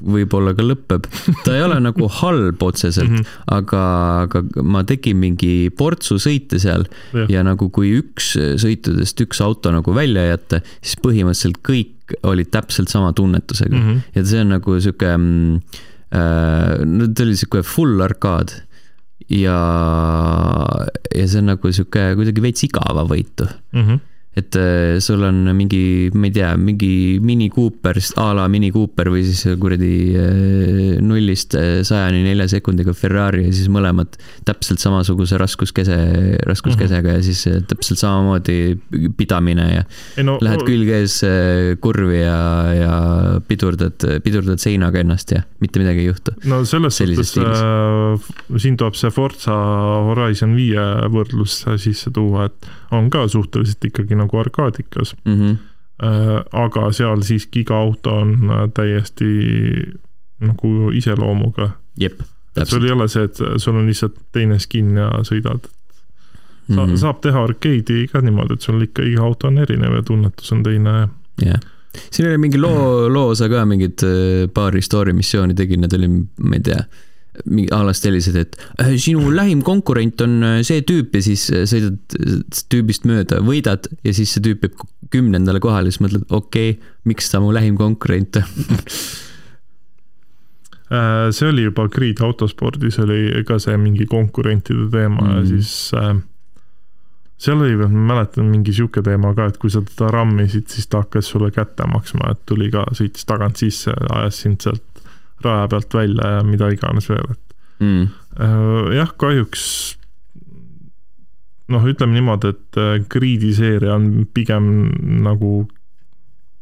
võib-olla 0.01 0.53
ka 0.58 0.65
lõpeb. 0.65 1.08
ta 1.45 1.55
ei 1.55 1.63
ole 1.65 1.79
nagu 1.84 2.10
halb 2.19 2.63
otseselt 2.65 3.10
mm, 3.10 3.21
-hmm. 3.21 3.41
aga, 3.58 3.84
aga 4.25 4.63
ma 4.63 4.84
tegin 4.88 5.19
mingi 5.21 5.69
portsu 5.77 6.19
sõite 6.21 6.60
seal 6.62 6.88
ja. 7.13 7.27
ja 7.38 7.43
nagu 7.47 7.69
kui 7.73 7.95
üks 7.99 8.36
sõitudest 8.62 9.25
üks 9.25 9.41
auto 9.45 9.73
nagu 9.73 9.95
välja 9.95 10.27
jätta, 10.31 10.62
siis 10.81 10.99
põhimõtteliselt 11.03 11.62
kõik 11.65 12.17
olid 12.27 12.51
täpselt 12.53 12.91
sama 12.91 13.13
tunnetusega 13.17 13.75
mm. 13.75 13.84
-hmm. 13.84 14.01
ja 14.15 14.25
see 14.25 14.41
on 14.41 14.53
nagu 14.53 14.79
sihuke 14.79 15.12
mm, 15.17 15.62
äh,, 16.13 16.86
no 16.86 17.08
ta 17.08 17.25
oli 17.25 17.38
sihuke 17.38 17.63
full 17.65 18.01
arkaad 18.01 18.53
ja, 19.29 19.60
ja 21.15 21.27
see 21.27 21.39
on 21.41 21.49
nagu 21.53 21.71
sihuke 21.71 22.12
kuidagi 22.19 22.43
veits 22.45 22.67
igavavõitu 22.67 23.47
mm. 23.47 23.88
-hmm 23.88 24.03
et 24.36 24.56
äh, 24.60 25.00
sul 25.00 25.24
on 25.24 25.48
mingi, 25.56 26.10
ma 26.13 26.28
ei 26.28 26.34
tea, 26.36 26.50
mingi 26.60 27.19
Mini 27.24 27.48
Cooper, 27.50 27.95
a 28.19 28.34
la 28.36 28.48
Mini 28.52 28.67
Cooper 28.76 29.08
või 29.13 29.24
siis 29.24 29.45
kuradi 29.62 29.91
äh, 30.19 30.98
nullist 31.00 31.56
äh, 31.56 31.80
sajani 31.88 32.19
nelja 32.26 32.50
sekundiga 32.52 32.91
Ferrari 32.98 33.45
ja 33.45 33.54
siis 33.56 33.69
mõlemad 33.71 34.17
täpselt 34.48 34.84
samasuguse 34.84 35.39
raskuskese, 35.39 35.98
raskuskesega 36.43 37.13
mm 37.13 37.15
-hmm. 37.15 37.24
ja 37.24 37.24
siis 37.24 37.67
täpselt 37.69 38.02
samamoodi 38.04 38.76
pidamine 39.15 39.69
ja 39.71 39.86
ei, 40.17 40.28
no, 40.28 40.36
lähed 40.43 40.65
külg 40.67 40.91
ees 40.91 41.21
kurvi 41.80 42.19
ja, 42.19 42.39
ja 42.76 42.93
pidurdad, 43.48 44.04
pidurdad 44.24 44.60
seinaga 44.60 45.00
ennast 45.00 45.32
ja 45.32 45.45
mitte 45.63 45.80
midagi 45.80 46.04
ei 46.04 46.12
juhtu. 46.12 46.36
no 46.43 46.65
selles 46.65 46.98
suhtes 46.98 47.38
äh, 47.39 48.60
siin 48.60 48.76
tuleb 48.76 49.00
see 49.00 49.15
Forza 49.15 49.56
Horizon 50.12 50.56
viie 50.60 50.84
võrdlus 51.08 51.62
sisse 51.80 52.12
tuua, 52.12 52.50
et 52.50 52.67
on 52.91 53.10
ka 53.10 53.28
suhteliselt 53.32 53.84
ikkagi 53.88 54.15
nagu 54.15 54.24
arkaadikas 54.33 55.15
mm. 55.25 55.33
-hmm. 55.33 55.57
aga 56.51 56.91
seal 56.91 57.21
siiski 57.21 57.59
iga 57.59 57.77
auto 57.77 58.17
on 58.19 58.33
äh, 58.49 58.69
täiesti 58.73 59.25
nagu 60.39 60.91
iseloomuga. 60.91 61.69
jep. 61.99 62.19
et 62.61 62.67
sul 62.67 62.85
ei 62.85 62.91
ole 62.91 63.07
see, 63.07 63.23
et 63.23 63.38
sul 63.57 63.75
on 63.75 63.88
lihtsalt 63.88 64.15
teine 64.31 64.59
skin 64.59 64.97
ja 64.97 65.09
sõidad. 65.23 65.69
Sa, 66.67 66.73
mm 66.73 66.77
-hmm. 66.77 66.97
saab 66.97 67.21
teha 67.21 67.43
arkeedi 67.43 68.07
ka 68.07 68.21
niimoodi, 68.21 68.53
et 68.53 68.61
sul 68.61 68.81
ikka 68.81 69.03
iga 69.03 69.23
auto 69.23 69.47
on 69.47 69.57
erinev 69.57 69.93
ja 69.93 70.01
tunnetus 70.01 70.51
on 70.51 70.63
teine. 70.63 70.89
jah 70.91 71.09
yeah 71.45 71.59
siin 72.11 72.29
oli 72.29 72.38
mingi 72.38 72.57
loo, 72.57 73.09
loo 73.15 73.29
osa 73.29 73.49
ka 73.49 73.65
mingit 73.65 74.03
äh, 74.03 74.49
paari 74.53 74.81
story 74.81 75.13
missiooni 75.13 75.53
tegin, 75.53 75.81
need 75.81 75.93
oli, 75.93 76.09
ma 76.38 76.55
ei 76.55 76.63
tea 76.63 76.81
mingi 77.45 77.69
a 77.76 77.84
la 77.86 77.93
sellised, 77.95 78.36
et 78.39 78.58
äh, 78.82 78.95
sinu 79.02 79.32
lähim 79.34 79.62
konkurent 79.65 80.21
on 80.26 80.34
äh, 80.43 80.63
see 80.67 80.84
tüüp 80.88 81.15
ja 81.17 81.21
siis 81.26 81.43
äh, 81.54 81.65
sõidad 81.69 81.98
tüübist 82.71 83.04
mööda, 83.10 83.41
võidad 83.45 83.89
ja 84.06 84.12
siis 84.15 84.30
see 84.36 84.43
tüüp 84.45 84.60
jääb 84.67 84.76
kümnendale 85.13 85.60
kohale, 85.63 85.91
siis 85.91 86.04
mõtled, 86.04 86.24
okei 86.30 86.76
okay,, 86.76 86.93
miks 87.10 87.26
ta 87.32 87.41
mu 87.43 87.50
lähim 87.56 87.76
konkurent 87.80 88.32
on 88.41 88.48
see 91.36 91.48
oli 91.50 91.65
juba 91.65 91.84
Grid 91.91 92.19
autospordis 92.24 92.95
oli 93.02 93.43
ka 93.48 93.56
see 93.60 93.78
mingi 93.82 94.06
konkurentide 94.10 94.86
teema 94.93 95.24
mm. 95.26 95.36
ja 95.36 95.41
siis 95.50 95.71
äh, 95.98 96.13
seal 97.38 97.62
oli, 97.62 97.76
ma 97.76 97.88
mäletan, 98.13 98.48
mingi 98.50 98.74
sihuke 98.74 99.04
teema 99.04 99.34
ka, 99.36 99.50
et 99.50 99.58
kui 99.62 99.71
sa 99.71 99.82
teda 99.86 100.10
rammisid, 100.13 100.67
siis 100.71 100.88
ta 100.88 101.04
hakkas 101.04 101.30
sulle 101.34 101.52
kätte 101.56 101.88
maksma, 101.91 102.32
et 102.32 102.43
tuli 102.48 102.69
ka, 102.74 102.86
sõitis 102.95 103.28
tagant 103.28 103.60
sisse, 103.60 103.93
ajas 104.10 104.41
sind 104.45 104.63
sealt 104.63 104.84
raja 105.45 105.67
pealt 105.71 105.93
välja 105.93 106.38
ja 106.38 106.45
mida 106.47 106.69
iganes 106.73 107.10
veel, 107.12 107.36
et 107.36 107.84
mm. 107.84 108.08
Äh, 108.36 108.95
jah, 108.97 109.13
kahjuks 109.15 109.63
noh, 111.71 111.86
ütleme 111.88 112.17
niimoodi, 112.17 112.51
et 112.53 112.79
äh, 112.79 112.97
Greedi 113.10 113.53
seeria 113.55 113.95
on 113.95 114.25
pigem 114.34 114.67
nagu 115.25 115.65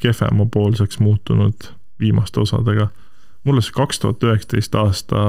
kehvemapoolseks 0.03 0.99
muutunud 1.03 1.71
viimaste 2.01 2.41
osadega. 2.43 2.89
mulle 3.43 3.59
see 3.59 3.75
kaks 3.75 3.99
tuhat 3.99 4.23
üheksateist 4.23 4.75
aasta 4.79 5.23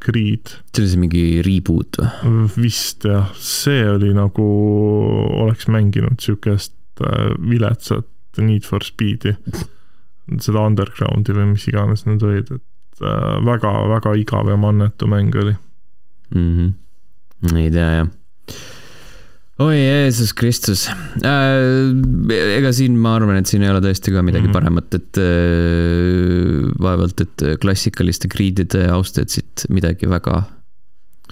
Greed. 0.00 0.54
see 0.72 0.84
oli 0.84 0.92
see 0.92 1.02
mingi 1.02 1.24
reboot 1.44 1.98
või? 2.00 2.46
vist 2.56 3.04
jah, 3.08 3.28
see 3.36 3.82
oli 3.90 4.12
nagu, 4.16 4.48
oleks 5.44 5.68
mänginud 5.68 6.20
sihukest 6.20 6.74
äh, 7.04 7.32
viletsat 7.50 8.08
Need 8.40 8.64
for 8.64 8.80
Speed'i 8.80 9.34
seda 10.40 10.62
underground'i 10.64 11.34
või 11.36 11.50
mis 11.50 11.66
iganes 11.68 12.06
need 12.06 12.22
olid, 12.24 12.54
et 12.54 12.64
väga-väga 13.00 14.12
äh, 14.12 14.20
igav 14.20 14.48
ja 14.48 14.56
mannetu 14.56 15.06
mäng 15.06 15.34
oli 15.34 15.54
mm. 16.34 16.74
-hmm. 17.42 17.56
ei 17.56 17.70
tea 17.70 17.90
jah 17.96 18.08
oi 19.62 19.76
Jeesus 19.76 20.32
Kristus 20.34 20.88
äh,. 20.88 21.92
ega 22.56 22.72
siin 22.72 22.96
ma 22.98 23.16
arvan, 23.16 23.36
et 23.36 23.46
siin 23.46 23.62
ei 23.62 23.70
ole 23.70 23.82
tõesti 23.84 24.14
ka 24.14 24.22
midagi 24.22 24.48
mm 24.48 24.50
-hmm. 24.50 24.58
paremat, 24.58 24.94
et 24.94 25.20
äh, 25.20 26.72
vaevalt, 26.82 27.20
et 27.20 27.46
klassikaliste 27.60 28.28
kriidide 28.28 28.88
austajad 28.90 29.28
siit 29.28 29.66
midagi 29.68 30.10
väga 30.10 30.42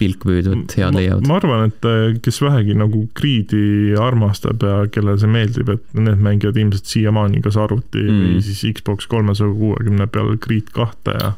pilkpüüdvat 0.01 0.73
head 0.77 0.95
leiavad. 0.95 1.27
ma 1.27 1.37
arvan, 1.37 1.69
et 1.69 1.85
äh, 1.85 2.15
kes 2.23 2.41
vähegi 2.41 2.75
nagu 2.77 3.03
Creed'i 3.17 3.93
armastab 3.99 4.63
ja 4.65 4.81
kellele 4.91 5.19
see 5.21 5.31
meeldib, 5.31 5.69
et 5.75 5.93
need 5.97 6.23
mängivad 6.23 6.57
ilmselt 6.57 6.89
siiamaani 6.89 7.43
kas 7.45 7.59
arvuti 7.61 8.01
mm. 8.01 8.25
või 8.25 8.41
siis 8.45 8.63
Xbox 8.79 9.09
kolmesaja 9.11 9.53
kuuekümne 9.53 10.07
peal 10.07 10.35
Creed 10.41 10.71
kahte 10.75 11.17
ja 11.17 11.33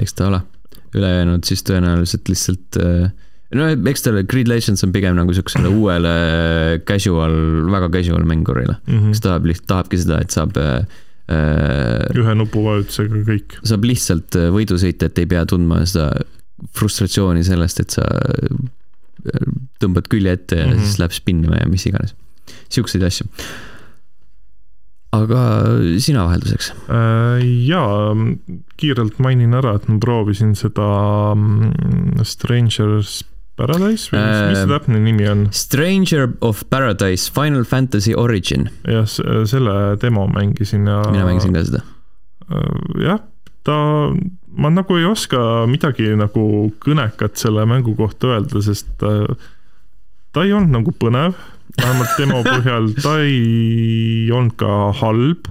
eks 0.00 0.16
ta 0.18 0.28
ole. 0.30 0.40
ülejäänud 0.92 1.44
siis 1.48 1.62
tõenäoliselt 1.64 2.28
lihtsalt 2.28 2.78
äh, 2.80 3.12
no 3.56 3.68
eks 3.92 4.04
tal 4.04 4.20
Grid 4.28 4.50
Legends 4.50 4.84
on 4.86 4.92
pigem 4.94 5.16
nagu 5.18 5.34
siuksele 5.36 5.70
uuele 5.78 6.12
casual, 6.88 7.38
väga 7.72 7.88
casual 7.96 8.26
mängurile 8.28 8.76
mm, 8.80 8.98
-hmm. 8.98 9.14
kes 9.14 9.24
tahab 9.24 9.48
lihtsalt, 9.48 9.68
tahabki 9.72 10.02
seda, 10.04 10.20
et 10.20 10.34
saab 10.34 10.60
äh, 10.60 10.84
äh 11.32 12.20
ühe 12.22 12.36
nupuvajutusega 12.38 13.24
kõik. 13.30 13.58
saab 13.64 13.88
lihtsalt 13.88 14.38
äh, 14.40 14.50
võidu 14.54 14.80
sõita, 14.80 15.08
et 15.08 15.18
ei 15.18 15.26
pea 15.26 15.44
tundma 15.46 15.82
seda 15.86 16.10
frustratsiooni 16.78 17.42
sellest, 17.44 17.80
et 17.82 17.90
sa 17.90 18.04
tõmbad 19.82 20.06
külje 20.10 20.32
ette 20.34 20.56
ja 20.56 20.66
mm 20.66 20.72
-hmm. 20.72 20.86
siis 20.86 20.98
läheb 20.98 21.14
spinnima 21.14 21.56
ja 21.58 21.66
mis 21.68 21.86
iganes. 21.86 22.14
siukseid 22.68 23.02
asju 23.06 23.26
aga 25.12 25.42
sina 26.02 26.24
vahelduseks? 26.28 26.72
Äh, 26.88 27.42
jaa, 27.68 28.14
kiirelt 28.80 29.20
mainin 29.22 29.54
ära, 29.58 29.76
et 29.78 29.88
ma 29.90 29.98
proovisin 30.02 30.56
seda 30.58 30.88
mm, 31.36 32.22
Strangers 32.26 33.20
Paradise 33.60 34.08
või 34.08 34.22
mis, 34.22 34.38
mis 34.48 34.58
see 34.58 34.64
äh, 34.64 34.70
täpne 34.70 35.00
nimi 35.04 35.26
on? 35.28 35.44
Stranger 35.54 36.30
of 36.40 36.64
Paradise 36.72 37.28
Final 37.34 37.66
Fantasy 37.68 38.14
Origin. 38.16 38.70
jah, 38.88 39.04
selle 39.08 39.76
demo 40.00 40.24
mängisin 40.32 40.88
ja. 40.88 41.02
mina 41.12 41.28
mängisin 41.28 41.56
ka 41.56 41.66
seda. 41.68 41.82
Äh, 42.48 42.78
jah, 43.04 43.20
ta, 43.68 43.76
ma 44.56 44.72
nagu 44.72 44.96
ei 44.96 45.04
oska 45.08 45.66
midagi 45.70 46.14
nagu 46.18 46.46
kõnekat 46.82 47.36
selle 47.40 47.66
mängu 47.68 47.94
kohta 47.98 48.32
öelda, 48.38 48.64
sest 48.64 48.88
ta, 49.02 49.12
ta 50.32 50.46
ei 50.46 50.56
olnud 50.56 50.80
nagu 50.80 50.96
põnev 50.96 51.36
vähemalt 51.80 52.16
demo 52.18 52.42
põhjal, 52.46 52.90
ta 53.02 53.16
ei 53.24 54.30
olnud 54.32 54.56
ka 54.60 54.92
halb. 55.02 55.48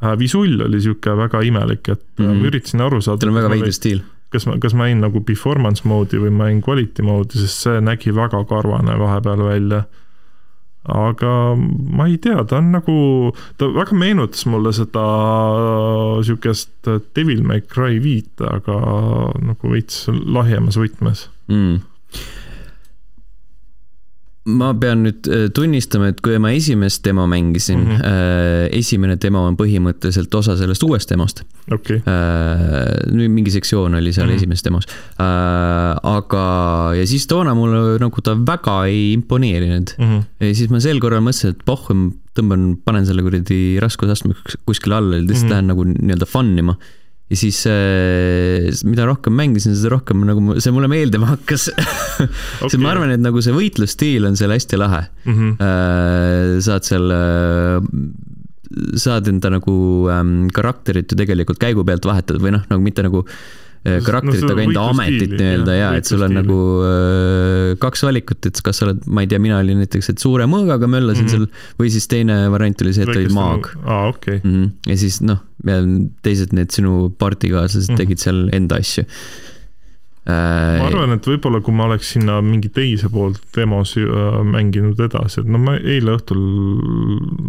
Äh, 0.00 0.16
visull 0.18 0.62
oli 0.64 0.80
sihuke 0.80 1.14
väga 1.18 1.42
imelik, 1.44 1.88
et 1.88 2.02
mm 2.18 2.26
-hmm. 2.26 2.40
ma 2.40 2.48
üritasin 2.48 2.80
aru 2.80 3.00
saada. 3.00 3.20
tal 3.20 3.34
on 3.34 3.40
väga 3.42 3.50
veider 3.50 3.72
stiil. 3.72 4.02
kas 4.30 4.46
ma, 4.46 4.58
kas 4.58 4.74
ma 4.74 4.86
jäin 4.86 5.00
nagu 5.02 5.20
performance 5.20 5.82
mode'i 5.84 6.20
või 6.22 6.30
ma 6.30 6.46
jäin 6.48 6.62
quality 6.62 7.02
mode'i, 7.02 7.40
sest 7.40 7.66
see 7.66 7.80
nägi 7.80 8.14
väga 8.14 8.44
karvane 8.44 8.98
vahepeal 8.98 9.42
välja 9.44 9.84
aga 10.88 11.56
ma 11.56 12.06
ei 12.08 12.16
tea, 12.18 12.44
ta 12.44 12.56
on 12.56 12.70
nagu, 12.72 12.96
ta 13.58 13.68
väga 13.74 13.96
meenutas 13.96 14.46
mulle 14.46 14.72
seda 14.72 15.04
sihukest 16.24 16.88
Devil 17.16 17.42
May 17.42 17.60
Cry 17.60 18.00
viite, 18.02 18.46
aga 18.48 18.78
nagu 19.44 19.72
veits 19.72 20.06
lahjemas 20.08 20.80
võtmes 20.80 21.28
mm 21.48 21.80
ma 24.60 24.70
pean 24.80 25.04
nüüd 25.06 25.28
äh, 25.30 25.46
tunnistama, 25.54 26.10
et 26.12 26.20
kui 26.24 26.38
ma 26.42 26.52
esimest 26.56 27.04
demo 27.06 27.26
mängisin 27.30 27.80
mm, 27.80 27.96
-hmm. 27.96 28.76
esimene 28.78 29.16
demo 29.20 29.44
on 29.48 29.56
põhimõtteliselt 29.58 30.34
osa 30.34 30.56
sellest 30.58 30.84
uuest 30.86 31.10
demost 31.10 31.42
okay.. 31.72 32.00
Äh, 32.04 33.10
nüüd 33.12 33.32
mingi 33.34 33.54
sektsioon 33.54 33.94
oli 33.98 34.12
seal 34.12 34.26
mm 34.26 34.32
-hmm. 34.32 34.36
esimeses 34.36 34.64
demos. 34.64 34.86
aga, 35.18 36.44
ja 36.96 37.06
siis 37.06 37.26
toona 37.26 37.54
mulle 37.54 37.98
nagu 38.00 38.22
ta 38.22 38.34
väga 38.34 38.84
ei 38.86 39.12
imponeerinud 39.12 39.94
mm. 39.98 40.04
-hmm. 40.04 40.22
ja 40.40 40.54
siis 40.54 40.70
ma 40.70 40.80
sel 40.80 41.00
korral 41.00 41.22
mõtlesin, 41.22 41.54
et 41.54 41.64
pohh, 41.64 41.90
tõmban, 42.34 42.76
panen 42.84 43.06
selle 43.06 43.22
kuradi 43.22 43.78
raskusastme 43.80 44.34
kuskile 44.66 44.94
alla 44.94 45.16
ja 45.16 45.22
lihtsalt 45.22 45.44
mm 45.44 45.48
-hmm. 45.48 45.52
lähen 45.52 45.66
nagu 45.66 45.84
nii-öelda 45.84 46.26
fun 46.26 46.58
ima 46.58 46.76
ja 47.30 47.38
siis 47.38 47.60
äh, 47.70 48.68
mida 48.88 49.06
rohkem 49.06 49.36
mängisin, 49.38 49.76
seda 49.78 49.94
rohkem 49.94 50.24
nagu 50.26 50.56
see 50.58 50.74
mulle 50.74 50.90
meeldima 50.90 51.30
hakkas 51.30 51.68
okay. 51.76 52.28
sest 52.66 52.80
ma 52.82 52.92
arvan, 52.94 53.14
et 53.14 53.22
nagu 53.22 53.42
see 53.44 53.54
võitlusstiil 53.54 54.26
on 54.26 54.38
seal 54.40 54.54
hästi 54.54 54.80
lahe 54.80 55.04
mm. 55.24 55.38
-hmm. 55.38 56.60
saad 56.66 56.88
seal, 56.88 57.06
äh, 57.14 57.78
saad 58.98 59.30
enda 59.30 59.54
nagu 59.56 59.74
ähm, 60.10 60.36
karakterit 60.54 61.10
ju 61.12 61.18
tegelikult 61.18 61.62
käigu 61.62 61.86
pealt 61.86 62.06
vahetada 62.06 62.42
või 62.42 62.56
noh, 62.58 62.66
nagu 62.70 62.82
mitte 62.82 63.06
nagu 63.06 63.24
karakterit 63.80 64.44
no,, 64.44 64.52
aga 64.52 64.64
enda 64.66 64.82
ametit 64.92 65.30
nii-öelda 65.32 65.74
ja, 65.78 65.90
et 65.96 66.08
sul 66.08 66.20
on 66.26 66.34
nagu 66.36 66.56
äh, 66.84 67.76
kaks 67.80 68.04
valikut, 68.04 68.48
et 68.50 68.60
kas 68.64 68.80
sa 68.80 68.88
oled, 68.88 69.06
ma 69.08 69.24
ei 69.24 69.30
tea, 69.30 69.40
mina 69.40 69.60
olin 69.62 69.80
näiteks, 69.80 70.10
et 70.12 70.20
suure 70.20 70.44
mõõgaga 70.50 70.88
möllasin 70.90 71.24
mm 71.24 71.30
-hmm. 71.30 71.52
seal 71.54 71.78
või 71.80 71.92
siis 71.94 72.08
teine 72.10 72.42
variant 72.52 72.84
oli 72.84 72.92
see, 72.96 73.06
et 73.08 73.14
olid 73.14 73.32
maag. 73.32 73.70
aa, 73.84 74.10
okei 74.12 74.36
okay. 74.36 74.42
mm. 74.44 74.56
-hmm. 74.56 74.90
ja 74.92 74.96
siis 75.00 75.20
noh, 75.24 75.40
teised 76.26 76.52
need 76.56 76.76
sinu 76.76 77.14
partikaaslased 77.18 77.88
mm 77.88 77.94
-hmm. 77.94 78.02
tegid 78.04 78.20
seal 78.20 78.42
enda 78.52 78.76
asju 78.84 79.06
äh, 80.28 80.76
ma 80.76 80.90
arvan, 80.90 81.16
et 81.16 81.30
võib-olla 81.32 81.62
kui 81.64 81.72
ma 81.72 81.88
oleks 81.88 82.12
sinna 82.18 82.36
mingi 82.44 82.68
teise 82.68 83.08
poolt 83.08 83.40
demos 83.56 83.96
mänginud 84.44 85.00
edasi, 85.00 85.40
et 85.40 85.48
no 85.48 85.58
ma 85.58 85.78
eile 85.80 86.18
õhtul 86.20 86.44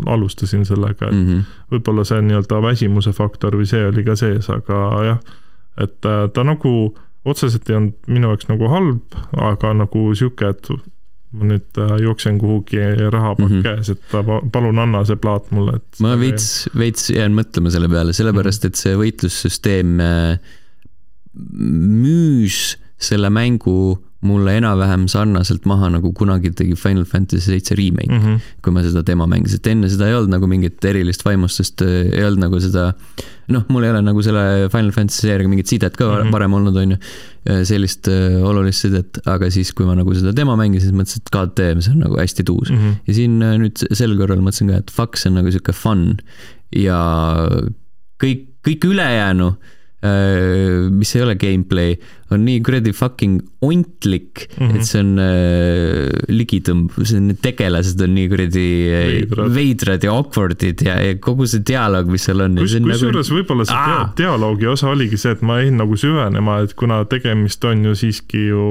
alustasin 0.07 0.63
sellega, 0.65 1.11
et 1.11 1.11
mm 1.11 1.27
-hmm. 1.27 1.43
võib-olla 1.75 2.07
see 2.07 2.21
nii-öelda 2.21 2.63
väsimuse 2.63 3.11
faktor 3.11 3.59
või 3.59 3.67
see 3.67 3.83
oli 3.91 4.03
ka 4.07 4.15
sees, 4.15 4.49
aga 4.49 5.03
jah 5.11 5.19
et 5.83 6.07
äh, 6.09 6.27
ta 6.33 6.45
nagu 6.47 6.73
otseselt 7.25 7.69
ei 7.69 7.77
olnud 7.77 8.09
minu 8.09 8.31
jaoks 8.31 8.49
nagu 8.49 8.69
halb, 8.71 9.19
aga 9.37 9.73
nagu 9.77 10.07
sihuke, 10.17 10.49
et 10.55 10.71
ma 11.31 11.47
nüüd 11.47 11.79
äh, 11.79 11.93
jooksen 12.03 12.39
kuhugi 12.41 12.81
rahapakk 13.13 13.49
mm 13.49 13.59
-hmm. 13.59 13.63
käes, 13.63 13.89
et 13.89 14.51
palun 14.51 14.79
anna 14.79 15.03
see 15.07 15.15
plaat 15.15 15.51
mulle, 15.55 15.77
et. 15.79 16.01
ma 16.03 16.17
veits, 16.19 16.69
veits 16.77 17.09
jään 17.13 17.35
mõtlema 17.37 17.71
selle 17.71 17.89
peale, 17.89 18.13
sellepärast 18.13 18.65
et 18.67 18.79
see 18.79 18.95
võitlussüsteem 18.99 19.99
äh, 20.03 20.39
müüs 21.33 22.77
selle 23.01 23.29
mängu 23.29 23.97
mulle 24.25 24.53
enam-vähem 24.59 25.07
sarnaselt 25.09 25.65
maha, 25.69 25.89
nagu 25.95 26.11
kunagi 26.17 26.51
tegi 26.53 26.75
Final 26.77 27.05
Fantasy 27.09 27.49
seitse 27.49 27.75
remake 27.77 28.11
mm, 28.11 28.21
-hmm. 28.21 28.49
kui 28.61 28.73
ma 28.73 28.83
seda 28.85 29.01
demo 29.05 29.25
mängisin, 29.29 29.61
et 29.61 29.69
enne 29.73 29.89
seda 29.89 30.09
ei 30.09 30.15
olnud 30.17 30.35
nagu 30.35 30.49
mingit 30.49 30.85
erilist 30.85 31.25
vaimustust, 31.25 31.81
ei 31.81 32.21
olnud 32.27 32.43
nagu 32.45 32.59
seda 32.61 32.91
noh, 33.51 33.65
mul 33.73 33.87
ei 33.87 33.93
ole 33.93 34.03
nagu 34.05 34.21
selle 34.21 34.69
Final 34.69 34.93
Fantasy 34.95 35.25
seeriaga 35.25 35.49
mingit 35.49 35.73
sidet 35.73 35.97
ka 35.97 36.05
mm 36.05 36.21
-hmm. 36.21 36.31
varem 36.37 36.53
olnud, 36.53 36.77
on 36.77 36.95
ju, 36.95 36.97
sellist 37.65 38.07
äh, 38.07 38.37
olulist 38.45 38.85
sidet, 38.85 39.17
aga 39.25 39.49
siis, 39.49 39.73
kui 39.73 39.85
ma 39.85 39.97
nagu 39.97 40.13
seda 40.13 40.35
demo 40.35 40.55
mängisin, 40.55 40.91
siis 40.91 40.99
mõtlesin, 40.99 41.25
et 41.25 41.33
god 41.33 41.57
damn, 41.57 41.81
see 41.81 41.93
on 41.93 42.05
nagu 42.05 42.17
hästi 42.21 42.43
tuus 42.43 42.69
mm. 42.69 42.77
-hmm. 42.77 42.95
ja 43.07 43.13
siin 43.13 43.41
äh, 43.41 43.57
nüüd 43.57 43.85
sel 43.91 44.17
korral 44.17 44.45
mõtlesin 44.45 44.69
ka, 44.69 44.77
et 44.85 44.91
fuck, 44.91 45.17
see 45.17 45.29
on 45.29 45.41
nagu 45.41 45.51
sihuke 45.51 45.73
fun 45.73 46.17
ja 46.71 47.01
kõik, 48.21 48.47
kõik 48.61 48.85
ülejäänu 48.85 49.55
Äh, 49.55 49.80
mis 50.01 51.11
ei 51.13 51.21
ole 51.21 51.35
gameplay, 51.37 51.93
on 52.33 52.41
nii 52.41 52.61
kuradi 52.65 52.93
fucking 52.95 53.37
ontlik 53.61 54.47
mm, 54.47 54.63
-hmm. 54.63 54.79
et 54.79 54.87
see 54.87 55.01
on 55.03 55.11
äh, 55.21 56.07
ligitõmb, 56.31 56.95
see 57.03 57.19
on, 57.19 57.27
need 57.29 57.41
tegelased 57.43 58.01
on 58.01 58.15
nii 58.17 58.31
kuradi 58.31 58.65
äh, 58.87 59.03
veidrad, 59.11 59.53
veidrad 59.57 60.07
ja 60.07 60.15
awkward'id 60.17 60.81
ja, 60.87 60.97
ja 61.05 61.19
kogu 61.21 61.45
see 61.45 61.61
dialoog, 61.67 62.09
mis 62.09 62.25
seal 62.25 62.41
on. 62.41 62.57
kus, 62.57 62.73
kusjuures 62.73 63.29
nagu... 63.29 63.37
võib-olla 63.37 63.67
see 63.69 63.85
dia 63.91 64.01
dialoogi 64.23 64.71
osa 64.73 64.89
oligi 64.89 65.21
see, 65.21 65.37
et 65.37 65.45
ma 65.45 65.61
jäin 65.61 65.77
nagu 65.77 65.99
süvenema, 65.99 66.59
et 66.65 66.73
kuna 66.73 67.03
tegemist 67.05 67.69
on 67.69 67.85
ju 67.85 67.95
siiski 68.01 68.47
ju 68.49 68.67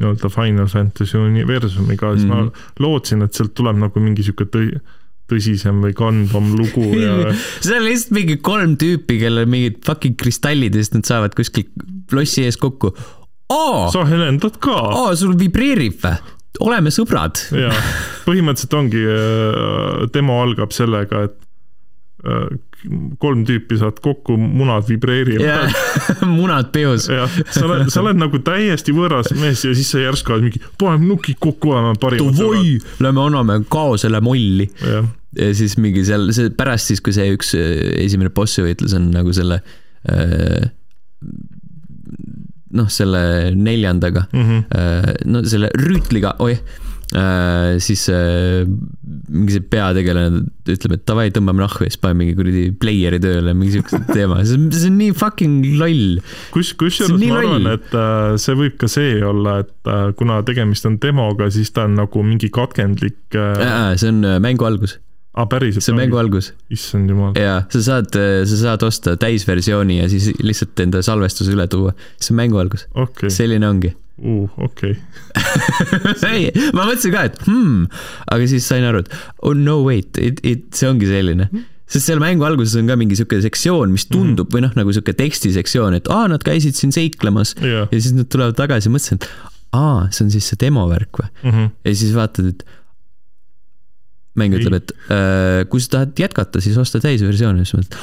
nii-öelda 0.00 0.28
Final 0.32 0.66
Fantasy 0.66 1.18
universumiga, 1.18 2.16
siis 2.16 2.24
mm 2.24 2.32
-hmm. 2.32 2.50
ma 2.50 2.86
lootsin, 2.86 3.22
et 3.22 3.34
sealt 3.34 3.54
tuleb 3.54 3.76
nagu 3.78 4.00
mingi 4.00 4.24
sihuke 4.26 4.48
tõi-, 4.48 4.80
tõsisem 5.34 5.82
või 5.84 5.96
kandvam 5.98 6.54
lugu 6.58 6.86
ja 7.04 7.34
seal 7.34 7.82
on 7.82 7.88
lihtsalt 7.88 8.16
mingi 8.16 8.38
kolm 8.44 8.78
tüüpi, 8.80 9.18
kellel 9.22 9.50
mingid 9.50 9.82
fucking 9.86 10.16
kristallid 10.20 10.74
ja 10.74 10.84
siis 10.84 10.94
nad 10.96 11.10
saavad 11.10 11.36
kuskil 11.36 11.68
lossi 12.14 12.46
ees 12.46 12.58
kokku. 12.60 12.94
sa 13.92 14.06
helendad 14.08 14.56
ka. 14.62 14.78
sul 15.18 15.36
vibreerib 15.38 16.00
või? 16.04 16.16
oleme 16.62 16.92
sõbrad. 16.94 17.40
jaa, 17.54 17.74
põhimõtteliselt 18.28 18.76
ongi, 18.78 19.00
äh, 19.10 20.04
demo 20.14 20.38
algab 20.42 20.74
sellega, 20.74 21.24
et 21.28 22.28
äh, 22.28 22.46
kolm 23.22 23.44
tüüpi 23.48 23.78
saad 23.80 23.98
kokku, 24.04 24.36
munad 24.36 24.86
vibreerivad 24.88 25.44
yeah. 25.44 26.28
munad 26.38 26.70
peos. 26.74 27.08
jah, 27.08 27.30
sa 27.48 27.64
oled, 27.66 27.88
sa 27.92 28.02
oled 28.04 28.20
nagu 28.20 28.40
täiesti 28.44 28.94
võõras 28.96 29.32
mees 29.38 29.64
ja 29.64 29.74
siis 29.76 29.90
sa 29.94 30.02
järsku 30.02 30.36
oled 30.36 30.48
mingi, 30.50 30.62
paneme 30.80 31.08
nukid 31.08 31.40
kokku, 31.42 31.74
oleme 31.74 31.98
parimad 32.00 32.38
sõbrad. 32.38 32.88
Lähme 33.04 33.24
anname 33.24 33.60
kaosele 33.72 34.20
molli. 34.24 34.68
Ja 35.38 35.50
siis 35.56 35.76
mingi 35.80 36.04
seal, 36.06 36.30
see 36.36 36.52
pärast 36.54 36.90
siis, 36.90 37.02
kui 37.04 37.14
see 37.16 37.28
üks 37.34 37.54
äh, 37.58 37.74
esimene 38.04 38.32
bossi 38.34 38.64
võitlus 38.64 38.96
on 38.98 39.10
nagu 39.14 39.34
selle 39.36 39.60
äh, 40.10 40.70
noh, 42.74 42.88
selle 42.90 43.54
neljandaga 43.54 44.26
mm, 44.32 44.48
-hmm. 44.48 45.28
no 45.30 45.44
selle 45.46 45.70
rüütliga, 45.78 46.34
oih 46.42 46.58
Äh, 47.14 47.78
siis 47.78 48.08
äh, 48.08 48.64
mingi 49.28 49.54
see 49.54 49.62
peategelane 49.70 50.40
ütleb, 50.66 50.96
et 50.96 51.04
davai, 51.06 51.28
tõmbame 51.34 51.62
nahku 51.62 51.84
ja 51.84 51.92
siis 51.92 52.00
paneme 52.02 52.24
mingi 52.24 52.34
kuradi 52.38 52.62
player'i 52.80 53.20
tööle, 53.22 53.52
mingi 53.54 53.76
siukse 53.76 54.00
teema, 54.16 54.40
see 54.42 54.56
on, 54.58 54.96
nii 54.98 55.12
fucking 55.14 55.76
loll. 55.78 56.18
kus, 56.54 56.72
kusjuures 56.80 57.14
ma 57.20 57.38
arvan, 57.38 57.68
et 57.76 57.94
äh, 58.00 58.34
see 58.40 58.58
võib 58.58 58.74
ka 58.80 58.90
see 58.90 59.20
olla, 59.22 59.60
et 59.62 60.16
kuna 60.18 60.40
tegemist 60.48 60.88
on 60.90 60.98
demoga, 61.02 61.52
siis 61.54 61.70
ta 61.76 61.86
on 61.86 61.94
nagu 62.00 62.26
mingi 62.26 62.50
katkendlik. 62.54 63.20
see 63.30 64.10
on 64.10 64.24
mängu 64.42 64.66
algus 64.66 64.98
ah,, 65.34 65.48
päriselt? 65.50 65.84
see 65.84 65.94
on 65.94 66.00
mängu 66.00 66.20
algus. 66.20 66.52
issand 66.74 67.10
jumal. 67.10 67.34
jaa, 67.38 67.64
sa 67.72 67.82
saad, 67.88 68.14
sa 68.50 68.60
saad 68.60 68.86
osta 68.86 69.16
täisversiooni 69.20 70.00
ja 70.02 70.08
siis 70.12 70.30
lihtsalt 70.42 70.86
enda 70.86 71.02
salvestuse 71.04 71.54
üle 71.54 71.68
tuua. 71.70 71.94
see 72.18 72.34
on 72.34 72.40
mängu 72.44 72.62
algus 72.62 72.88
okay.. 72.94 73.30
selline 73.34 73.68
ongi 73.68 73.94
uh,. 74.22 74.48
okei 74.56 74.94
okay. 74.94 76.32
ei, 76.32 76.50
ma 76.76 76.86
mõtlesin 76.86 77.14
ka, 77.14 77.28
et 77.30 77.38
hmm, 77.46 77.86
aga 78.36 78.50
siis 78.50 78.66
sain 78.70 78.86
aru, 78.86 79.04
et 79.04 79.14
oh 79.42 79.56
no 79.58 79.80
wait, 79.86 80.18
it, 80.22 80.42
it, 80.46 80.68
see 80.76 80.90
ongi 80.90 81.10
selline 81.10 81.50
sest 81.84 82.08
seal 82.08 82.22
mängu 82.22 82.46
alguses 82.46 82.76
on 82.80 82.88
ka 82.90 82.96
mingi 82.98 83.18
sihuke 83.18 83.40
sektsioon, 83.44 83.92
mis 83.92 84.06
tundub 84.08 84.46
mm 84.46 84.50
-hmm. 84.50 84.54
või 84.54 84.62
noh, 84.64 84.76
nagu 84.78 84.94
sihuke 84.94 85.14
tekstisektsioon, 85.18 85.98
et 85.98 86.08
aa, 86.12 86.28
nad 86.32 86.44
käisid 86.46 86.78
siin 86.78 86.94
seiklemas 86.94 87.54
yeah. 87.60 87.90
ja 87.90 88.00
siis 88.00 88.14
nad 88.16 88.30
tulevad 88.32 88.56
tagasi, 88.58 88.92
mõtlesin, 88.92 89.20
et 89.20 89.28
aa, 89.76 90.06
see 90.14 90.24
on 90.26 90.32
siis 90.32 90.48
see 90.50 90.60
demovärk 90.62 91.20
või 91.20 91.28
mm. 91.28 91.50
-hmm. 91.50 91.70
ja 91.84 91.94
siis 92.00 92.14
vaatad, 92.16 92.54
et 92.54 92.64
mäng 94.40 94.58
ütleb, 94.58 94.80
et 94.80 94.94
äh, 95.08 95.62
kui 95.70 95.82
sa 95.82 95.98
tahad 95.98 96.24
jätkata, 96.24 96.62
siis 96.64 96.78
osta 96.80 97.00
täisversiooni, 97.02 97.64
siis 97.64 97.78
mõtled, 97.78 97.98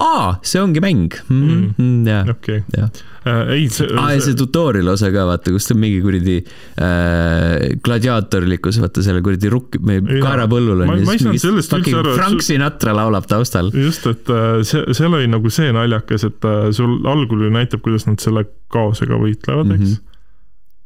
aa, 0.00 0.34
see 0.46 0.60
ongi 0.60 0.80
mäng 0.82 1.14
mm. 1.28 1.62
Mm, 1.76 2.08
jaa. 2.08 2.24
okei. 2.32 2.62
Äh, 2.80 3.52
ei, 3.52 3.66
see. 3.72 3.88
aa, 4.00 4.14
ja 4.14 4.22
see 4.24 4.36
tutorial 4.38 4.88
osa 4.94 5.10
ka, 5.12 5.26
vaata, 5.28 5.52
kus 5.52 5.68
ta 5.68 5.74
on 5.76 5.82
mingi 5.82 6.00
kuradi 6.04 6.36
äh, 6.40 7.78
gladiaatorlikkus, 7.84 8.80
vaata 8.80 9.04
selle 9.04 9.20
kuradi 9.24 9.52
rukk, 9.52 9.80
kaerapõllul 9.80 10.86
on. 10.86 10.94
ma 11.04 11.16
ei 11.16 11.20
saanud 11.20 11.42
sellest 11.42 11.76
üldse 11.76 11.96
aru. 12.00 12.14
Frank 12.16 12.44
Sinatra 12.46 12.96
laulab 12.96 13.28
taustal. 13.30 13.72
just, 13.76 14.08
et 14.10 14.32
äh, 14.32 14.62
see, 14.66 14.84
seal 14.96 15.16
oli 15.16 15.28
nagu 15.30 15.52
see 15.52 15.72
naljakas, 15.76 16.28
et 16.30 16.48
äh, 16.48 16.70
sul 16.76 17.00
algul 17.08 17.48
ju 17.48 17.52
näitab, 17.56 17.84
kuidas 17.84 18.08
nad 18.08 18.20
selle 18.24 18.46
kaosega 18.72 19.20
võitlevad, 19.20 19.76
eks 19.76 19.82
mm. 19.82 19.90
-hmm 19.90 20.06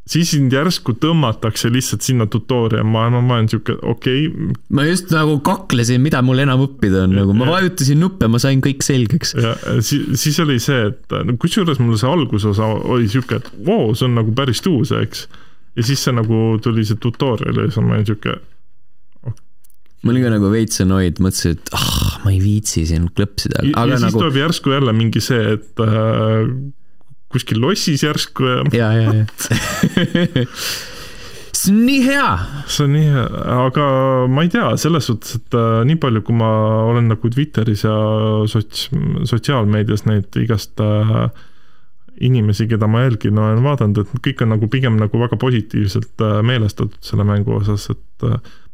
siis 0.09 0.35
sind 0.35 0.53
järsku 0.53 0.95
tõmmatakse 1.01 1.71
lihtsalt 1.73 2.05
sinna 2.05 2.27
tutorial 2.31 2.85
maailma, 2.89 3.23
ma 3.25 3.39
olen 3.39 3.49
sihuke, 3.53 3.77
okei 3.81 4.27
okay.. 4.29 4.57
ma 4.77 4.85
just 4.89 5.13
nagu 5.15 5.39
kaklesin, 5.45 6.03
mida 6.05 6.21
mul 6.25 6.43
enam 6.45 6.67
õppida 6.67 7.07
on, 7.07 7.17
nagu 7.17 7.37
ma 7.37 7.49
vajutasin 7.49 8.03
nuppe, 8.05 8.29
ma 8.29 8.41
sain 8.43 8.61
kõik 8.65 8.85
selgeks. 8.85 9.35
ja 9.41 9.55
siis, 9.81 10.11
siis 10.21 10.41
oli 10.45 10.59
see, 10.63 10.91
et 10.93 11.17
no 11.25 11.37
kusjuures 11.41 11.81
mul 11.81 11.97
see 12.01 12.11
algusosa 12.11 12.69
oli 12.85 13.09
sihuke, 13.11 13.41
et 13.41 13.51
voo 13.57 13.89
wow,, 13.89 13.95
see 13.97 14.09
on 14.11 14.19
nagu 14.21 14.35
päris 14.37 14.61
tuus, 14.65 14.93
eks. 14.97 15.27
ja 15.79 15.87
siis 15.89 16.05
see 16.05 16.17
nagu 16.17 16.45
tuli 16.65 16.85
see 16.85 17.01
tutorial 17.01 17.65
ja 17.65 17.71
siis 17.71 17.81
ma 17.81 17.97
olin 17.97 18.11
sihuke 18.11 18.39
ma 20.05 20.13
olin 20.13 20.27
ka 20.27 20.37
nagu 20.37 20.53
veits 20.53 20.85
annoyed, 20.85 21.21
mõtlesin, 21.25 21.57
et 21.57 21.77
ah, 21.81 22.21
ma 22.27 22.35
ei 22.35 22.41
viitsi 22.45 22.85
siin 22.91 23.09
klõpsida. 23.17 23.65
ja, 23.65 23.73
ja 23.73 23.97
siis 23.97 24.11
nagu... 24.11 24.21
tuleb 24.21 24.41
järsku 24.43 24.75
jälle 24.77 24.93
mingi 24.93 25.25
see, 25.25 25.57
et 25.57 25.81
äh, 25.81 26.51
kuskil 27.35 27.61
lossis 27.63 28.07
järsku 28.07 28.47
ja. 28.47 28.65
ja, 28.73 28.91
ja, 28.95 29.15
ja 29.21 30.47
see 31.55 31.73
on 31.73 31.87
nii 31.87 32.03
hea. 32.05 32.29
see 32.67 32.85
on 32.85 32.95
nii 32.95 33.09
hea, 33.15 33.25
aga 33.65 33.87
ma 34.31 34.45
ei 34.45 34.53
tea, 34.53 34.69
selles 34.81 35.09
suhtes, 35.09 35.39
et 35.39 35.57
äh, 35.59 35.81
nii 35.89 35.99
palju, 36.03 36.23
kui 36.27 36.37
ma 36.39 36.51
olen 36.91 37.09
nagu 37.13 37.31
Twitteris 37.31 37.85
ja 37.87 37.97
sots-, 38.51 38.89
sotsiaalmeedias 39.31 40.05
neid 40.09 40.39
igast 40.41 40.81
äh, 40.85 41.29
inimesi, 42.25 42.69
keda 42.71 42.89
ma 42.91 43.05
jälgin, 43.05 43.39
olen 43.41 43.63
vaadanud, 43.65 44.03
et 44.05 44.25
kõik 44.27 44.45
on 44.45 44.55
nagu 44.55 44.71
pigem 44.71 44.99
nagu 45.01 45.21
väga 45.21 45.39
positiivselt 45.41 46.25
äh, 46.25 46.41
meelestatud 46.47 46.99
selle 47.05 47.27
mängu 47.29 47.59
osas, 47.61 47.89
et 47.95 48.29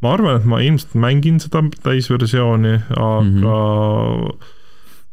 ma 0.04 0.14
arvan, 0.14 0.40
et 0.40 0.48
ma 0.48 0.60
ilmselt 0.64 0.96
mängin 1.00 1.40
seda 1.42 1.64
täisversiooni, 1.84 2.80
aga 2.96 3.12
mm 3.20 3.36
-hmm 3.44 4.56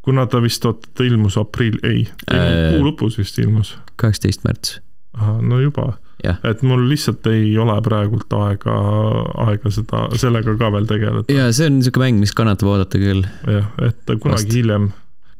kuna 0.07 0.25
ta 0.31 0.41
vist, 0.43 0.65
oota, 0.65 0.89
ta 0.95 1.05
ilmus 1.07 1.37
aprill, 1.39 1.79
ei, 1.87 2.05
äh, 2.31 2.49
kuu 2.73 2.85
lõpus 2.87 3.19
vist 3.19 3.39
ilmus. 3.43 3.75
kaheksateist 3.99 4.45
märts. 4.47 4.77
no 5.41 5.59
juba. 5.59 5.97
et 6.23 6.61
mul 6.65 6.87
lihtsalt 6.89 7.27
ei 7.29 7.51
ole 7.61 7.75
praegult 7.85 8.31
aega, 8.33 8.77
aega 9.47 9.71
seda, 9.73 10.07
sellega 10.17 10.55
ka 10.59 10.71
veel 10.75 10.87
tegeleda. 10.89 11.33
ja 11.33 11.49
see 11.51 11.67
on 11.69 11.79
niisugune 11.81 12.07
mäng, 12.07 12.23
mis 12.23 12.33
kannatab 12.37 12.71
oodata 12.71 13.01
küll. 13.01 13.27
jah, 13.47 13.67
et 13.83 13.99
kunagi 14.07 14.47
Vast. 14.47 14.55
hiljem 14.55 14.89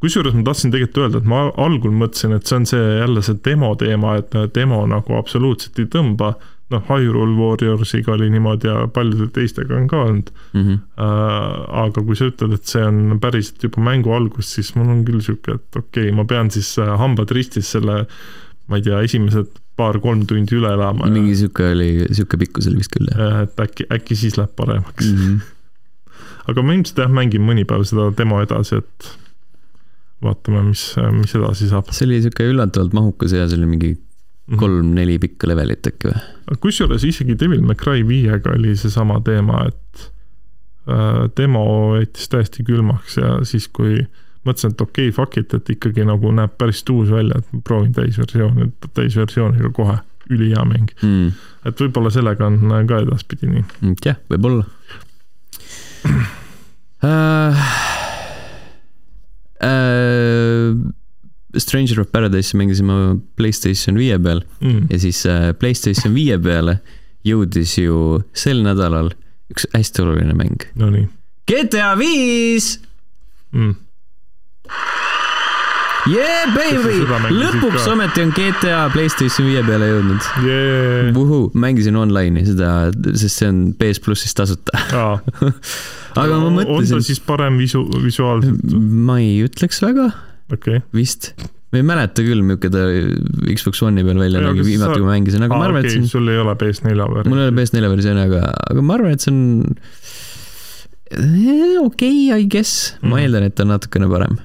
kusjuures 0.03 0.35
ma 0.37 0.43
tahtsin 0.45 0.73
tegelikult 0.73 0.99
öelda, 1.05 1.21
et 1.23 1.29
ma 1.31 1.47
algul 1.63 1.95
mõtlesin, 2.03 2.35
et 2.37 2.45
see 2.45 2.59
on 2.59 2.67
see 2.69 2.83
jälle 2.99 3.23
see 3.25 3.39
demo 3.45 3.71
teema, 3.79 4.17
et 4.19 4.35
demo 4.53 4.83
nagu 4.89 5.17
absoluutselt 5.17 5.79
ei 5.81 5.89
tõmba 5.93 6.35
noh, 6.73 6.83
Hyrule 6.89 7.35
Warriorsiga 7.37 8.13
oli 8.13 8.29
niimoodi 8.29 8.67
ja 8.67 8.87
paljude 8.93 9.29
teistega 9.35 9.75
on 9.77 9.87
ka 9.87 10.01
olnud 10.03 10.31
mm. 10.53 10.63
-hmm. 10.63 10.79
Äh, 10.97 11.83
aga 11.83 12.01
kui 12.03 12.15
sa 12.15 12.27
ütled, 12.31 12.53
et 12.57 12.65
see 12.65 12.83
on 12.83 13.19
päriselt 13.21 13.63
juba 13.63 13.83
mängu 13.83 14.11
algus, 14.13 14.53
siis 14.55 14.73
mul 14.75 14.89
on 14.91 15.05
küll 15.05 15.21
sihuke, 15.21 15.59
et 15.59 15.79
okei 15.79 16.09
okay,, 16.09 16.15
ma 16.15 16.25
pean 16.25 16.51
siis 16.51 16.73
äh, 16.79 16.97
hambad 16.99 17.31
ristis 17.31 17.71
selle, 17.71 18.05
ma 18.67 18.79
ei 18.79 18.81
tea, 18.81 19.01
esimesed 19.01 19.53
paar-kolm 19.77 20.25
tundi 20.27 20.57
üle 20.57 20.73
elama. 20.73 21.09
mingi 21.13 21.35
ja... 21.35 21.43
sihuke 21.43 21.69
oli, 21.75 21.91
sihuke 22.11 22.39
pikkus 22.41 22.67
oli 22.71 22.81
vist 22.81 22.95
küll 22.95 23.11
jah. 23.13 23.43
et 23.45 23.61
äkki, 23.61 23.87
äkki 23.93 24.17
siis 24.17 24.37
läheb 24.39 24.55
paremaks 24.55 25.11
mm. 25.11 25.21
-hmm. 25.21 26.25
aga 26.51 26.65
ma 26.65 26.75
ilmselt 26.75 27.05
jah, 27.05 27.13
mängin 27.21 27.45
mõni 27.45 27.65
päev 27.69 27.85
seda 27.87 28.09
demo 28.17 28.41
edasi, 28.43 28.81
et 28.81 29.11
vaatame, 30.25 30.63
mis, 30.71 30.83
mis 31.13 31.35
edasi 31.37 31.69
saab. 31.69 31.93
see 31.93 32.09
oli 32.09 32.21
sihuke 32.25 32.49
üllatavalt 32.51 32.97
mahukas 32.97 33.37
ja 33.37 33.47
see 33.47 33.59
oli 33.61 33.69
mingi. 33.69 33.93
Kolm-neli 34.55 35.17
pikka 35.19 35.49
levelit 35.49 35.87
äkki 35.89 36.11
või? 36.11 36.59
kusjuures 36.63 37.03
isegi 37.03 37.35
Devil 37.39 37.63
May 37.67 37.75
Cry 37.79 38.05
viiega 38.07 38.53
oli 38.55 38.75
seesama 38.79 39.19
teema, 39.25 39.65
et 39.67 40.05
äh, 40.87 41.25
demo 41.37 41.65
jättis 41.99 42.29
täiesti 42.31 42.63
külmaks 42.67 43.17
ja 43.19 43.33
siis, 43.47 43.67
kui 43.67 43.99
mõtlesin, 44.47 44.71
et 44.71 44.83
okei 44.85 45.09
okay,, 45.09 45.15
fuck 45.15 45.39
it, 45.41 45.53
et 45.57 45.73
ikkagi 45.75 46.05
nagu 46.07 46.31
näeb 46.35 46.55
päris 46.59 46.83
tuus 46.87 47.11
välja, 47.11 47.41
et 47.41 47.51
ma 47.51 47.59
proovin 47.67 47.91
täisversiooni, 47.97 48.71
täisversiooniga 48.93 49.73
kohe 49.75 49.97
ülihea 50.31 50.63
mäng 50.67 50.91
mm.. 51.01 51.35
et 51.67 51.83
võib-olla 51.83 52.11
sellega 52.13 52.47
on 52.47 52.71
ka 52.87 53.03
edaspidi 53.03 53.51
nii. 53.51 53.95
jah, 54.05 54.19
võib-olla 54.31 54.63
uh,. 57.03 57.67
Uh, 59.57 60.75
Stranger 61.63 62.01
of 62.03 62.11
Paradise'i 62.13 62.59
mängisime 62.59 63.17
Playstation 63.39 63.99
viie 63.99 64.17
peal 64.21 64.43
mm. 64.61 64.87
ja 64.91 65.01
siis 65.01 65.23
uh, 65.29 65.51
Playstation 65.59 66.15
viie 66.15 66.37
peale 66.41 66.79
jõudis 67.27 67.77
ju 67.79 68.21
sel 68.37 68.63
nädalal 68.65 69.11
üks 69.51 69.67
hästi 69.73 70.03
oluline 70.03 70.35
mäng. 70.37 70.67
Nonii. 70.79 71.07
GTA 71.47 71.93
viis 71.99 72.77
mm 73.55 73.83
Yeah 76.07 76.47
baby, 76.55 77.01
lõpuks 77.35 77.87
ometi 77.91 78.23
on 78.23 78.29
GTA 78.35 78.85
Playstation 78.93 79.47
viie 79.49 79.63
peale 79.67 79.89
jõudnud 79.89 80.27
yeah.. 80.45 81.09
Vuhuu, 81.15 81.49
mängisin 81.57 81.97
online'i 81.99 82.45
seda, 82.47 82.69
sest 83.09 83.41
see 83.41 83.49
on 83.49 83.59
PS 83.79 83.99
plussis 84.05 84.37
tasuta 84.37 84.83
aga 86.21 86.39
ma 86.39 86.51
mõtlesin. 86.53 86.71
on 86.77 86.87
ta 86.93 87.01
siis 87.09 87.19
parem 87.23 87.59
visu-, 87.59 87.87
visuaalselt? 88.03 88.77
ma 89.09 89.19
ei 89.23 89.41
ütleks 89.47 89.81
väga 89.83 90.09
okay.. 90.53 90.81
vist 90.95 91.33
ma 91.71 91.81
ei 91.81 91.85
mäleta 91.85 92.23
küll, 92.23 92.43
milline 92.47 92.71
ta 92.71 92.83
Xbox 93.51 93.81
One'i 93.83 94.05
peal 94.07 94.21
välja 94.21 94.43
nägi 94.43 94.63
viimati 94.65 94.99
kui 94.99 95.07
ma 95.07 95.15
mängisin, 95.15 95.43
aga 95.43 95.55
Aa, 95.55 95.61
ma 95.61 95.69
arvan 95.69 95.83
okay,, 95.83 95.95
et 95.97 96.03
on. 96.03 96.11
sul 96.11 96.31
ei 96.31 96.39
ole 96.39 96.55
PS4 96.61 96.91
versioon. 96.95 97.31
mul 97.31 97.41
ei 97.41 97.49
ole 97.49 97.55
PS4 97.57 97.93
versiooni, 97.93 98.27
aga, 98.29 98.43
aga 98.71 98.85
ma 98.87 98.97
arvan, 98.97 99.17
et 99.17 99.25
see 99.25 99.33
on 99.33 99.41
eh, 101.11 101.79
okei 101.83 102.29
okay,, 102.31 102.45
I 102.45 102.47
guess 102.47 102.93
mm., 102.95 103.09
ma 103.09 103.17
mhm. 103.17 103.25
eeldan, 103.25 103.49
et 103.49 103.57
ta 103.57 103.67
on 103.67 103.73
natukene 103.75 104.11
parem 104.11 104.39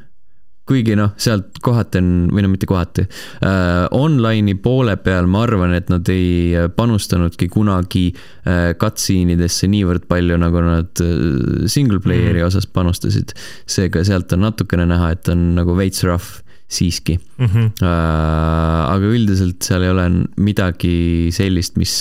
kuigi 0.73 0.97
noh, 0.99 1.13
sealt 1.21 1.61
kohati 1.65 2.01
on, 2.01 2.11
või 2.33 2.45
no 2.47 2.53
mitte 2.53 2.69
kohati 2.71 3.05
äh,, 3.05 3.87
online'i 3.97 4.57
poole 4.63 4.97
peal 5.05 5.29
ma 5.31 5.45
arvan, 5.47 5.75
et 5.77 5.91
nad 5.93 6.09
ei 6.13 6.69
panustanudki 6.77 7.51
kunagi 7.53 8.09
äh, 8.13 8.73
cutscene 8.81 9.37
idesse 9.37 9.69
niivõrd 9.71 10.09
palju, 10.11 10.39
nagu 10.41 10.65
nad 10.65 11.05
äh, 11.05 11.67
single 11.67 12.01
player'i 12.03 12.39
mm 12.39 12.45
-hmm. 12.45 12.53
osas 12.53 12.67
panustasid. 12.67 13.37
seega 13.67 14.05
sealt 14.05 14.33
on 14.33 14.47
natukene 14.49 14.87
näha, 14.89 15.13
et 15.13 15.29
on 15.29 15.53
nagu 15.59 15.77
veits 15.77 16.05
rough 16.09 16.41
siiski 16.73 17.19
mm. 17.19 17.47
-hmm. 17.47 17.67
Äh, 17.85 18.83
aga 18.95 19.07
üldiselt 19.13 19.63
seal 19.63 19.83
ei 19.83 19.91
ole 19.93 20.07
midagi 20.37 21.29
sellist, 21.33 21.77
mis 21.77 21.95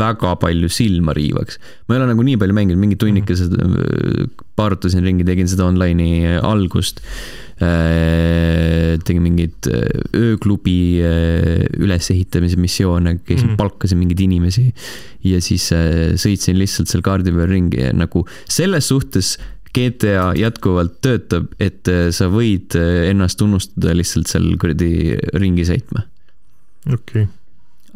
väga 0.00 0.36
palju 0.40 0.68
silma 0.68 1.12
riivaks. 1.12 1.58
ma 1.88 1.94
ei 1.94 2.00
ole 2.00 2.12
nagu 2.12 2.22
nii 2.22 2.36
palju 2.40 2.54
mänginud, 2.54 2.80
mingi 2.80 2.96
tunnikese 2.96 3.44
mm 3.44 3.74
-hmm. 3.74 4.30
paarutasin 4.56 5.04
ringi, 5.04 5.24
tegin 5.24 5.48
seda 5.48 5.68
online'i 5.68 6.40
algust 6.42 7.00
Äh, 7.00 7.45
tegin 7.56 9.24
mingeid 9.24 9.68
äh, 9.70 9.88
ööklubi 10.16 11.00
äh, 11.00 11.64
ülesehitamise 11.80 12.58
missioone, 12.60 13.16
käisin 13.24 13.52
mm., 13.52 13.56
palkasin 13.56 14.00
mingeid 14.00 14.20
inimesi. 14.26 14.72
ja 15.26 15.40
siis 15.42 15.70
sõitsin 16.20 16.58
lihtsalt 16.60 16.90
seal 16.90 17.02
kaardi 17.02 17.32
peal 17.34 17.48
ringi 17.50 17.80
ja 17.80 17.94
nagu 17.96 18.26
selles 18.44 18.86
suhtes 18.92 19.36
GTA 19.76 20.30
jätkuvalt 20.38 21.00
töötab, 21.04 21.48
et 21.60 21.88
sa 22.14 22.28
võid 22.32 22.76
ennast 22.78 23.36
tunnustada 23.40 23.92
lihtsalt 23.96 24.30
seal 24.30 24.46
kuradi 24.60 25.16
ringi 25.36 25.66
sõitma. 25.68 26.04
okei 26.92 27.24
okay. 27.24 27.26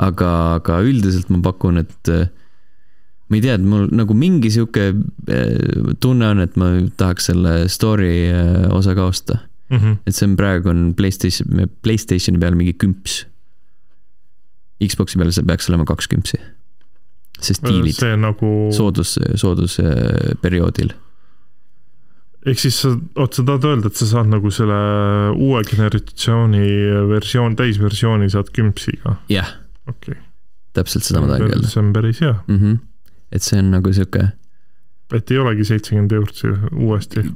aga, 0.08 0.32
aga 0.58 0.80
üldiselt 0.88 1.30
ma 1.30 1.38
pakun, 1.44 1.78
et 1.84 2.10
ma 3.30 3.38
ei 3.38 3.44
tea, 3.44 3.54
et 3.60 3.64
mul 3.64 3.86
nagu 3.94 4.16
mingi 4.18 4.50
sihuke 4.50 4.90
tunne 6.02 6.32
on, 6.34 6.42
et 6.42 6.58
ma 6.60 6.72
tahaks 6.98 7.30
selle 7.30 7.54
story 7.70 8.26
osa 8.74 8.96
ka 8.98 9.06
osta 9.12 9.40
mm. 9.70 9.76
-hmm. 9.76 9.98
et 10.06 10.14
see 10.14 10.28
on 10.28 10.36
praegu 10.36 10.70
on 10.70 10.94
Playstation, 10.96 11.68
Playstationi 11.82 12.38
peal 12.38 12.54
mingi 12.58 12.74
kümps. 12.74 13.26
Xbox'i 14.80 15.18
peal 15.20 15.32
see 15.32 15.44
peaks 15.44 15.68
olema 15.70 15.84
kaks 15.84 16.08
kümpsi. 16.08 16.40
sest 17.40 17.62
diilid. 17.64 17.96
see 17.96 18.16
nagu. 18.16 18.68
soodus, 18.76 19.18
soodusperioodil 19.34 20.92
ehk 22.48 22.60
siis 22.60 22.78
sa, 22.82 22.92
oot, 23.20 23.36
sa 23.36 23.44
tahad 23.44 23.66
öelda, 23.68 23.90
et 23.90 24.00
sa 24.00 24.08
saad 24.08 24.30
nagu 24.32 24.50
selle 24.54 24.78
uue 25.34 25.60
generatsiooni 25.68 26.62
versioon, 27.10 27.56
täisversiooni 27.58 28.30
saad 28.32 28.52
kümpsiga? 28.56 29.18
jah 29.28 29.44
yeah.. 29.44 29.56
okei 29.86 30.16
okay.. 30.16 30.22
täpselt 30.76 31.04
seda 31.04 31.22
ma 31.22 31.32
tahangi 31.32 31.50
öelda. 31.50 31.72
see 31.72 31.82
on 31.82 31.90
päris 31.96 32.22
hea 32.24 32.34
mm. 32.38 32.60
-hmm. 32.60 32.78
et 33.32 33.46
see 33.46 33.60
on 33.60 33.70
nagu 33.74 33.92
sihuke. 33.92 34.30
et 35.14 35.30
ei 35.30 35.42
olegi 35.42 35.68
seitsekümmend 35.68 36.16
eurot 36.16 36.42
uuesti? 36.72 37.26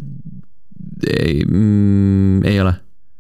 Ei 1.11 1.43
mm,, 1.45 2.45
ei 2.49 2.61
ole 2.63 2.75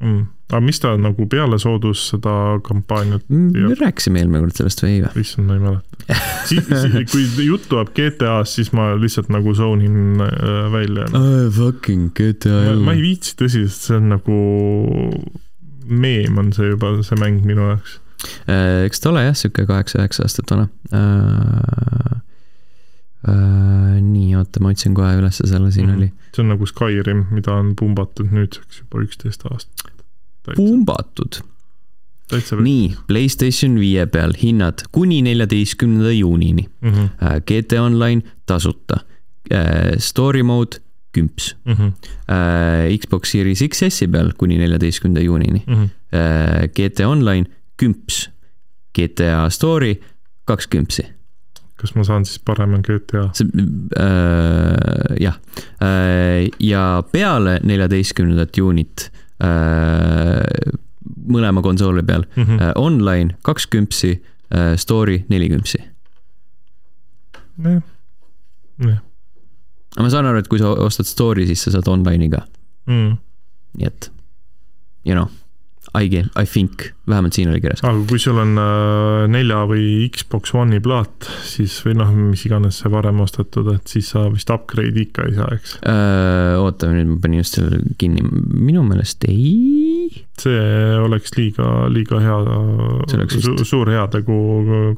mm.. 0.04 0.22
aga 0.52 0.60
mis 0.64 0.80
ta 0.82 0.94
nagu 1.00 1.26
peale 1.30 1.58
soodus 1.62 2.08
seda 2.12 2.34
kampaaniat 2.66 3.24
mm,? 3.28 3.70
me 3.70 3.78
rääkisime 3.80 4.22
eelmine 4.22 4.44
kord 4.44 4.60
sellest 4.60 4.84
või 4.84 4.92
ei 4.96 5.02
või? 5.04 5.24
issand, 5.24 5.48
ma 5.48 5.58
ei 5.58 5.64
mäleta 5.64 5.94
si. 6.48 6.60
Si 6.60 7.04
kui 7.10 7.48
jutt 7.48 7.68
tuleb 7.70 7.94
GTA-st, 7.96 8.58
siis 8.58 8.72
ma 8.76 8.92
lihtsalt 9.00 9.30
nagu 9.32 9.54
zone 9.56 9.86
in 9.88 10.22
äh, 10.24 10.68
välja 10.74 11.08
oh,. 11.10 11.48
Fucking 11.54 12.12
GTA 12.16 12.76
ma 12.84 12.96
ei 12.96 13.04
viitsi 13.04 13.36
tõsiselt, 13.40 13.80
see 13.80 13.98
on 14.00 14.12
nagu 14.14 14.38
meem 15.84 16.40
on 16.40 16.52
see 16.56 16.70
juba, 16.70 16.94
see 17.04 17.18
mäng 17.20 17.44
minu 17.44 17.66
jaoks. 17.74 17.98
Äh, 18.48 18.84
eks 18.86 19.02
ta 19.04 19.10
ole 19.12 19.26
jah, 19.26 19.36
sihuke 19.36 19.66
kaheksa-üheksa 19.68 20.24
aastat 20.24 20.52
vana 20.54 20.68
uh, 23.28 23.74
Äh, 23.94 24.00
nii, 24.04 24.34
oota, 24.36 24.60
ma 24.60 24.74
otsin 24.74 24.94
kohe 24.96 25.14
ülesse 25.16 25.46
selle, 25.48 25.70
siin 25.72 25.86
mm 25.86 25.92
-hmm. 25.92 25.96
oli. 25.96 26.12
see 26.36 26.42
on 26.42 26.48
nagu 26.52 26.66
Skyrim, 26.66 27.24
mida 27.30 27.54
on 27.54 27.72
pumbatud 27.76 28.28
nüüdseks 28.30 28.82
juba 28.82 29.00
üksteist 29.04 29.46
aastat. 29.50 29.92
pumbatud? 30.56 31.40
nii, 32.60 32.94
Playstation 33.06 33.78
viie 33.80 34.06
peal 34.06 34.32
hinnad 34.42 34.84
kuni 34.92 35.22
neljateistkümnenda 35.22 36.12
juunini 36.12 36.68
mm. 36.80 36.90
-hmm. 36.90 37.40
GT 37.46 37.72
Online 37.72 38.22
tasuta. 38.46 39.00
Äh, 39.52 39.98
story 39.98 40.42
mode 40.42 40.76
kümps 41.12 41.56
mm. 41.64 41.72
-hmm. 41.72 42.98
Xbox 42.98 43.30
Series 43.30 43.62
XS-i 43.68 44.08
peal 44.08 44.32
kuni 44.38 44.58
neljateistkümnenda 44.58 45.20
juunini 45.20 45.62
mm. 45.66 45.74
-hmm. 45.74 45.88
GT 46.68 47.00
Online 47.00 47.46
kümps. 47.76 48.30
GTA 48.94 49.50
Story 49.50 50.00
kaks 50.44 50.66
kümpsi 50.66 51.13
kas 51.84 51.92
ma 51.98 52.04
saan 52.06 52.24
siis 52.24 52.40
parema 52.40 52.80
GTA? 52.80 53.26
Äh, 53.28 55.16
jah 55.20 55.36
äh,, 55.84 56.48
ja 56.60 57.02
peale 57.12 57.58
neljateistkümnendat 57.62 58.56
juunit 58.56 59.10
äh, 59.44 60.72
mõlema 61.28 61.62
konsooli 61.62 62.02
peal 62.02 62.24
mm 62.24 62.42
-hmm. 62.42 62.62
äh, 62.62 62.72
online 62.80 63.36
kaks 63.42 63.68
kümpsi 63.68 64.14
äh,, 64.16 64.76
story 64.76 65.24
neli 65.28 65.48
kümpsi. 65.52 65.78
jah, 67.64 67.82
jah. 68.80 68.98
aga 69.96 70.02
ma 70.02 70.10
saan 70.10 70.26
aru, 70.26 70.38
et 70.38 70.48
kui 70.48 70.58
sa 70.58 70.72
ostad 70.72 71.06
story, 71.06 71.46
siis 71.46 71.62
sa 71.62 71.70
saad 71.70 71.88
online'i 71.88 72.30
ka 72.30 72.46
mm.. 72.86 73.16
nii 73.78 73.86
et, 73.86 74.12
you 75.04 75.14
know 75.14 75.28
I, 75.94 76.08
I 76.34 76.46
think, 76.46 76.90
vähemalt 77.06 77.36
siin 77.36 77.48
oli 77.52 77.60
kirjas. 77.62 77.84
aga 77.86 78.00
kui 78.10 78.18
sul 78.18 78.38
on 78.42 78.56
äh, 78.58 79.26
nelja 79.30 79.60
või 79.70 80.08
Xbox 80.10 80.50
One'i 80.58 80.80
plaat, 80.82 81.28
siis 81.46 81.76
või 81.86 81.94
noh, 82.00 82.10
mis 82.32 82.42
iganes 82.48 82.80
see 82.82 82.90
varem 82.90 83.20
ostetud, 83.22 83.70
et 83.76 83.92
siis 83.92 84.08
sa 84.10 84.24
vist 84.32 84.50
upgrade'i 84.50 85.04
ikka 85.06 85.28
ei 85.28 85.36
saa, 85.36 85.46
eks 85.54 85.76
äh,? 85.86 86.56
oota, 86.58 86.90
nüüd 86.90 87.12
ma 87.12 87.20
panin 87.22 87.44
just 87.44 87.60
selle 87.60 87.78
kinni, 88.00 88.24
minu 88.26 88.82
meelest 88.88 89.28
ei. 89.30 90.24
see 90.42 90.64
oleks 91.04 91.36
liiga, 91.38 91.68
liiga 91.94 92.18
hea, 92.24 92.40
su, 93.36 93.54
suur 93.62 93.92
heategu 93.94 94.40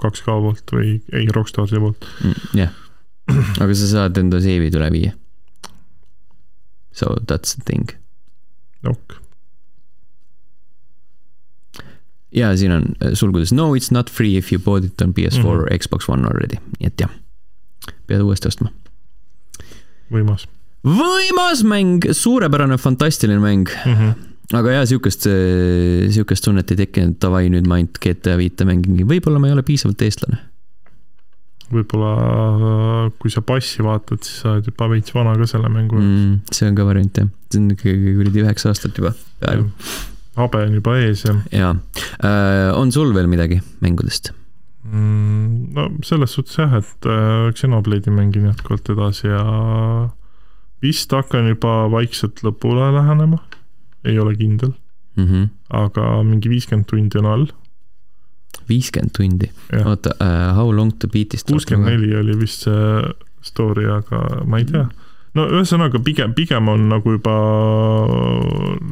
2K 0.00 0.40
poolt 0.48 0.74
või 0.78 0.96
ei, 1.12 1.28
Rockstarsi 1.36 1.82
poolt 1.82 2.08
mm,. 2.24 2.56
jah 2.56 2.72
yeah., 2.72 2.82
aga 3.60 3.76
sa 3.76 3.92
saad 3.92 4.18
enda 4.22 4.38
save'id 4.40 4.76
üle 4.78 4.88
viia. 4.94 5.12
So 6.96 7.18
that's 7.26 7.58
the 7.58 7.64
thing. 7.66 7.90
ok 8.86 9.25
ja 12.34 12.50
siin 12.56 12.72
on 12.72 12.84
äh, 13.02 13.14
sulgudes 13.14 13.52
no 13.54 13.72
it's 13.74 13.92
not 13.94 14.10
free 14.10 14.36
if 14.36 14.52
you 14.52 14.62
bought 14.62 14.84
it 14.84 15.02
on 15.02 15.14
PS4 15.16 15.38
mm 15.38 15.42
-hmm. 15.42 15.48
or 15.48 15.68
Xbox 15.78 16.08
One 16.08 16.26
already, 16.26 16.58
nii 16.80 16.86
et 16.86 17.00
jah, 17.00 17.10
pead 18.06 18.20
uuesti 18.20 18.48
ostma. 18.48 18.72
võimas. 20.12 20.46
võimas 20.84 21.64
mäng, 21.64 22.12
suurepärane, 22.12 22.78
fantastiline 22.78 23.40
mäng 23.40 23.68
mm. 23.86 23.94
-hmm 23.94 24.34
aga 24.54 24.70
jaa, 24.70 24.86
sihukest, 24.86 25.26
sihukest 26.14 26.44
tunnet 26.44 26.70
ei 26.70 26.76
tekkinud, 26.76 27.16
davai, 27.22 27.48
nüüd 27.50 27.66
ma 27.66 27.80
ainult 27.80 27.98
GTA 27.98 28.36
viite 28.38 28.64
mängin, 28.64 29.00
võib-olla 29.08 29.40
ma 29.42 29.48
ei 29.48 29.56
ole 29.56 29.64
piisavalt 29.66 30.02
eestlane. 30.06 30.38
võib-olla 31.66 33.10
kui 33.18 33.30
sa 33.30 33.42
passi 33.42 33.82
vaatad, 33.82 34.22
siis 34.22 34.36
sa 34.44 34.52
oled 34.52 34.68
juba 34.70 34.86
veits 34.92 35.14
vana 35.14 35.32
ka 35.34 35.46
selle 35.50 35.68
mängu 35.68 35.98
jaoks 35.98 36.06
mm,. 36.06 36.36
see 36.52 36.68
on 36.68 36.76
ka 36.78 36.84
variant 36.86 37.18
jah, 37.18 37.26
see 37.50 37.58
on 37.58 37.70
ikkagi 37.74 38.14
kuradi 38.20 38.44
üheksa 38.44 38.70
aastat 38.70 39.00
juba 39.00 39.10
peaaegu 39.40 39.66
habe 40.36 40.64
on 40.66 40.74
juba 40.76 40.96
ees 41.00 41.24
ja. 41.26 41.36
jaa 41.52 41.74
äh,, 42.20 42.72
on 42.76 42.92
sul 42.92 43.14
veel 43.16 43.28
midagi 43.30 43.60
mängudest 43.84 44.32
mm,? 44.84 45.74
no 45.76 45.88
selles 46.06 46.36
suhtes 46.36 46.58
jah, 46.60 46.78
et 46.78 47.10
äh, 47.10 47.50
Xenoblade'i 47.56 48.14
mängin 48.14 48.48
jätkuvalt 48.50 48.90
edasi 48.94 49.30
ja 49.32 49.44
vist 50.84 51.12
hakkan 51.12 51.48
juba 51.50 51.86
vaikselt 51.92 52.42
lõpule 52.44 52.90
lähenema, 52.94 53.40
ei 54.04 54.18
ole 54.22 54.36
kindel 54.36 54.74
mm. 55.16 55.24
-hmm. 55.24 55.46
aga 55.82 56.22
mingi 56.22 56.52
viiskümmend 56.52 56.88
tundi 56.90 57.18
on 57.18 57.30
all. 57.32 57.46
viiskümmend 58.68 59.14
tundi. 59.16 59.50
oota 59.84 60.14
uh,, 60.20 60.56
How 60.56 60.76
long 60.76 60.92
to 60.98 61.08
beat'ist? 61.08 61.50
kuuskümmend 61.50 61.90
neli 61.90 62.16
oli 62.16 62.38
vist 62.40 62.68
see 62.68 63.14
story, 63.46 63.86
aga 63.90 64.44
ma 64.44 64.58
ei 64.58 64.64
tea. 64.64 64.86
No 65.36 65.46
ühesõnaga 65.52 66.00
pigem, 66.04 66.34
pigem 66.36 66.68
on 66.72 66.88
nagu 66.90 67.16
juba 67.16 67.36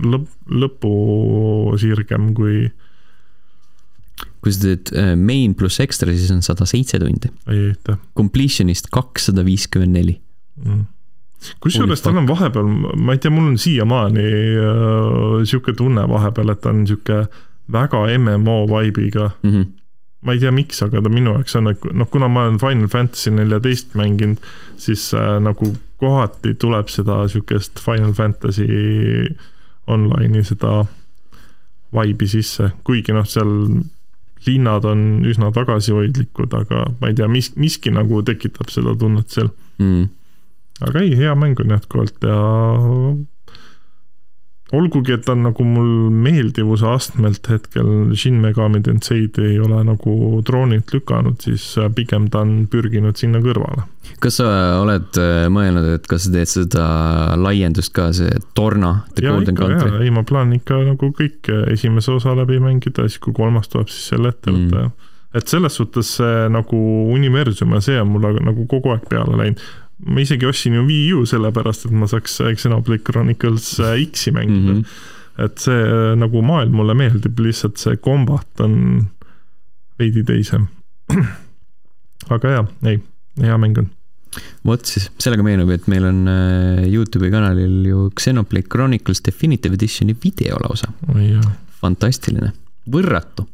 lõpp, 0.05 0.31
lõpusirgem 0.63 2.33
kui. 2.37 2.65
kui 4.45 4.55
sa 4.55 4.67
teed 4.67 4.93
uh, 4.95 5.15
main 5.19 5.57
pluss 5.59 5.81
ekstra, 5.81 6.13
siis 6.13 6.33
on 6.35 6.43
sada 6.45 6.69
seitse 6.69 7.01
tundi. 7.03 7.33
Completion'ist 8.17 8.93
kakssada 8.95 9.47
viiskümmend 9.47 9.97
neli 10.01 10.19
mm 10.63 10.91
kusjuures 11.61 12.03
tal 12.03 12.17
on 12.17 12.29
vahepeal, 12.29 12.69
ma 12.97 13.15
ei 13.15 13.21
tea, 13.21 13.33
mul 13.33 13.51
on 13.51 13.59
siiamaani 13.61 14.25
äh, 14.25 15.43
sihuke 15.45 15.75
tunne 15.77 16.07
vahepeal, 16.09 16.55
et 16.55 16.63
ta 16.65 16.73
on 16.73 16.85
sihuke 16.89 17.25
väga 17.73 18.05
MMO 18.19 18.65
vibe'iga 18.71 19.31
mm. 19.43 19.51
-hmm. 19.51 19.67
Ma 20.25 20.35
ei 20.35 20.41
tea, 20.41 20.53
miks, 20.55 20.81
aga 20.85 21.03
ta 21.05 21.13
minu 21.13 21.35
jaoks 21.37 21.57
on, 21.61 21.71
et 21.75 21.83
noh, 21.93 22.09
kuna 22.11 22.29
ma 22.33 22.47
olen 22.47 22.61
Final 22.63 22.89
Fantasy 22.93 23.33
neljateist 23.35 23.97
mänginud, 23.99 24.41
siis 24.81 25.11
äh, 25.17 25.37
nagu 25.45 25.75
kohati 26.01 26.55
tuleb 26.61 26.89
seda 26.93 27.23
sihukest 27.29 27.83
Final 27.85 28.15
Fantasy 28.17 28.69
online'i 29.87 30.45
seda 30.49 30.85
vibe'i 31.95 32.31
sisse, 32.31 32.71
kuigi 32.89 33.15
noh, 33.15 33.29
seal 33.29 33.53
linnad 34.47 34.85
on 34.89 35.05
üsna 35.29 35.51
tagasihoidlikud, 35.57 36.53
aga 36.57 36.87
ma 37.01 37.11
ei 37.11 37.17
tea, 37.17 37.29
mis, 37.31 37.53
miski 37.61 37.93
nagu 37.95 38.21
tekitab 38.27 38.73
seda 38.73 38.97
tunnet 39.01 39.33
seal. 39.33 39.49
Mm. 39.81 40.11
Aga 40.85 41.05
ei, 41.05 41.15
hea 41.17 41.33
mäng 41.39 41.61
on 41.63 41.73
jätkuvalt 41.77 42.27
ja 42.27 42.39
olgugi, 44.75 45.15
et 45.15 45.25
ta 45.27 45.35
on 45.35 45.45
nagu 45.47 45.65
mul 45.67 45.91
meeldivuse 46.25 46.87
astmelt 46.89 47.49
hetkel 47.51 48.13
Shin 48.19 48.41
Megami 48.43 48.83
Tenseid 48.85 49.39
ei 49.43 49.59
ole 49.63 49.81
nagu 49.87 50.41
troonilt 50.47 50.93
lükanud, 50.95 51.39
siis 51.45 51.67
pigem 51.97 52.29
ta 52.33 52.43
on 52.45 52.65
pürginud 52.71 53.19
sinna 53.21 53.43
kõrvale. 53.45 53.87
kas 54.23 54.39
sa 54.41 54.49
oled 54.81 55.21
äh, 55.21 55.47
mõelnud, 55.53 55.89
et 55.97 56.09
kas 56.11 56.27
sa 56.27 56.35
teed 56.35 56.51
seda 56.51 56.85
laiendust 57.41 57.95
ka, 57.97 58.11
see 58.17 58.33
Torna, 58.57 58.95
ei, 60.05 60.13
ma 60.15 60.25
plaanin 60.29 60.61
ikka 60.61 60.83
nagu 60.91 61.11
kõik 61.17 61.51
esimese 61.73 62.13
osa 62.15 62.37
läbi 62.37 62.61
mängida, 62.63 63.09
siis 63.09 63.23
kui 63.23 63.37
kolmas 63.37 63.71
tuleb, 63.73 63.91
siis 63.93 64.13
selle 64.15 64.35
ette 64.35 64.53
võtta 64.53 64.85
mm. 64.87 64.93
et 65.41 65.51
selles 65.51 65.81
suhtes 65.81 66.17
see 66.21 66.51
nagu 66.53 66.83
universum 67.15 67.75
ja 67.79 67.83
see 67.85 67.97
on 68.01 68.13
mulle 68.17 68.37
nagu 68.45 68.69
kogu 68.71 68.95
aeg 68.95 69.09
peale 69.11 69.41
läinud 69.41 69.65
ma 70.07 70.21
isegi 70.21 70.47
ostsin 70.47 70.77
ju 70.79 70.85
Wii 70.87 71.13
U 71.17 71.25
sellepärast, 71.29 71.87
et 71.89 71.97
ma 71.97 72.09
saaks 72.11 72.39
Xenoblade 72.59 73.05
Chronicles 73.07 73.79
äh, 73.81 73.97
X-i 74.05 74.33
mängida 74.35 74.75
mm. 74.75 74.81
-hmm. 74.83 75.45
et 75.45 75.59
see 75.59 75.81
äh, 75.81 76.13
nagu 76.19 76.43
maailm 76.43 76.77
mulle 76.77 76.95
meeldib, 76.95 77.39
lihtsalt 77.39 77.81
see 77.81 77.97
kombat 77.97 78.61
on 78.61 79.07
veidi 79.99 80.25
teisem. 80.25 80.67
aga 82.35 82.57
jaa, 82.57 82.67
ei, 82.91 83.01
hea 83.41 83.59
mäng 83.59 83.79
on 83.79 83.91
vot 84.67 84.87
siis, 84.87 85.11
sellega 85.19 85.45
meenub, 85.47 85.71
et 85.71 85.87
meil 85.87 86.05
on 86.09 86.25
äh, 86.29 86.87
Youtube'i 86.91 87.31
kanalil 87.31 87.85
ju 87.87 88.11
Xenoblade 88.19 88.69
Chronicles 88.69 89.23
Definitive 89.23 89.75
Editioni 89.75 90.17
videolausa 90.25 90.91
oh,. 91.09 91.53
fantastiline, 91.81 92.51
võrratu. 92.91 93.47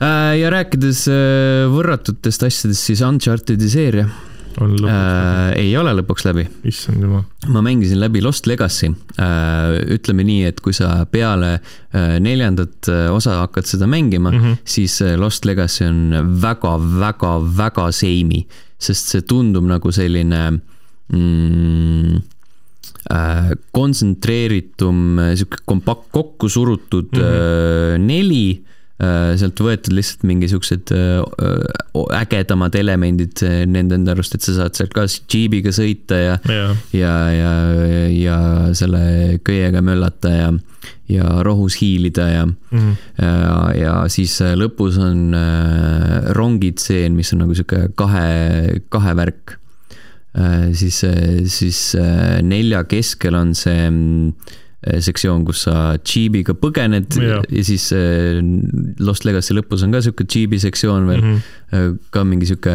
ja 0.00 0.50
rääkides 0.50 1.06
võrratutest 1.70 2.42
asjadest, 2.42 2.82
siis 2.82 3.00
Uncharted'i 3.06 3.68
seeria 3.70 4.08
on 4.60 4.74
lõpuks 4.76 4.92
äh, 4.92 5.52
läbi? 5.52 5.60
ei 5.62 5.76
ole 5.80 5.94
lõpuks 6.00 6.26
läbi. 6.28 6.44
issand 6.68 7.04
jumal. 7.04 7.22
ma 7.54 7.62
mängisin 7.64 8.00
läbi 8.02 8.22
Lost 8.24 8.46
Legacy 8.50 8.90
äh,. 8.90 9.78
ütleme 9.96 10.26
nii, 10.28 10.48
et 10.50 10.60
kui 10.64 10.74
sa 10.76 10.94
peale 11.10 11.54
äh, 11.56 12.18
neljandat 12.22 12.90
osa 13.12 13.38
hakkad 13.42 13.68
seda 13.68 13.88
mängima 13.90 14.32
mm, 14.32 14.42
-hmm. 14.42 14.60
siis 14.64 15.00
Lost 15.16 15.44
Legacy 15.48 15.86
on 15.86 16.36
väga-väga-väga 16.42 17.90
seimi, 17.92 18.44
sest 18.78 19.14
see 19.14 19.22
tundub 19.22 19.64
nagu 19.68 19.92
selline 19.92 20.42
mm, 21.12 22.20
kontsentreeritum, 23.72 25.18
sihuke 25.36 25.58
kompakt, 25.66 26.06
kokku 26.14 26.48
surutud 26.48 27.10
mm 27.12 27.22
-hmm. 27.22 27.98
neli 28.06 28.62
sealt 29.00 29.58
võetud 29.58 29.94
lihtsalt 29.96 30.26
mingisugused 30.28 30.92
äh, 30.94 31.22
ägedamad 32.20 32.76
elemendid 32.78 33.40
nende 33.66 33.96
enda 33.98 34.14
arust, 34.14 34.36
et 34.36 34.44
sa 34.44 34.54
saad 34.60 34.78
sealt 34.78 34.92
ka 34.94 35.06
džiibiga 35.08 35.72
sõita 35.74 36.18
ja 36.20 36.36
ja, 36.46 36.66
ja, 36.94 37.14
ja, 37.32 37.54
ja 38.12 38.36
selle 38.78 39.40
köiega 39.42 39.82
möllata 39.82 40.30
ja, 40.30 40.52
ja 41.10 41.32
rohus 41.42 41.80
hiilida 41.80 42.28
ja 42.28 42.44
mm, 42.46 42.78
-hmm. 42.78 42.94
ja, 43.24 43.56
ja 43.80 43.96
siis 44.12 44.38
lõpus 44.60 45.00
on 45.02 45.34
äh, 45.34 46.30
rongitseen, 46.38 47.16
mis 47.18 47.32
on 47.34 47.42
nagu 47.46 47.58
sihuke 47.58 47.88
kahe, 47.94 48.80
kahe 48.88 49.16
värk. 49.16 49.58
siis, 50.72 51.02
siis 51.44 51.78
nelja 52.42 52.84
keskel 52.88 53.34
on 53.36 53.50
see 53.54 53.90
Eh, 53.90 54.61
sektsioon, 54.82 55.44
kus 55.46 55.62
sa 55.68 55.94
džiibiga 56.02 56.56
põgened 56.58 57.14
ja, 57.22 57.38
ja 57.46 57.62
siis 57.66 57.84
eh, 57.94 58.40
Lost 59.02 59.26
Legacy 59.28 59.54
lõpus 59.54 59.84
on 59.86 59.94
ka 59.94 60.00
sihuke 60.02 60.26
džiibi 60.26 60.58
sektsioon 60.62 61.06
veel 61.06 61.20
mm, 61.22 61.36
-hmm. 61.70 61.98
ka 62.10 62.24
mingi 62.26 62.48
sihuke 62.50 62.74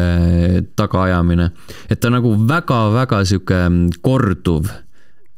tagaajamine. 0.78 1.50
et 1.90 2.00
ta 2.00 2.08
nagu 2.08 2.32
väga-väga 2.48 3.24
sihuke 3.28 3.60
mm, 3.68 4.00
korduv. 4.00 4.70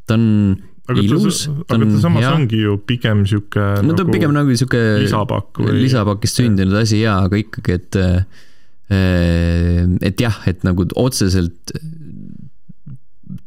ta 0.06 0.14
on 0.14 0.56
aga 0.86 1.02
ilus. 1.02 1.48
aga 1.66 1.90
ta 1.90 2.04
samas 2.06 2.22
ja. 2.22 2.34
ongi 2.38 2.62
ju 2.62 2.78
pigem 2.86 3.26
sihuke. 3.26 3.66
no 3.82 3.98
ta 3.98 4.04
on 4.04 4.06
nagu 4.06 4.14
pigem 4.14 4.38
nagu 4.38 4.54
sihuke. 4.54 4.84
lisapakk 5.02 5.58
või. 5.58 5.74
lisapakist 5.82 6.38
sündinud 6.38 6.78
asi 6.78 7.02
jaa, 7.02 7.24
aga 7.26 7.42
ikkagi, 7.42 7.80
et. 7.80 8.00
et 10.06 10.20
jah, 10.22 10.38
et 10.46 10.64
nagu 10.66 10.86
otseselt 10.98 11.74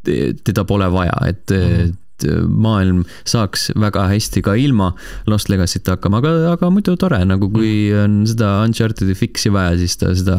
teda 0.03 0.63
pole 0.67 0.87
vaja, 0.91 1.15
et 1.27 1.51
mm, 1.51 2.02
et 2.23 2.31
äh, 2.31 2.43
maailm 2.47 3.03
saaks 3.29 3.69
väga 3.79 4.07
hästi 4.11 4.43
ka 4.45 4.55
ilma 4.59 4.91
Lost 5.29 5.51
Legacy'ta 5.51 5.97
hakkama, 5.97 6.21
aga, 6.23 6.33
aga 6.53 6.69
muidu 6.73 6.95
tore, 6.99 7.19
nagu 7.27 7.49
kui 7.53 7.91
mm. 7.91 8.03
on 8.03 8.19
seda 8.29 8.55
Uncharted'i 8.65 9.15
fix'i 9.17 9.51
vaja, 9.53 9.75
siis 9.81 9.97
ta 10.01 10.13
seda, 10.17 10.37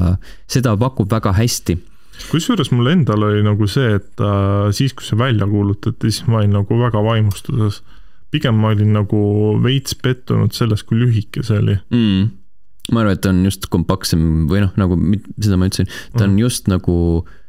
seda 0.50 0.76
pakub 0.80 1.12
väga 1.12 1.34
hästi 1.36 1.78
kusjuures 2.30 2.70
mul 2.70 2.92
endal 2.92 3.26
oli 3.26 3.42
nagu 3.42 3.66
see, 3.70 3.96
et 3.98 4.22
äh, 4.22 4.70
siis, 4.76 4.94
kui 4.94 5.06
see 5.06 5.18
välja 5.18 5.48
kuulutati, 5.50 6.12
siis 6.12 6.28
ma 6.30 6.40
olin 6.40 6.54
nagu 6.60 6.78
väga 6.78 7.02
vaimustuses. 7.04 7.82
pigem 8.34 8.56
ma 8.58 8.72
olin 8.74 8.90
nagu 8.96 9.18
veits 9.62 9.94
pettunud 9.94 10.54
selles, 10.54 10.82
kui 10.82 10.98
lühike 10.98 11.42
see 11.46 11.58
oli 11.60 11.76
mm. 11.94 12.30
ma 12.94 13.02
arvan, 13.02 13.14
et 13.14 13.22
ta 13.22 13.30
on 13.30 13.44
just 13.46 13.66
kompaktsem 13.70 14.46
või 14.50 14.64
noh, 14.64 14.72
nagu 14.80 14.98
seda 15.38 15.58
ma 15.58 15.70
ütlesin, 15.70 15.90
ta 16.16 16.24
on 16.24 16.34
mm. 16.34 16.40
just 16.42 16.70
nagu 16.70 16.96
äh, 17.22 17.40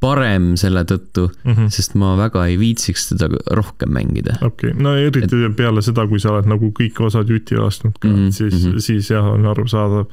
parem 0.00 0.54
selle 0.60 0.82
tõttu 0.88 1.26
mm, 1.28 1.52
-hmm. 1.52 1.68
sest 1.74 1.94
ma 2.00 2.14
väga 2.18 2.46
ei 2.48 2.56
viitsiks 2.60 3.10
teda 3.12 3.28
rohkem 3.56 3.92
mängida. 3.92 4.38
okei 4.40 4.72
okay., 4.72 4.82
no 4.82 4.94
eriti 4.96 5.44
et... 5.44 5.56
peale 5.56 5.82
seda, 5.82 6.06
kui 6.08 6.20
sa 6.20 6.32
oled 6.34 6.48
nagu 6.50 6.72
kõik 6.76 7.00
osad 7.06 7.30
juti 7.30 7.58
lasknud 7.60 7.98
ka 7.98 8.08
mm, 8.08 8.16
-hmm. 8.16 8.30
siis 8.30 8.54
mm, 8.54 8.70
-hmm. 8.70 8.80
siis 8.80 9.10
jah, 9.10 9.24
on 9.24 9.46
arusaadav. 9.46 10.06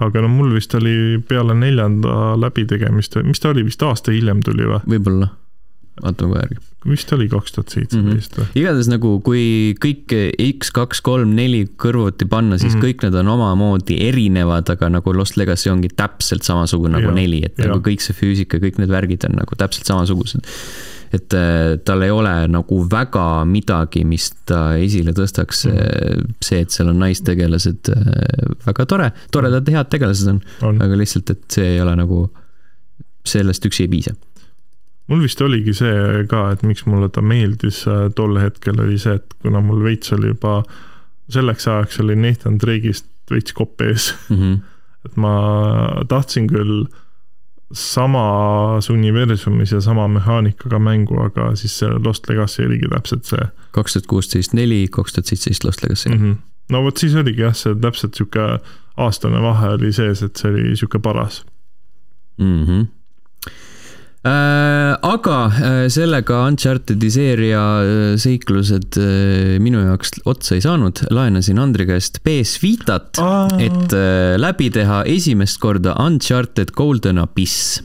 aga 0.00 0.20
no 0.20 0.28
mul 0.28 0.54
vist 0.54 0.74
oli 0.74 1.22
peale 1.28 1.54
neljanda 1.54 2.36
läbitegemist, 2.40 3.16
mis 3.24 3.40
ta 3.40 3.48
oli, 3.48 3.64
vist 3.64 3.82
aasta 3.82 4.12
hiljem 4.12 4.42
tuli 4.44 4.64
või? 4.64 4.80
võib-olla 4.96 5.28
vaatame 6.02 6.32
kohe 6.32 6.42
järgi. 6.44 6.69
Vist 6.88 7.10
oli 7.12 7.26
kaks 7.28 7.52
tuhat 7.52 7.74
seitseteist 7.74 8.36
või? 8.38 8.44
Mhm. 8.46 8.56
igatahes 8.56 8.88
nagu, 8.88 9.12
kui 9.24 9.42
kõik 9.80 10.14
X, 10.46 10.70
kaks, 10.76 11.02
kolm, 11.04 11.34
neli 11.36 11.64
kõrvuti 11.68 12.28
panna, 12.28 12.56
siis 12.58 12.72
mm 12.72 12.80
-hmm. 12.80 12.86
kõik 12.86 13.04
need 13.04 13.18
on 13.20 13.32
omamoodi 13.34 13.98
erinevad, 14.06 14.70
aga 14.72 14.88
nagu 14.88 15.12
Lost 15.16 15.36
Legacy 15.36 15.70
ongi 15.70 15.90
täpselt 15.92 16.46
samasugune 16.46 16.96
nagu 16.96 17.12
ja, 17.12 17.16
neli, 17.16 17.42
et 17.44 17.58
ja. 17.58 17.68
nagu 17.68 17.84
kõik 17.84 18.00
see 18.00 18.16
füüsika, 18.16 18.62
kõik 18.62 18.80
need 18.80 18.88
värgid 18.90 19.28
on 19.28 19.36
nagu 19.42 19.56
täpselt 19.56 19.86
samasugused. 19.86 20.40
et 21.12 21.34
äh, 21.34 21.76
tal 21.84 22.02
ei 22.02 22.10
ole 22.10 22.46
nagu 22.48 22.86
väga 22.90 23.44
midagi, 23.44 24.04
mis 24.04 24.30
ta 24.46 24.76
esile 24.78 25.12
tõstaks 25.12 25.66
mm. 25.66 25.76
-hmm. 25.76 26.34
see, 26.40 26.60
et 26.60 26.70
seal 26.70 26.88
on 26.88 26.98
naistegelased, 26.98 27.88
äh, 27.90 28.56
väga 28.66 28.86
tore, 28.86 29.12
toredad, 29.30 29.68
head 29.68 29.90
tegelased 29.90 30.28
on, 30.28 30.40
on., 30.62 30.82
aga 30.82 30.96
lihtsalt, 30.96 31.30
et 31.30 31.44
see 31.50 31.74
ei 31.74 31.80
ole 31.80 31.96
nagu, 31.96 32.30
sellest 33.26 33.66
üksi 33.66 33.82
ei 33.82 33.88
piisa 33.88 34.14
mul 35.10 35.24
vist 35.24 35.40
oligi 35.42 35.74
see 35.74 36.24
ka, 36.30 36.46
et 36.54 36.62
miks 36.66 36.86
mulle 36.86 37.10
ta 37.12 37.22
meeldis 37.24 37.82
äh, 37.90 38.08
tol 38.16 38.38
hetkel, 38.40 38.78
oli 38.80 38.98
see, 39.00 39.18
et 39.18 39.36
kuna 39.42 39.62
mul 39.64 39.82
veits 39.84 40.14
oli 40.16 40.32
juba 40.32 40.60
selleks 41.30 41.68
ajaks 41.70 42.00
oli 42.02 42.16
Nathan 42.18 42.58
Drake'ist 42.62 43.06
veits 43.30 43.54
kopp 43.54 43.80
ees 43.86 44.10
mm. 44.28 44.36
-hmm. 44.36 44.58
et 45.06 45.16
ma 45.16 45.34
tahtsin 46.08 46.48
küll 46.50 46.86
samas 47.72 48.90
universumis 48.90 49.72
ja 49.72 49.80
sama 49.80 50.08
mehaanikaga 50.08 50.78
mängu, 50.78 51.20
aga 51.22 51.54
siis 51.56 51.78
see 51.78 51.90
Lost 52.04 52.28
Legacy 52.28 52.66
oligi 52.66 52.88
täpselt 52.90 53.24
see. 53.24 53.46
kaks 53.70 53.92
tuhat 53.92 54.06
kuusteist 54.06 54.52
neli, 54.52 54.88
kaks 54.90 55.12
tuhat 55.12 55.26
seitseteist 55.26 55.64
Lost 55.64 55.82
Legacy 55.82 56.08
mm. 56.08 56.18
-hmm. 56.18 56.36
no 56.70 56.82
vot 56.82 56.96
siis 56.96 57.14
oligi 57.14 57.42
jah, 57.42 57.54
see 57.54 57.74
täpselt 57.74 58.14
sihuke 58.14 58.58
aastane 58.96 59.42
vahe 59.42 59.68
oli 59.68 59.92
sees, 59.92 60.22
et 60.22 60.36
see 60.36 60.50
oli 60.50 60.76
sihuke 60.76 60.98
paras 60.98 61.44
mm. 62.38 62.64
-hmm 62.64 62.86
aga 64.20 65.36
äh, 65.48 65.86
sellega 65.88 66.42
Uncharted'i 66.44 67.08
seeria 67.12 67.62
äh, 67.80 68.16
seiklused 68.20 68.98
minu 69.64 69.80
jaoks 69.86 70.18
otsa 70.28 70.58
ei 70.58 70.64
saanud, 70.64 71.00
laenasin 71.08 71.60
Andri 71.62 71.86
käest 71.88 72.20
PS 72.26 72.58
Vitat, 72.60 73.20
et 73.56 73.96
läbi 74.40 74.68
teha 74.74 75.02
esimest 75.08 75.60
korda 75.62 75.96
Uncharted 76.04 76.74
Golden 76.76 77.22
Abyss. 77.22 77.80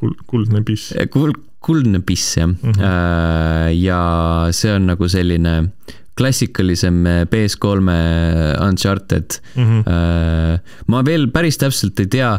Kuld, 0.00 0.22
kuldne 0.30 0.62
piss. 0.64 0.94
Kuld, 1.12 1.36
kuldne 1.60 2.00
piss 2.00 2.38
jah 2.38 2.48
mm, 2.48 2.72
-hmm. 2.72 3.74
ja 3.76 4.48
see 4.56 4.72
on 4.72 4.86
nagu 4.88 5.08
selline 5.08 5.72
klassikalisem 6.16 7.04
PS3 7.28 7.98
Uncharted 8.64 9.36
mm. 9.56 9.82
-hmm. 9.84 10.58
ma 10.86 11.04
veel 11.04 11.28
päris 11.28 11.60
täpselt 11.60 12.00
ei 12.00 12.06
tea 12.06 12.32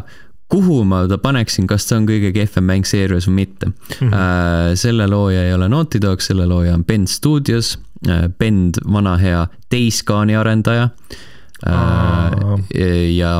kuhu 0.52 0.82
ma 0.84 1.06
ta 1.08 1.16
paneksin, 1.18 1.66
kas 1.70 1.86
see 1.88 1.96
on 1.96 2.06
kõige 2.08 2.32
kehvem 2.34 2.66
mäng 2.68 2.88
seerias 2.88 3.28
või 3.28 3.38
mitte 3.42 3.70
mm. 3.70 4.10
-hmm. 4.10 4.76
selle 4.76 5.06
looja 5.08 5.46
ei 5.46 5.54
ole 5.56 5.68
Naughty 5.72 6.00
Dog, 6.02 6.20
selle 6.20 6.46
looja 6.46 6.74
on 6.76 6.84
Bend 6.84 7.08
Studios. 7.08 7.78
Äh, 8.08 8.26
Bend, 8.38 8.82
vana 8.92 9.16
hea 9.16 9.46
Days 9.70 10.02
Gone'i 10.04 10.36
arendaja. 10.36 10.88
ja 13.16 13.32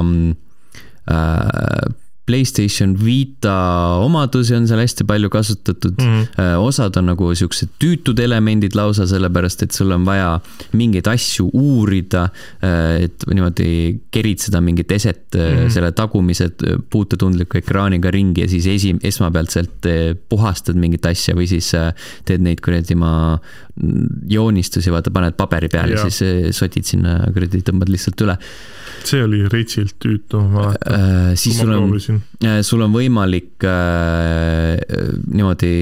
Playstation 2.27 2.95
Vita 3.05 3.55
omadusi 4.03 4.55
on 4.55 4.69
seal 4.71 4.79
hästi 4.83 5.05
palju 5.09 5.31
kasutatud 5.33 5.99
mm. 5.99 6.21
-hmm. 6.23 6.61
osad 6.63 6.97
on 6.97 7.11
nagu 7.11 7.33
siuksed 7.35 7.73
tüütud 7.83 8.21
elemendid 8.23 8.77
lausa, 8.79 9.07
sellepärast 9.11 9.63
et 9.63 9.73
sul 9.73 9.91
on 9.91 10.05
vaja 10.07 10.41
mingeid 10.73 11.09
asju 11.11 11.49
uurida. 11.53 12.29
Äh, 12.63 13.03
et 13.09 13.27
niimoodi 13.27 13.99
keritseda 14.11 14.61
mingit 14.61 14.93
eset 14.93 15.35
mm 15.35 15.41
-hmm. 15.41 15.71
selle 15.71 15.93
tagumise 15.93 16.51
puututundliku 16.91 17.59
ekraaniga 17.59 18.11
ringi 18.11 18.41
ja 18.41 18.49
siis 18.49 18.67
esi, 18.67 18.97
esmapealtselt 19.03 19.87
puhastad 20.29 20.77
mingit 20.77 21.07
asja 21.07 21.35
või 21.35 21.47
siis 21.47 21.73
teed 22.25 22.41
neid 22.41 22.61
kuradi 22.61 22.95
ma 22.95 23.39
joonistusi, 24.29 24.93
vaata, 24.93 25.11
paned 25.15 25.37
paberi 25.39 25.69
peale 25.73 25.97
ja 25.97 26.07
siis 26.09 26.57
sotid 26.57 26.85
sinna 26.85 27.19
kuradi, 27.33 27.63
tõmbad 27.65 27.93
lihtsalt 27.93 28.27
üle 28.27 28.37
see 29.07 29.23
oli 29.25 29.43
retsilt 29.51 29.97
tüütu, 30.03 30.41
ma 30.51 30.67
mäletan 30.67 30.95
äh,. 30.97 31.33
siis 31.39 31.59
sul 31.59 31.73
on, 31.75 31.97
äh, 32.47 32.61
sul 32.67 32.85
on 32.85 32.95
võimalik 32.95 33.67
äh, 33.69 34.79
niimoodi 35.33 35.73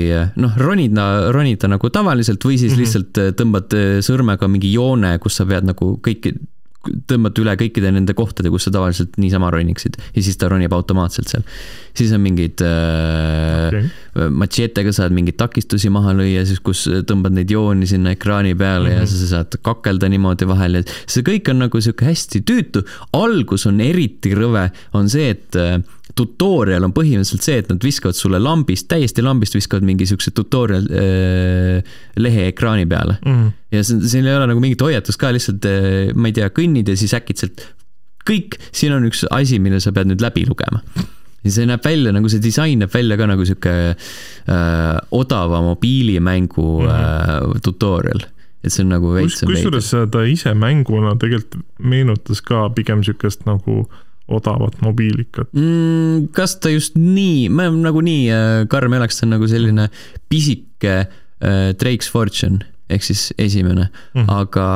noh, 0.40 0.56
ronida, 0.60 1.06
ronida 1.34 1.70
nagu 1.70 1.90
tavaliselt 1.92 2.44
või 2.44 2.58
siis 2.58 2.72
mm 2.72 2.76
-hmm. 2.76 2.84
lihtsalt 2.84 3.22
äh, 3.22 3.32
tõmbad 3.36 3.76
äh, 3.76 3.90
sõrmega 4.04 4.48
mingi 4.48 4.72
joone, 4.72 5.16
kus 5.22 5.40
sa 5.40 5.48
pead 5.48 5.68
nagu 5.68 5.92
kõiki 6.04 6.34
tõmbad 6.80 7.36
üle 7.42 7.52
kõikide 7.60 7.90
nende 7.92 8.14
kohtade, 8.16 8.48
kus 8.52 8.66
sa 8.66 8.72
tavaliselt 8.72 9.18
niisama 9.20 9.50
roniksid 9.52 9.98
ja 10.00 10.22
siis 10.24 10.38
ta 10.40 10.48
ronib 10.48 10.72
automaatselt 10.72 11.28
seal. 11.28 11.44
siis 11.96 12.12
on 12.16 12.22
mingid 12.24 12.62
äh, 12.64 13.66
okay., 13.68 14.30
matšeetega 14.40 14.94
saad 14.96 15.12
mingeid 15.16 15.36
takistusi 15.40 15.90
maha 15.92 16.14
lüüa, 16.16 16.46
siis 16.48 16.62
kus 16.64 16.86
tõmbad 17.08 17.36
neid 17.36 17.52
jooni 17.52 17.88
sinna 17.90 18.14
ekraani 18.16 18.54
peale 18.54 18.88
mm 18.88 18.94
-hmm. 18.94 18.98
ja 18.98 19.04
mhm. 19.04 19.12
sa 19.12 19.30
saad 19.34 19.60
kakelda 19.62 20.08
niimoodi 20.08 20.48
vahel 20.48 20.80
ja 20.80 20.82
see 21.06 21.26
kõik 21.26 21.52
on 21.52 21.64
nagu 21.66 21.80
sihuke 21.80 22.08
hästi 22.08 22.40
tüütu. 22.48 22.84
algus 23.12 23.66
on 23.66 23.80
eriti 23.80 24.34
rõve, 24.34 24.70
on 24.92 25.08
see, 25.08 25.30
et 25.36 25.56
äh, 25.56 25.82
tutorial 26.18 26.84
on 26.86 26.94
põhimõtteliselt 26.96 27.46
see, 27.46 27.58
et 27.62 27.70
nad 27.70 27.84
viskavad 27.84 28.18
sulle 28.18 28.40
lambist, 28.42 28.88
täiesti 28.90 29.24
lambist 29.24 29.56
viskavad 29.56 29.86
mingi 29.86 30.08
siukse 30.08 30.32
tutorial 30.36 30.88
äh, 30.90 31.92
lehe 32.20 32.48
ekraani 32.50 32.88
peale 32.90 33.18
mm. 33.24 33.46
ja 33.76 33.84
siin 33.84 34.26
ei 34.26 34.34
ole 34.34 34.50
nagu 34.50 34.62
mingit 34.62 34.82
hoiatust 34.84 35.20
ka, 35.20 35.32
lihtsalt 35.36 35.68
äh, 35.70 36.10
ma 36.14 36.30
ei 36.30 36.36
tea, 36.40 36.50
kõnnid 36.54 36.90
ja 36.90 36.98
siis 36.98 37.14
äkitselt 37.16 37.64
kõik, 38.28 38.58
siin 38.76 38.94
on 38.96 39.06
üks 39.08 39.24
asi, 39.32 39.60
mille 39.62 39.80
sa 39.82 39.94
pead 39.96 40.10
nüüd 40.10 40.24
läbi 40.24 40.44
lugema 40.48 40.82
ja 41.40 41.54
see 41.54 41.68
näeb 41.68 41.84
välja 41.84 42.12
nagu 42.12 42.28
see 42.32 42.42
disain 42.42 42.82
näeb 42.82 42.92
välja 42.92 43.16
ka 43.20 43.30
nagu 43.30 43.46
sihuke 43.48 43.78
äh, 43.94 44.98
odava 45.16 45.62
mobiilimängu 45.70 46.68
mm 46.84 46.90
äh, 46.90 47.56
tutorial 47.64 48.26
et 48.60 48.74
see 48.74 48.84
on 48.84 48.90
nagu 48.92 49.14
veits. 49.14 49.40
kusjuures 49.48 49.88
ta 50.12 50.26
ise 50.28 50.52
mänguna 50.52 51.14
tegelikult 51.16 51.62
meenutas 51.80 52.42
ka 52.44 52.66
pigem 52.76 53.00
sihukest 53.06 53.46
nagu 53.48 53.86
äh, 53.86 54.06
odavat 54.30 54.80
mobiilikat 54.84 55.52
mm,. 55.52 56.30
kas 56.36 56.58
ta 56.62 56.72
just 56.72 56.98
nii, 56.98 57.48
ma 57.52 57.68
nagu 57.70 58.02
nii 58.04 58.26
äh, 58.34 58.50
karm 58.72 58.94
ei 58.94 59.02
oleks, 59.02 59.20
see 59.20 59.28
on 59.28 59.36
nagu 59.36 59.48
selline 59.50 59.88
pisike 60.32 60.96
äh, 61.04 61.70
Drake's 61.80 62.10
Fortune 62.10 62.64
ehk 62.90 63.06
siis 63.06 63.30
esimene 63.38 63.86
mm, 63.86 64.20
-hmm. 64.20 64.32
aga, 64.34 64.68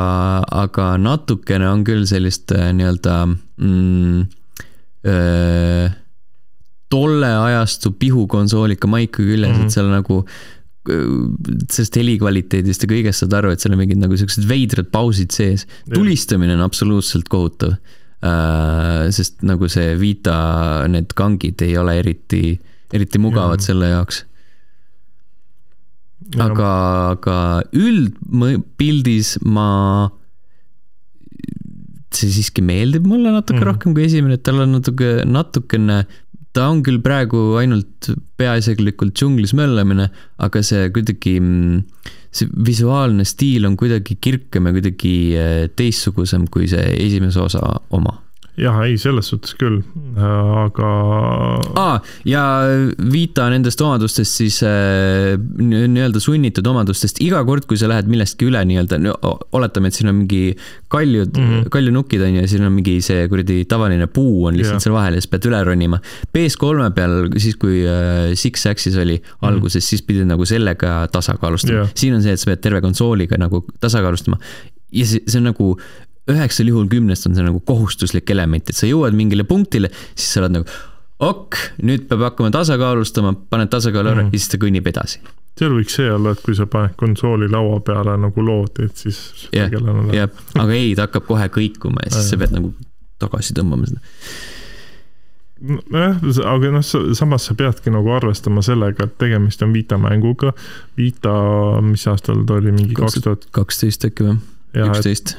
aga 0.63 0.95
natukene 1.01 1.69
on 1.69 1.85
küll 1.87 2.07
sellist 2.07 2.53
äh, 2.55 2.71
nii-öelda 2.77 3.17
mm, 3.27 4.21
äh, 5.11 5.95
tolle 6.93 7.31
ajastu 7.49 7.95
pihukonsoolika 7.99 8.87
maiku 8.91 9.23
küljes 9.23 9.51
mm, 9.51 9.55
-hmm. 9.55 9.57
et 9.57 9.71
mhm. 9.71 9.75
seal 9.75 9.91
nagu 9.91 10.21
äh, 10.25 10.31
sellest 11.73 11.99
helikvaliteedist 11.99 12.87
ja 12.87 12.93
kõigest 12.95 13.25
saad 13.25 13.35
aru, 13.41 13.51
et 13.55 13.61
seal 13.61 13.75
on 13.75 13.83
mingid 13.83 14.01
nagu 14.03 14.17
siuksed 14.21 14.47
veidrad 14.49 14.93
pausid 14.95 15.35
sees. 15.35 15.67
tulistamine 15.95 16.55
on 16.55 16.65
absoluutselt 16.67 17.29
kohutav 17.29 17.79
sest 18.25 19.43
nagu 19.45 19.69
see 19.69 19.95
Vita, 20.01 20.37
need 20.89 21.13
kangid 21.19 21.61
ei 21.65 21.77
ole 21.81 21.99
eriti, 22.01 22.55
eriti 22.95 23.21
mugavad 23.21 23.61
ja. 23.61 23.67
selle 23.71 23.91
jaoks. 23.93 24.25
aga, 26.41 26.71
aga 27.13 27.37
üldpildis 27.77 29.37
ma, 29.45 29.69
see 32.15 32.33
siiski 32.33 32.65
meeldib 32.65 33.07
mulle 33.11 33.35
natuke 33.35 33.61
mm. 33.61 33.69
rohkem 33.69 33.97
kui 33.97 34.07
esimene, 34.09 34.41
tal 34.41 34.63
on 34.65 34.79
natuke, 34.79 35.19
natukene 35.29 36.05
ta 36.55 36.69
on 36.71 36.83
küll 36.87 37.01
praegu 37.03 37.57
ainult 37.59 38.13
peaasjalikult 38.39 39.17
džunglis 39.19 39.55
möllamine, 39.59 40.09
aga 40.39 40.63
see 40.63 40.87
kuidagi 40.95 41.37
mm, 41.41 41.81
see 42.35 42.51
visuaalne 42.67 43.27
stiil 43.29 43.67
on 43.69 43.77
kuidagi 43.79 44.19
kirkem 44.21 44.67
ja 44.69 44.75
kuidagi 44.75 45.15
eh, 45.39 45.57
teistsugusem 45.77 46.49
kui 46.51 46.69
see 46.71 46.87
esimese 47.07 47.43
osa 47.45 47.63
oma 47.95 48.19
jah, 48.61 48.77
ei, 48.87 48.95
selles 49.01 49.27
suhtes 49.33 49.57
küll, 49.59 49.81
aga 50.15 50.91
ah,. 51.81 51.97
ja 52.29 52.43
Vita 53.11 53.49
nendest 53.51 53.81
omadustest 53.83 54.39
siis 54.39 54.61
äh, 54.67 55.35
nii-öelda 55.35 56.23
sunnitud 56.23 56.67
omadustest, 56.71 57.19
iga 57.25 57.43
kord, 57.47 57.67
kui 57.71 57.79
sa 57.81 57.91
lähed 57.91 58.07
millestki 58.11 58.47
üle 58.47 58.63
nii-öelda, 58.71 59.01
oletame, 59.59 59.91
et 59.91 59.99
siin 59.99 60.13
on 60.13 60.21
mingi 60.21 60.43
kaljud 60.93 61.35
mm, 61.35 61.49
-hmm. 61.49 61.73
kaljunukid 61.75 62.23
on 62.23 62.37
ju, 62.37 62.45
ja 62.45 62.53
siin 62.53 62.67
on 62.69 62.77
mingi 62.77 63.01
see 63.03 63.27
kuradi 63.33 63.65
tavaline 63.71 64.07
puu 64.07 64.47
on 64.47 64.59
lihtsalt 64.59 64.79
yeah. 64.79 64.87
seal 64.87 64.97
vahel 64.97 65.19
ja 65.19 65.25
siis 65.25 65.33
pead 65.33 65.49
üle 65.51 65.63
ronima. 65.67 65.99
PS3 66.37 66.91
peal, 66.95 67.17
siis 67.43 67.59
kui 67.59 67.83
äh, 67.83 68.37
Six 68.39 68.69
Axis 68.71 68.97
oli 68.97 69.19
alguses 69.43 69.83
mm, 69.83 69.85
-hmm. 69.85 69.89
siis 69.89 70.03
pidid 70.07 70.31
nagu 70.31 70.47
sellega 70.47 71.09
tasakaalustama 71.13 71.79
yeah.. 71.81 71.91
siin 71.95 72.15
on 72.15 72.23
see, 72.23 72.33
et 72.33 72.41
sa 72.41 72.53
pead 72.53 72.63
terve 72.63 72.81
konsooliga 72.85 73.39
nagu 73.41 73.65
tasakaalustama 73.81 74.39
ja 74.95 75.07
see, 75.07 75.23
see 75.27 75.41
on 75.41 75.49
nagu 75.51 75.69
üheksal 76.31 76.71
juhul 76.71 76.89
kümnest 76.91 77.29
on 77.29 77.37
see 77.37 77.45
nagu 77.45 77.61
kohustuslik 77.69 78.31
element, 78.33 78.71
et 78.71 78.79
sa 78.79 78.89
jõuad 78.89 79.17
mingile 79.17 79.45
punktile, 79.49 79.91
siis 80.15 80.33
sa 80.33 80.43
oled 80.43 80.59
nagu 80.59 80.77
ok, 81.25 81.61
nüüd 81.87 82.09
peab 82.11 82.25
hakkama 82.29 82.51
tasakaalustama, 82.55 83.35
paned 83.53 83.71
tasakaalu 83.73 84.13
ära 84.13 84.23
mm 84.25 84.35
ja 84.35 84.41
siis 84.41 84.55
ta 84.55 84.61
kõnnib 84.61 84.89
edasi. 84.91 85.21
seal 85.59 85.77
võiks 85.77 85.95
see 86.01 86.09
olla, 86.11 86.33
et 86.35 86.43
kui 86.43 86.57
sa 86.59 86.67
paned 86.71 86.97
konsooli 86.99 87.49
laua 87.51 87.79
peale 87.87 88.17
nagu 88.19 88.43
loodi, 88.43 88.89
et 88.89 89.05
siis 89.05 89.21
jah, 89.55 89.71
jah, 90.17 90.43
aga 90.59 90.75
ei, 90.75 90.95
ta 90.97 91.07
hakkab 91.09 91.29
kohe 91.29 91.47
kõikuma 91.55 92.07
ja 92.07 92.17
siis 92.17 92.33
sa 92.33 92.41
pead 92.41 92.57
nagu 92.57 92.75
tagasi 93.23 93.57
tõmbama 93.57 93.89
seda 93.89 94.03
nojah, 95.65 96.19
aga 96.51 96.73
noh, 96.75 96.85
samas 97.17 97.47
sa 97.49 97.55
peadki 97.57 97.93
nagu 97.95 98.11
arvestama 98.13 98.65
sellega, 98.65 99.07
et 99.07 99.15
tegemist 99.21 99.63
on 99.65 99.73
Vita 99.73 99.97
mänguga. 99.97 100.53
Vita, 100.99 101.33
mis 101.85 102.05
aastal 102.11 102.43
ta 102.45 102.59
oli, 102.59 102.75
mingi 102.75 102.99
kaks 102.99 103.23
tuhat? 103.25 103.49
kaksteist 103.55 104.05
äkki 104.11 104.27
või? 104.29 104.39
üksteist 104.75 105.37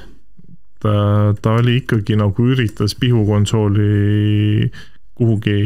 et 0.89 1.41
ta 1.41 1.55
oli 1.59 1.79
ikkagi 1.81 2.17
nagu 2.19 2.49
üritas 2.51 2.95
pihukonsooli 2.99 4.71
kuhugi 5.15 5.59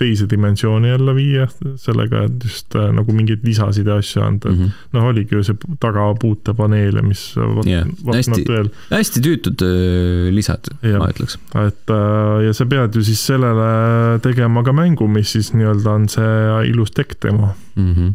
teise 0.00 0.26
dimensiooni 0.30 0.88
jälle 0.88 1.14
viia, 1.14 1.46
sellega, 1.76 2.24
et 2.24 2.44
just 2.44 2.74
äh, 2.78 2.88
nagu 2.96 3.12
mingeid 3.12 3.44
lisasid 3.44 3.88
ja 3.90 3.98
asju 4.00 4.22
anda 4.24 4.50
mm 4.50 4.56
-hmm.. 4.56 4.78
noh, 4.96 5.08
oligi 5.10 5.36
ju 5.36 5.42
see 5.44 5.76
tagapuutepaneel 5.80 6.96
ja 6.96 7.02
mis 7.04 7.24
yeah. 7.66 7.88
hästi, 8.14 8.46
hästi 8.90 9.24
tüütud 9.26 9.64
äh, 9.66 10.30
lisad, 10.34 10.72
ma 10.82 11.10
ütleks. 11.12 11.36
et 11.66 11.94
äh, 11.96 12.46
ja 12.46 12.56
sa 12.56 12.66
pead 12.66 12.96
ju 12.96 13.04
siis 13.04 13.26
sellele 13.26 14.18
tegema 14.24 14.64
ka 14.64 14.72
mängu, 14.72 15.08
mis 15.08 15.36
siis 15.36 15.52
nii-öelda 15.52 15.96
on 16.00 16.08
see 16.08 16.68
ilus 16.72 16.96
tekk 16.96 17.20
tema 17.20 17.52
mm. 17.76 17.94
-hmm. 17.94 18.12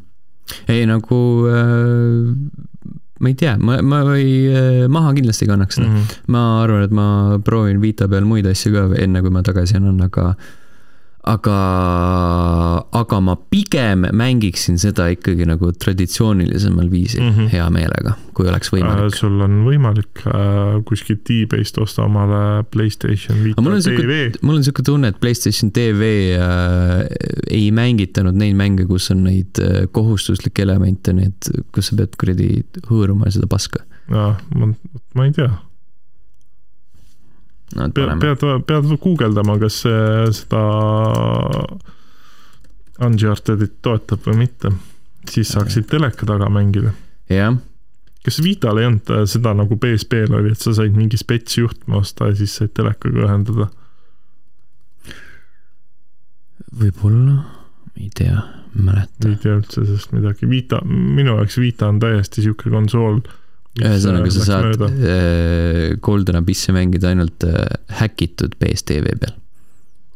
ei 0.67 0.85
nagu 0.89 1.21
äh 1.53 2.73
ma 3.19 3.31
ei 3.31 3.35
tea, 3.39 3.55
ma, 3.57 3.79
ma 3.81 4.01
ei, 4.17 4.35
äh, 4.51 4.87
maha 4.91 5.13
kindlasti 5.15 5.45
ei 5.45 5.51
kannaks 5.53 5.79
seda 5.79 5.87
mm. 5.87 5.95
-hmm. 5.95 6.21
ma 6.35 6.43
arvan, 6.63 6.83
et 6.83 6.91
ma 6.91 7.39
proovin 7.43 7.81
Vita 7.81 8.07
peal 8.11 8.25
muid 8.27 8.47
asju 8.47 8.73
ka 8.73 8.85
enne, 9.01 9.21
kui 9.21 9.31
ma 9.31 9.43
tagasi 9.43 9.77
annan, 9.79 10.01
aga 10.01 10.33
aga, 11.25 11.57
aga 12.93 13.19
ma 13.23 13.35
pigem 13.49 14.05
mängiksin 14.13 14.77
seda 14.81 15.07
ikkagi 15.13 15.47
nagu 15.49 15.71
traditsioonilisemal 15.81 16.89
viisil 16.91 17.23
mm 17.23 17.31
-hmm. 17.31 17.49
hea 17.53 17.65
meelega, 17.73 18.13
kui 18.37 18.47
oleks 18.49 18.69
võimalik 18.73 19.09
äh,. 19.09 19.17
sul 19.19 19.41
on 19.41 19.57
võimalik 19.65 20.21
äh, 20.29 20.77
kuskilt 20.85 21.29
e-base'ist 21.33 21.81
osta 21.81 22.05
omale 22.05 22.63
Playstation 22.71 23.43
Vita 23.43 23.61
TV. 23.61 24.31
mul 24.41 24.55
on 24.59 24.63
sihuke 24.63 24.85
tunne, 24.85 25.07
et 25.07 25.19
Playstation 25.19 25.71
TV 25.71 26.35
äh, 26.37 27.05
ei 27.49 27.71
mängitanud 27.71 28.37
neid 28.37 28.55
mänge, 28.55 28.85
kus 28.85 29.09
on 29.11 29.23
neid 29.23 29.61
äh, 29.61 29.87
kohustuslikke 29.91 30.61
elemente, 30.61 31.11
et 31.25 31.51
kus 31.73 31.89
sa 31.89 31.95
pead 31.95 32.17
kuradi 32.19 32.49
hõõruma 32.89 33.31
seda 33.31 33.47
paska. 33.47 33.81
jah, 34.09 34.37
ma, 34.55 34.73
ma 35.15 35.25
ei 35.25 35.31
tea 35.31 35.49
no,. 37.75 37.89
pead, 37.95 38.15
pead, 38.21 38.47
pead 38.67 38.89
guugeldama, 39.03 39.59
kas 39.61 39.83
see 39.85 40.25
seda 40.41 40.65
Unchartedit 43.05 43.81
toetab 43.83 44.23
või 44.23 44.45
mitte, 44.45 44.71
siis 45.27 45.49
saaksid 45.51 45.89
teleka 45.91 46.27
taga 46.29 46.47
mängida. 46.51 46.95
jah 47.29 47.57
kas 48.25 48.41
Vital 48.43 48.79
ei 48.81 48.87
olnud 48.89 49.09
äh, 49.13 49.23
seda 49.29 49.53
nagu 49.53 49.77
PSP-l 49.77 50.33
oli, 50.39 50.53
et 50.55 50.61
sa 50.61 50.73
said 50.73 50.95
mingi 50.97 51.19
spets 51.21 51.59
juhtme 51.59 51.99
osta 52.01 52.31
ja 52.31 52.37
siis 52.39 52.55
said 52.57 52.73
telekaga 52.77 53.27
ühendada? 53.27 53.69
võib-olla, 56.75 57.37
ei 57.95 58.09
tea, 58.11 58.41
ei 58.75 58.81
mäleta. 58.83 59.29
ei 59.29 59.37
tea 59.39 59.53
üldse 59.55 59.85
sellest 59.85 60.11
midagi, 60.11 60.49
Vita, 60.49 60.81
minu 60.85 61.37
jaoks 61.37 61.59
Vita 61.61 61.87
on 61.87 62.01
täiesti 62.01 62.43
sihuke 62.43 62.73
konsool 62.73 63.21
ühesõnaga, 63.81 64.31
sa 64.31 64.47
saad 64.47 64.69
mööda. 64.71 64.89
Äh, 65.11 65.97
Golden 66.03 66.39
Abyssi 66.39 66.75
mängida 66.75 67.11
ainult 67.11 67.43
äh, 67.47 67.65
häkitud 68.01 68.55
BSTV 68.61 69.17
peal. 69.19 69.35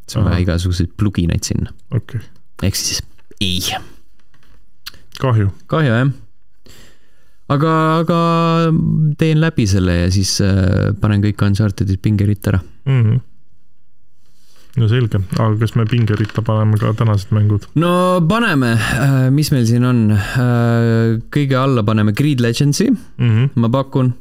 see 0.09 0.17
on 0.17 0.25
vaja 0.25 0.41
igasuguseid 0.41 0.95
pluginaid 0.97 1.45
sinna 1.45 1.69
okay.. 1.93 2.23
ehk 2.65 2.77
siis 2.79 3.03
ei. 3.45 3.59
kahju. 5.19 5.51
kahju 5.69 5.91
jah. 5.93 6.09
aga, 7.53 7.73
aga 7.99 8.19
teen 9.21 9.41
läbi 9.43 9.67
selle 9.69 9.99
ja 9.99 10.11
siis 10.13 10.39
äh, 10.41 10.89
panen 11.01 11.21
kõik 11.21 11.45
Unchartedid 11.45 12.01
pingeritta 12.01 12.55
ära 12.55 12.61
mm. 12.63 13.03
-hmm 13.03 13.25
no 14.79 14.87
selge, 14.89 15.19
aga 15.35 15.51
kas 15.59 15.75
me 15.77 15.85
pingeritta 15.89 16.43
paneme 16.45 16.79
ka 16.79 16.93
tänased 16.97 17.33
mängud? 17.35 17.67
no 17.79 17.91
paneme, 18.29 18.73
äh, 18.77 19.27
mis 19.33 19.51
meil 19.53 19.67
siin 19.67 19.85
on, 19.87 20.01
äh, 20.15 21.19
kõige 21.33 21.59
alla 21.59 21.83
paneme 21.87 22.15
Grid 22.15 22.41
Legendsi 22.43 22.89
mm, 22.91 23.29
-hmm. 23.29 23.49
ma 23.59 23.69
pakun, 23.73 24.13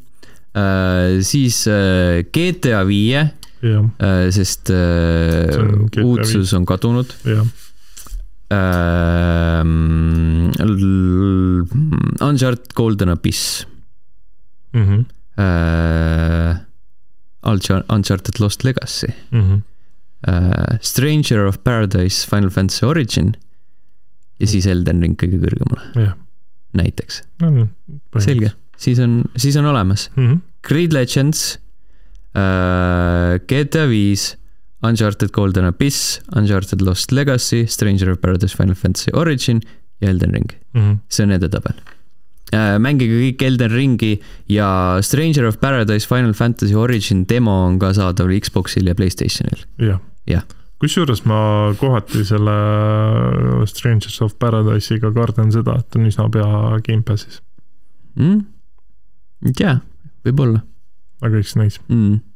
äh, 0.58 1.18
siis 1.22 1.64
GTA 2.34 2.84
viie, 2.88 3.30
sest 4.30 4.70
on 4.70 5.88
uudsus 6.04 6.52
on 6.54 6.62
kadunud. 6.66 7.10
Uncharted 12.22 12.70
Golden 12.74 13.08
Abyss 13.08 13.66
mm. 14.72 14.84
-hmm. 14.84 15.04
Uncharted 17.90 18.38
Lost 18.38 18.64
Legacy 18.64 19.10
mm. 19.32 19.42
-hmm 19.42 19.60
uh, 20.26 20.78
Stranger 20.80 21.46
of 21.46 21.60
Paradise 21.64 22.26
Final 22.26 22.50
Fantasy 22.50 22.86
Origin 22.86 23.34
ja 24.38 24.46
mm. 24.46 24.50
siis 24.52 24.66
Elden 24.70 25.02
Ring 25.02 25.18
kõige 25.18 25.40
kõrgemale. 25.42 26.12
näiteks 26.78 27.22
no,. 27.42 27.68
selge, 28.20 28.52
siis 28.76 29.00
on, 29.02 29.22
siis 29.36 29.56
on 29.56 29.66
olemas 29.66 30.10
mm. 30.14 30.26
-hmm. 30.26 30.40
Grid 30.62 30.92
Legends 30.92 31.58
uh,, 32.36 33.38
GTA 33.48 33.88
viis, 33.88 34.36
Uncharted 34.84 35.32
Golden 35.34 35.64
Abyss, 35.64 36.20
Uncharted 36.36 36.82
Lost 36.82 37.12
Legacy, 37.12 37.66
Stranger 37.66 38.10
of 38.12 38.20
Paradise 38.20 38.56
Final 38.56 38.74
Fantasy 38.74 39.10
Origin 39.12 39.62
ja 40.00 40.10
Elden 40.10 40.34
Ring 40.34 40.52
mm. 40.74 40.80
-hmm. 40.80 40.98
see 41.08 41.24
on 41.24 41.32
edetabel 41.32 41.74
Äh, 41.74 41.97
mängige 42.52 43.18
kõik 43.22 43.42
Elden 43.44 43.72
Ringi 43.74 44.12
ja 44.52 44.68
Stranger 45.04 45.48
of 45.50 45.58
Paradise 45.60 46.08
Final 46.08 46.34
Fantasy 46.36 46.76
Origin 46.78 47.26
demo 47.28 47.54
on 47.66 47.78
ka 47.82 47.92
saadaval 47.96 48.38
Xboxil 48.40 48.88
ja 48.88 48.96
Playstationil. 48.98 49.66
jah 49.82 50.00
ja. 50.28 50.42
kusjuures 50.80 51.24
ma 51.28 51.40
kohati 51.80 52.24
selle 52.28 52.56
Strangers 53.66 54.20
of 54.24 54.38
Paradise'iga 54.38 55.12
kardan 55.14 55.52
seda, 55.52 55.78
et 55.80 55.98
on 55.98 56.08
üsna 56.08 56.28
pea 56.32 56.78
Gamepassis 56.86 57.42
mm.. 58.16 58.40
ei 59.48 59.58
tea, 59.58 59.78
võib-olla. 60.26 60.64
aga 61.24 61.42
eks 61.42 61.56
näis 61.60 61.80
mm 61.88 62.27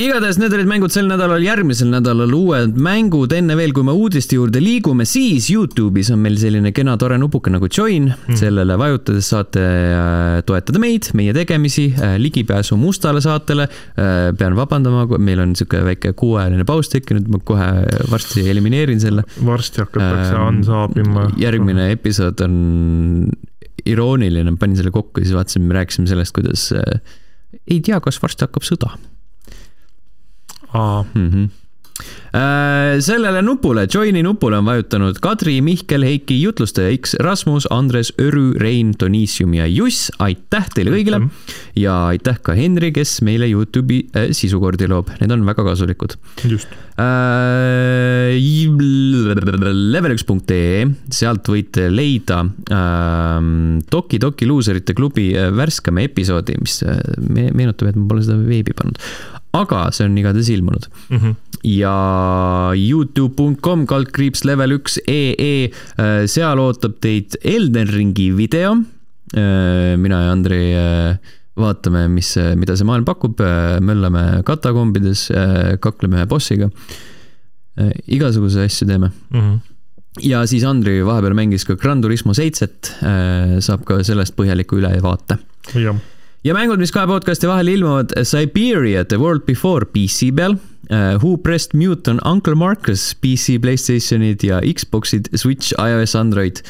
igatahes 0.00 0.38
need 0.40 0.54
olid 0.56 0.68
mängud 0.68 0.92
sel 0.94 1.08
nädalal, 1.10 1.42
järgmisel 1.44 1.90
nädalal 1.92 2.32
uued 2.32 2.76
mängud, 2.80 3.32
enne 3.36 3.56
veel, 3.58 3.74
kui 3.76 3.84
me 3.84 3.92
uudiste 3.96 4.38
juurde 4.38 4.62
liigume, 4.62 5.04
siis 5.08 5.50
Youtube'is 5.52 6.08
on 6.14 6.22
meil 6.24 6.38
selline 6.40 6.72
kena 6.76 6.94
tore 7.00 7.18
nupuke 7.20 7.52
nagu 7.52 7.68
join 7.68 8.08
mm., 8.08 8.38
sellele 8.40 8.78
vajutades 8.80 9.28
saate 9.34 9.60
äh, 9.64 10.38
toetada 10.48 10.80
meid, 10.82 11.10
meie 11.18 11.34
tegemisi, 11.36 11.90
äh, 11.92 12.16
ligipääsu 12.22 12.78
mustale 12.80 13.20
saatele. 13.24 13.68
Äh, 14.00 14.30
pean 14.40 14.56
vabandama, 14.58 15.04
meil 15.20 15.44
on 15.44 15.52
niisugune 15.52 15.84
väike 15.90 16.14
kuuajaline 16.18 16.64
paus 16.68 16.92
tekkinud, 16.92 17.28
ma 17.32 17.42
kohe 17.44 17.68
varsti 18.10 18.46
elimineerin 18.50 19.02
selle. 19.02 19.26
varsti 19.44 19.84
hakatakse 19.84 20.34
ähm, 20.34 20.48
unsaabima. 20.62 21.28
järgmine 21.40 21.90
episood 21.92 22.40
on 22.46 22.56
irooniline, 23.88 24.56
panin 24.60 24.80
selle 24.80 24.92
kokku 24.94 25.20
ja 25.20 25.28
siis 25.28 25.36
vaatasin, 25.36 25.68
me 25.68 25.76
rääkisime 25.76 26.08
sellest, 26.08 26.36
kuidas 26.36 26.68
ei 26.72 27.80
tea, 27.84 28.00
kas 28.00 28.20
varsti 28.22 28.46
hakkab 28.48 28.64
sõda 28.64 28.94
mm. 30.74 31.30
-hmm 31.30 31.48
sellele 33.00 33.42
nupule, 33.42 33.86
join'i 33.90 34.22
nupule 34.22 34.58
on 34.60 34.64
vajutanud 34.68 35.18
Kadri, 35.22 35.56
Mihkel, 35.64 36.04
Heiki, 36.06 36.36
jutlustaja 36.42 36.92
X, 36.94 37.16
Rasmus, 37.20 37.66
Andres, 37.74 38.12
Örü, 38.22 38.52
Rein, 38.60 38.92
Donissium 39.00 39.54
ja 39.54 39.66
Juss. 39.66 40.10
aitäh 40.22 40.68
teile 40.74 40.94
kõigile 40.94 41.20
ja 41.76 41.96
aitäh 42.12 42.38
ka 42.42 42.54
Henri, 42.54 42.92
kes 42.94 43.18
meile 43.26 43.48
Youtube'i 43.50 44.04
äh, 44.14 44.30
sisukordi 44.36 44.88
loob, 44.90 45.10
need 45.20 45.34
on 45.34 45.44
väga 45.46 45.64
kasulikud. 45.66 46.16
just 46.44 46.68
äh,. 47.00 48.38
Level1.ee, 49.90 50.86
sealt 51.10 51.50
võite 51.50 51.88
leida 51.90 52.44
äh, 52.46 53.42
Doki 53.90 54.22
Doki 54.22 54.46
luuserite 54.46 54.94
klubi 54.94 55.32
värskema 55.34 56.06
episoodi, 56.06 56.56
mis 56.62 56.80
meenutab, 57.26 57.90
et 57.90 57.98
ma 57.98 58.06
pole 58.06 58.22
seda 58.24 58.38
veebi 58.38 58.76
pannud 58.76 59.02
aga 59.56 59.88
see 59.94 60.06
on 60.06 60.18
igatahes 60.18 60.50
ilmunud 60.52 60.86
mm. 61.08 61.18
-hmm. 61.18 61.34
ja 61.66 61.94
Youtube.com 62.76 63.86
kaldkriips 63.90 64.44
level 64.46 64.76
üks 64.78 64.98
ee, 65.08 65.70
äh, 65.98 66.26
seal 66.30 66.62
ootab 66.62 67.00
teid 67.00 67.36
Elden 67.42 67.90
Ringi 67.90 68.30
video. 68.36 68.76
Äh, 69.34 69.96
mina 69.98 70.24
ja 70.26 70.32
Andrei 70.32 70.74
äh, 70.74 71.16
vaatame, 71.60 72.06
mis, 72.08 72.36
mida 72.56 72.76
see 72.76 72.86
maailm 72.88 73.04
pakub, 73.04 73.42
möllame 73.84 74.42
katakombides, 74.46 75.26
kakleme 75.82 76.16
ühe 76.16 76.26
bossiga. 76.30 76.70
igasuguseid 78.06 78.70
asju 78.70 78.86
teeme 78.86 79.10
mm. 79.10 79.40
-hmm 79.40 79.58
ja 80.26 80.40
siis 80.46 80.64
Andri 80.66 81.04
vahepeal 81.06 81.36
mängis 81.38 81.64
ka 81.64 81.76
Gran 81.78 82.00
Turismo 82.02 82.34
seitset, 82.34 82.96
saab 83.62 83.84
ka 83.86 84.00
sellest 84.02 84.34
põhjaliku 84.36 84.80
ülevaate. 84.80 85.38
jah 85.74 85.94
ja 86.46 86.54
mängud, 86.56 86.80
mis 86.80 86.92
kahe 86.94 87.08
podcast'i 87.10 87.48
vahel 87.50 87.68
ilmuvad, 87.74 88.14
Siberia 88.24 89.04
The 89.04 89.18
World 89.20 89.44
Before 89.48 89.84
PC 89.92 90.30
peal 90.36 90.56
uh,, 90.56 91.18
Who 91.20 91.36
Pressed 91.44 91.76
Mute 91.76 92.08
on 92.10 92.20
Uncle 92.24 92.56
Marcus 92.56 93.10
PC, 93.20 93.58
Playstationid 93.60 94.44
ja 94.46 94.62
Xbox'id, 94.64 95.28
Switch, 95.36 95.74
iOS, 95.76 96.16
Android 96.16 96.62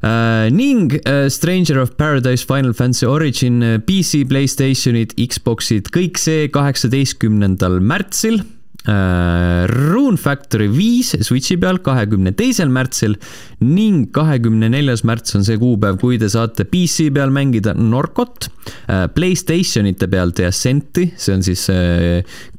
uh,. 0.00 0.48
ning 0.54 0.96
uh, 1.04 1.28
Stranger 1.28 1.82
of 1.82 1.96
Paradise 2.00 2.46
Final 2.46 2.72
Fantasy 2.72 3.06
Origin 3.06 3.60
PC, 3.84 4.24
Playstationid, 4.30 5.12
Xbox'id, 5.20 5.92
kõik 5.92 6.20
see 6.20 6.48
kaheksateistkümnendal 6.54 7.82
märtsil 7.84 8.40
Rune 8.88 10.16
Factory 10.16 10.70
viis 10.72 11.12
Switchi 11.26 11.58
peal 11.60 11.82
kahekümne 11.84 12.32
teisel 12.36 12.70
märtsil 12.72 13.18
ning 13.60 14.08
kahekümne 14.14 14.70
neljas 14.72 15.02
märts 15.04 15.36
on 15.36 15.44
see 15.44 15.58
kuupäev, 15.60 15.98
kui 16.00 16.16
te 16.20 16.30
saate 16.32 16.64
PC 16.64 17.10
peal 17.12 17.32
mängida 17.34 17.74
Norcot, 17.76 18.48
äh, 18.88 19.04
Playstationite 19.12 20.08
peal 20.10 20.32
The 20.32 20.48
Ascenti, 20.48 21.10
see 21.20 21.36
on 21.36 21.44
siis 21.44 21.66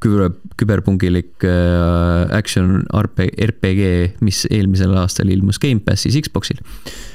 küber, 0.02 0.30
küberpungilik 0.60 1.46
äh, 1.48 2.36
action 2.38 2.84
RPG, 2.94 4.20
mis 4.22 4.44
eelmisel 4.50 4.94
aastal 5.02 5.32
ilmus 5.34 5.58
Gamepassis 5.62 6.20
Xboxil 6.22 6.62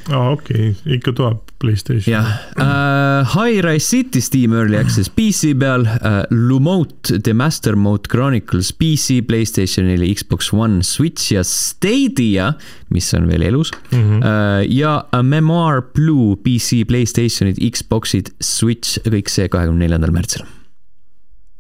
aa, 0.10 0.32
okei 0.32 0.70
okay., 0.72 0.96
ikka 0.98 1.14
tuleb 1.18 1.44
Playstation. 1.58 2.14
jah 2.14 2.28
uh,, 2.62 3.26
High-Rise 3.34 3.88
City 3.88 4.22
Steam 4.22 4.54
Early 4.54 4.78
Access 4.78 5.10
PC 5.10 5.56
peal 5.60 5.88
uh,, 5.88 6.22
Lumote 6.30 7.18
The 7.24 7.34
Master 7.34 7.76
Mode 7.76 8.10
Chronicles 8.12 8.72
PC, 8.78 9.24
Playstationil, 9.28 10.06
Xbox 10.14 10.52
One, 10.54 10.84
Switch 10.86 11.32
ja 11.34 11.44
Stadia, 11.44 12.52
mis 12.94 13.10
on 13.18 13.28
veel 13.32 13.48
elus 13.50 13.72
mm. 13.92 13.98
-hmm. 13.98 14.18
Uh, 14.18 14.62
ja 14.70 15.06
A 15.12 15.22
Memoir 15.22 15.82
Blue 15.94 16.36
PC, 16.36 16.86
Playstationid, 16.88 17.58
Xboxid, 17.74 18.32
Switch, 18.40 19.00
kõik 19.06 19.30
see 19.30 19.48
kahekümne 19.50 19.86
neljandal 19.86 20.12
märtsil. 20.12 20.46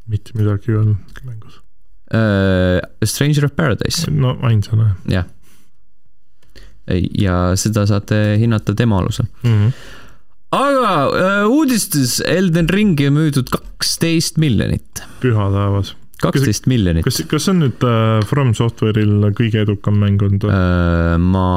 mitte 0.07 0.31
midagi 0.35 0.71
ei 0.71 0.77
olnud 0.77 1.23
mängus 1.25 1.57
uh,. 2.13 2.79
Stranger 3.03 3.45
of 3.45 3.55
Paradise. 3.55 4.11
no 4.11 4.37
ainsana. 4.41 4.95
jah. 5.09 5.25
Ja 7.19 7.37
seda 7.59 7.85
saate 7.89 8.37
hinnata 8.41 8.75
demo 8.77 9.01
alusel 9.01 9.25
mm. 9.43 9.53
-hmm 9.53 10.05
aga 10.55 10.91
uh, 11.11 11.51
uudistes 11.51 12.21
Elden 12.23 12.69
Ringi 12.71 13.09
on 13.09 13.17
müüdud 13.17 13.49
kaksteist 13.51 14.37
miljonit. 14.39 15.03
püha 15.21 15.47
taevas. 15.51 15.93
kaksteist 16.23 16.69
miljonit. 16.71 17.05
kas, 17.05 17.19
kas 17.29 17.47
see 17.47 17.55
on 17.55 17.63
nüüd 17.65 17.83
uh, 17.85 18.19
From 18.29 18.53
Software'il 18.57 19.29
kõige 19.37 19.63
edukam 19.65 19.99
mäng 20.01 20.23
olnud 20.23 20.47
uh,? 20.47 21.15
ma 21.21 21.47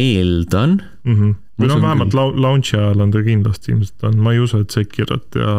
eeldan 0.00 0.80
mm. 1.04 1.12
-hmm. 1.14 1.36
või 1.62 1.70
noh, 1.70 1.82
vähemalt 1.84 2.16
la 2.18 2.26
launch'i 2.48 2.78
ajal 2.80 3.06
on 3.06 3.14
ta 3.14 3.22
kindlasti 3.26 3.76
ilmselt 3.76 4.08
on, 4.10 4.18
ma 4.18 4.34
ei 4.34 4.42
usu, 4.42 4.64
et 4.64 4.74
Sekirat 4.74 5.38
ja 5.38 5.58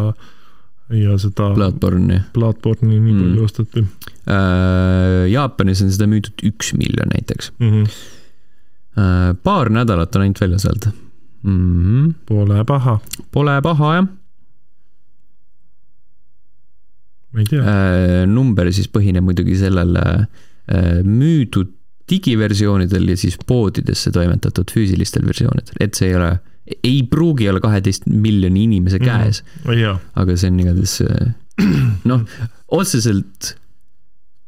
ja 0.88 1.18
seda 1.20 1.50
Bloodborne'i. 1.56 2.22
Bloodborne'i 2.36 3.00
nii 3.00 3.16
palju 3.16 3.40
mm. 3.40 3.48
osteti 3.48 3.82
uh,. 3.84 5.24
Jaapanis 5.28 5.82
on 5.84 5.96
seda 5.96 6.08
müüdud 6.12 6.46
üks 6.48 6.76
miljon 6.76 7.16
näiteks 7.16 7.52
mm. 7.60 7.72
-hmm. 7.72 7.98
Uh, 8.98 9.36
paar 9.44 9.70
nädalat 9.70 10.16
on 10.16 10.24
ainult 10.26 10.40
väljas 10.42 10.66
olnud 10.66 10.88
mm. 11.44 11.58
-hmm. 11.84 12.14
Pole 12.26 12.64
paha. 12.66 13.00
Pole 13.32 13.62
paha, 13.62 13.94
jah. 13.96 14.08
ma 17.34 17.40
ei 17.40 17.46
tea 17.46 17.62
äh,. 17.62 18.28
number 18.28 18.72
siis 18.74 18.88
põhineb 18.90 19.28
muidugi 19.28 19.58
sellel 19.60 19.96
äh, 20.02 20.26
müüdud 21.04 21.76
digiversioonidel 22.10 23.10
ja 23.12 23.18
siis 23.20 23.38
poodidesse 23.48 24.12
toimetatud 24.12 24.72
füüsilistel 24.72 25.28
versioonidel, 25.28 25.76
et 25.84 25.94
see 25.94 26.08
ei 26.08 26.16
ole, 26.16 26.30
ei 26.84 27.04
pruugi 27.04 27.50
olla 27.50 27.60
kaheteist 27.60 28.08
miljoni 28.08 28.64
inimese 28.64 28.98
mhm. 28.98 29.06
käes 29.06 29.44
mm,. 29.66 30.00
aga 30.16 30.38
see 30.38 30.52
on 30.52 30.60
igatahes 30.64 31.02
noh, 32.10 32.24
otseselt 32.68 33.58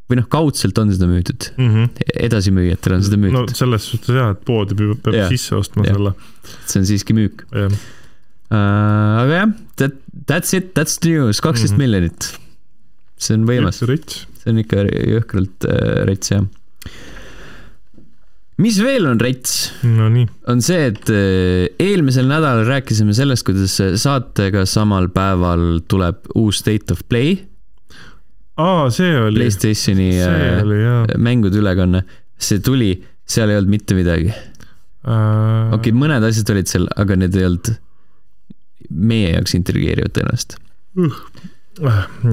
või 0.10 0.18
noh, 0.18 0.28
kaudselt 0.32 0.80
on 0.82 0.90
seda 0.94 1.08
müüdud 1.10 1.52
mm. 1.54 1.70
-hmm. 1.70 2.10
edasimüüjatele 2.26 2.98
on 2.98 3.06
seda 3.06 3.22
müüdud. 3.22 3.54
no 3.54 3.58
selles 3.62 3.86
suhtes 3.92 4.18
jah, 4.18 4.34
et 4.34 4.44
poodi 4.48 4.78
peab, 4.78 4.98
peab 5.06 5.18
yeah. 5.20 5.32
sisse 5.32 5.56
ostma 5.58 5.86
yeah. 5.86 5.98
selle. 5.98 6.14
see 6.66 6.82
on 6.82 6.88
siiski 6.90 7.16
müük. 7.18 7.46
Uh, 7.54 7.70
aga 8.50 9.36
jah, 9.36 9.52
that, 9.82 10.00
that's 10.26 10.56
it, 10.58 10.74
that's 10.78 10.98
the 11.04 11.14
news, 11.14 11.42
kaksteist 11.46 11.76
mm 11.76 11.78
-hmm. 11.78 11.84
miljonit. 11.86 12.32
see 13.18 13.38
on 13.38 13.46
võimas. 13.46 13.84
see 13.84 14.50
on 14.50 14.64
ikka 14.64 14.88
jõhkralt 14.90 15.70
uh, 15.70 16.02
rets 16.10 16.34
jah. 16.34 16.48
mis 18.58 18.80
veel 18.82 19.06
on 19.06 19.22
rets 19.22 19.72
no,? 19.84 20.10
on 20.48 20.62
see, 20.66 20.90
et 20.90 21.14
uh, 21.14 21.70
eelmisel 21.78 22.26
nädalal 22.26 22.66
rääkisime 22.66 23.14
sellest, 23.14 23.46
kuidas 23.46 23.78
saatega 24.02 24.66
samal 24.66 25.12
päeval 25.14 25.84
tuleb 25.88 26.26
uus 26.34 26.66
State 26.66 26.98
of 26.98 27.06
Play 27.06 27.38
aa, 28.60 28.88
see 28.94 29.12
oli. 29.18 29.40
Playstationi 29.40 30.10
äh, 30.24 31.14
mängude 31.18 31.62
ülekanne, 31.62 32.04
see 32.40 32.64
tuli, 32.64 32.94
seal 33.30 33.52
ei 33.52 33.60
olnud 33.60 33.76
mitte 33.76 33.98
midagi 33.98 34.32
uh.... 34.32 35.70
okei 35.76 35.78
okay,, 35.78 35.96
mõned 35.96 36.26
asjad 36.28 36.52
olid 36.56 36.72
seal, 36.72 36.90
aga 37.00 37.20
need 37.20 37.38
ei 37.38 37.48
olnud 37.50 37.72
meie 38.90 39.36
jaoks 39.36 39.56
intrigeerivad 39.60 40.16
tõenäoliselt 40.18 40.60
uh 41.00 41.24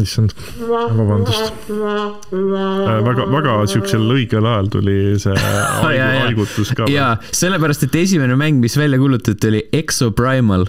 issand, 0.01 0.33
vabandust 0.67 1.53
äh,. 1.71 3.03
väga, 3.07 3.27
väga 3.31 3.53
siuksel 3.71 4.03
õigel 4.11 4.47
ajal 4.49 4.71
tuli 4.73 4.97
see 5.23 5.37
haigutus 5.85 6.73
ka. 6.77 6.89
jaa, 6.91 7.13
sellepärast, 7.31 7.87
et 7.87 7.99
esimene 8.01 8.35
mäng, 8.39 8.59
mis 8.63 8.77
välja 8.79 8.99
kuulutati, 8.99 9.53
oli 9.53 9.63
Exo 9.77 10.11
Primal 10.17 10.67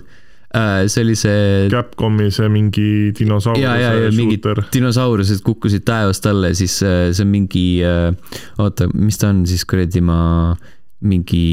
äh, 0.55 0.87
see. 0.87 1.67
Capcomi 1.71 2.29
see 2.31 2.49
mingi 2.49 2.87
dinosauruse 3.17 3.63
ja, 3.63 3.75
ja, 3.81 3.93
ja 4.05 4.11
mingid 4.15 4.45
dinosaurused 4.73 5.43
kukkusid 5.45 5.85
taevast 5.87 6.25
alla 6.29 6.51
ja 6.53 6.57
siis 6.57 6.79
äh, 6.83 7.11
see 7.11 7.25
on 7.25 7.31
mingi, 7.33 7.67
äh, 7.83 8.11
oota, 8.57 8.89
mis 8.93 9.19
ta 9.19 9.31
on 9.33 9.45
siis 9.49 9.65
kuradi 9.67 10.01
ma, 10.01 10.55
mingi, 11.01 11.45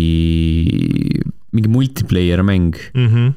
mingi 1.53 1.71
multiplayer 1.73 2.43
mäng 2.47 2.75
mm. 2.95 3.09
-hmm. 3.09 3.33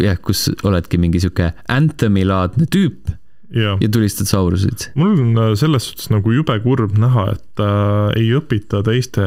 jah, 0.00 0.18
kus 0.22 0.48
oledki 0.62 0.98
mingi 1.00 1.20
sihuke 1.20 1.52
Anthem'i 1.72 2.24
laadne 2.24 2.68
tüüp 2.70 3.10
ja, 3.50 3.76
ja 3.80 3.88
tulistad 3.88 4.26
sauruseid. 4.26 4.90
mul 4.94 5.18
on 5.20 5.56
selles 5.56 5.88
suhtes 5.88 6.10
nagu 6.10 6.32
jube 6.32 6.56
kurb 6.64 6.96
näha, 6.98 7.30
et 7.36 7.62
äh, 7.62 8.16
ei 8.20 8.30
õpita 8.38 8.82
teiste 8.86 9.26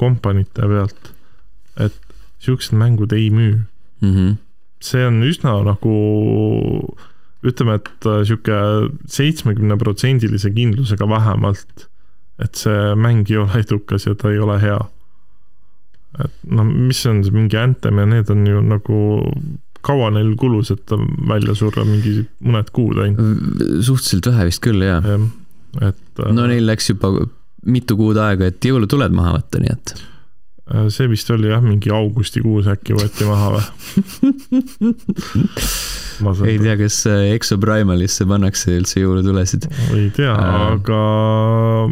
kompanite 0.00 0.68
pealt, 0.68 1.12
et 1.78 1.98
siuksed 2.42 2.76
mängud 2.78 3.12
ei 3.16 3.30
müü 3.34 3.58
mm. 4.00 4.10
-hmm. 4.10 4.34
see 4.80 5.06
on 5.06 5.22
üsna 5.26 5.58
nagu 5.66 5.94
ütleme, 7.46 7.78
et 7.78 8.06
äh, 8.06 8.24
sihuke 8.26 8.58
seitsmekümneprotsendilise 9.14 10.50
kindlusega 10.54 11.08
vähemalt, 11.08 11.86
et 12.42 12.58
see 12.58 12.94
mäng 12.98 13.30
ei 13.30 13.38
ole 13.42 13.62
edukas 13.62 14.08
ja 14.08 14.14
ta 14.18 14.32
ei 14.32 14.38
ole 14.42 14.58
hea. 14.62 14.78
et 16.18 16.34
noh, 16.50 16.66
mis 16.66 17.04
on 17.06 17.22
see 17.22 17.34
mingi 17.34 17.58
Anthem 17.60 17.98
ja 18.00 18.06
need 18.08 18.30
on 18.32 18.46
ju 18.46 18.60
nagu 18.64 19.00
kaua 19.86 20.10
neil 20.10 20.32
kulus, 20.40 20.72
et 20.74 20.82
ta 20.90 20.98
välja 21.28 21.54
surra, 21.54 21.84
mingi 21.86 22.24
mõned 22.42 22.72
kuud 22.74 22.98
ainult? 23.02 23.62
suhteliselt 23.86 24.30
vähe 24.32 24.48
vist 24.50 24.62
küll, 24.64 24.82
jaa 24.82 24.98
ja,. 25.04 25.18
et. 25.90 26.06
Äh, 26.18 26.32
no 26.34 26.48
neil 26.50 26.66
läks 26.66 26.90
juba 26.90 27.12
mitu 27.68 27.98
kuud 27.98 28.18
aega, 28.22 28.50
et 28.50 28.64
jõulutuled 28.64 29.14
maha 29.14 29.36
võtta, 29.38 29.62
nii 29.62 29.74
et 29.74 29.94
see 30.92 31.08
vist 31.08 31.30
oli 31.32 31.48
jah, 31.48 31.62
mingi 31.64 31.90
augustikuus 31.94 32.68
äkki 32.68 32.96
võeti 32.96 33.24
maha 33.28 33.48
või 33.54 33.64
ei 36.50 36.58
tea, 36.60 36.74
kas 36.80 36.98
äh, 37.08 37.32
Exo 37.34 37.58
Primalisse 37.60 38.26
pannakse 38.28 38.74
üldse 38.76 39.00
jõulutulesid? 39.00 39.68
ei 39.96 40.08
tea 40.14 40.34
äh., 40.34 40.56
aga 40.74 41.00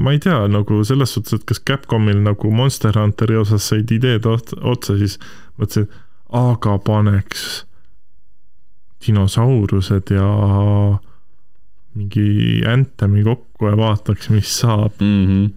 ma 0.00 0.12
ei 0.16 0.20
tea 0.22 0.42
nagu 0.52 0.82
selles 0.86 1.14
suhtes, 1.16 1.38
et 1.38 1.46
kas 1.48 1.62
Capcomil 1.62 2.20
nagu 2.24 2.50
Monster 2.52 2.98
Hunteri 2.98 3.38
osas 3.40 3.68
said 3.70 3.92
ideed 3.94 4.26
otsa, 4.28 4.98
siis 4.98 5.18
mõtlesin, 5.56 5.88
aga 6.36 6.76
paneks 6.84 7.46
dinosaurused 9.06 10.10
ja 10.12 10.28
mingi 11.96 12.62
Anthemi 12.68 13.22
kokku 13.24 13.70
ja 13.70 13.76
vaataks, 13.78 14.28
mis 14.34 14.50
saab 14.60 15.00
mm. 15.00 15.22
-hmm 15.26 15.54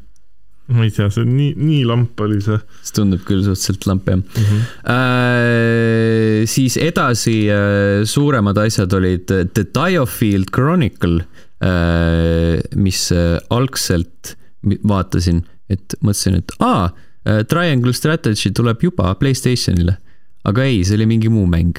ma 0.70 0.86
ei 0.86 0.92
tea, 0.94 1.10
see 1.14 1.26
on 1.26 1.32
nii, 1.34 1.54
nii 1.58 1.84
lamp 1.90 2.22
oli 2.24 2.40
see. 2.46 2.58
see 2.86 2.96
tundub 3.00 3.24
küll 3.28 3.42
suhteliselt 3.46 3.88
lamp 3.90 4.10
jah 4.10 4.20
mm. 4.20 4.46
-hmm. 4.46 4.66
Äh, 4.94 6.46
siis 6.50 6.78
edasi 6.78 7.38
äh, 7.54 8.06
suuremad 8.06 8.58
asjad 8.62 8.94
olid 8.94 9.26
The 9.28 9.66
Diofield 9.66 10.52
Chronicle 10.56 11.26
äh,, 11.64 12.60
mis 12.76 13.12
äh, 13.12 13.38
algselt 13.50 14.36
vaatasin, 14.64 15.44
et 15.70 15.96
mõtlesin, 16.04 16.42
et 16.44 16.54
aa 16.60 16.90
äh,, 17.26 17.44
Triangle 17.50 17.94
Strategy 17.94 18.52
tuleb 18.52 18.84
juba 18.84 19.16
Playstationile. 19.16 19.98
aga 20.44 20.64
ei, 20.64 20.84
see 20.84 20.96
oli 20.96 21.06
mingi 21.06 21.30
muu 21.30 21.48
mäng. 21.48 21.78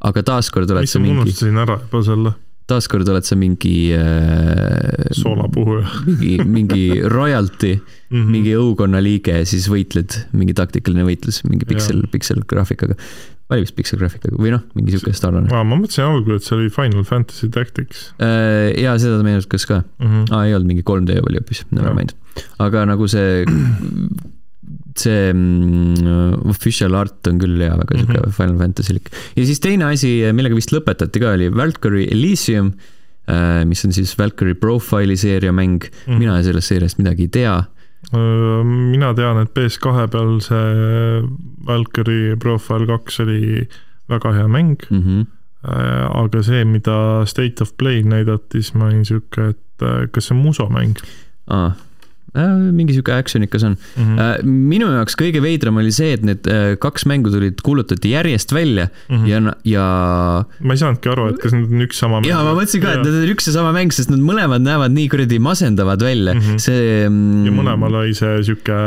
aga 0.00 0.22
taaskord 0.22 0.70
oled 0.70 0.88
sa 0.88 0.98
mingi. 0.98 1.16
ma 1.16 1.26
unustasin 1.26 1.56
ära 1.56 1.80
juba 1.80 2.04
selle 2.04 2.36
taaskord 2.70 3.08
oled 3.12 3.26
sa 3.26 3.36
mingi 3.38 3.90
äh,. 3.96 5.10
soolapuhuja 5.16 5.84
mingi, 6.06 6.32
mingi 6.44 6.84
royalty 7.16 7.74
mm, 7.76 8.14
-hmm. 8.14 8.30
mingi 8.36 8.54
õukonna 8.58 9.02
liige 9.02 9.40
ja 9.40 9.48
siis 9.48 9.68
võitled, 9.72 10.16
mingi 10.32 10.56
taktikaline 10.56 11.04
võitlus, 11.08 11.42
mingi 11.48 11.68
piksel, 11.68 12.02
pikselgraafikaga. 12.12 12.96
oli 13.50 13.64
vist 13.64 13.74
pikselgraafikaga 13.74 14.38
või 14.38 14.54
noh, 14.54 14.64
mingi 14.78 14.94
sihuke 14.94 15.12
sarnane. 15.16 15.50
ma 15.50 15.76
mõtlesin 15.76 16.06
algul, 16.06 16.38
et 16.38 16.46
see 16.46 16.56
oli 16.56 16.72
Final 16.74 17.06
Fantasy 17.06 17.50
Tactics 17.52 18.10
äh,. 18.22 18.70
ja 18.80 18.96
seda 18.98 19.18
ta 19.18 19.26
meenutas 19.26 19.66
ka 19.66 19.82
mm. 19.82 20.06
-hmm. 20.06 20.26
aa, 20.30 20.44
ei 20.46 20.54
olnud 20.54 20.74
mingi 20.74 20.86
3D 20.86 21.22
oli 21.26 21.42
hoopis, 21.42 21.64
never 21.70 21.94
mind. 21.94 22.14
aga 22.58 22.86
nagu 22.86 23.08
see 23.10 23.44
see 25.00 25.32
mm, 25.32 26.46
official 26.50 26.94
art 26.98 27.26
on 27.30 27.40
küll 27.42 27.58
hea, 27.60 27.72
väga 27.80 27.96
sihuke 27.96 28.16
mm 28.16 28.22
-hmm. 28.24 28.36
Final 28.36 28.56
Fantasy'lik. 28.60 29.10
ja 29.36 29.46
siis 29.46 29.60
teine 29.60 29.90
asi, 29.90 30.20
millega 30.32 30.56
vist 30.56 30.72
lõpetati 30.74 31.22
ka, 31.22 31.34
oli 31.38 31.50
Valkyrie 31.54 32.08
Elysium, 32.12 32.72
äh, 33.30 33.64
mis 33.64 33.84
on 33.84 33.92
siis 33.92 34.16
Valkyrie 34.18 34.54
Profile'i 34.54 35.16
seeria 35.16 35.52
mäng 35.52 35.84
mm. 35.84 35.90
-hmm. 36.06 36.18
mina 36.18 36.42
sellest 36.42 36.68
seeriast 36.68 36.98
midagi 36.98 37.28
ei 37.28 37.28
tea. 37.28 37.56
Äh, 38.14 38.64
mina 38.64 39.14
tean, 39.14 39.42
et 39.42 39.50
PS2 39.58 40.08
peal 40.10 40.40
see 40.40 41.26
Valkyrie 41.66 42.36
Profile 42.36 42.86
kaks 42.86 43.20
oli 43.20 43.68
väga 44.08 44.32
hea 44.32 44.48
mäng 44.48 44.78
mm. 44.90 45.02
-hmm. 45.02 45.26
aga 46.16 46.42
see, 46.42 46.64
mida 46.64 47.24
State 47.26 47.62
of 47.62 47.76
Play 47.76 48.02
näidati, 48.02 48.62
siis 48.62 48.74
ma 48.74 48.86
olin 48.86 49.04
sihuke, 49.04 49.48
et 49.48 50.10
kas 50.12 50.26
see 50.26 50.36
on 50.36 50.42
Muso 50.42 50.68
mäng? 50.68 50.96
Äh, 52.30 52.50
mingi 52.70 52.94
sihuke 52.94 53.10
action 53.10 53.42
ikka 53.42 53.58
see 53.58 53.72
on 53.72 53.72
mm. 53.74 54.10
-hmm. 54.14 54.50
minu 54.70 54.86
jaoks 54.94 55.16
kõige 55.18 55.40
veidram 55.42 55.80
oli 55.82 55.90
see, 55.90 56.12
et 56.14 56.22
need 56.22 56.46
äh, 56.46 56.76
kaks 56.78 57.02
mängu 57.10 57.32
tulid, 57.32 57.58
kuulutati 57.66 58.12
järjest 58.12 58.54
välja 58.54 58.86
mm 58.86 59.16
-hmm. 59.16 59.26
ja, 59.26 59.54
ja. 59.66 59.86
ma 60.62 60.76
ei 60.76 60.78
saanudki 60.78 61.10
aru, 61.10 61.26
et 61.32 61.40
kas 61.42 61.56
need 61.56 61.74
on 61.74 61.82
üks 61.88 61.98
sama 61.98 62.20
mäng. 62.20 62.30
ja 62.30 62.38
ma 62.46 62.54
mõtlesin 62.54 62.84
ka, 62.86 62.94
et 62.94 63.02
need 63.02 63.18
on 63.18 63.34
üks 63.34 63.50
ja 63.50 63.56
sama 63.58 63.74
mäng, 63.74 63.90
sest 63.90 64.14
nad 64.14 64.22
mõlemad 64.22 64.62
näevad 64.62 64.94
nii 64.94 65.08
kuradi 65.10 65.42
masendavad 65.42 66.06
välja 66.06 66.36
mm, 66.38 66.46
-hmm. 66.46 66.62
see 66.62 67.02
ja 67.02 67.58
mõlemal 67.58 67.98
oli 68.04 68.14
see 68.14 68.38
sihuke 68.46 68.78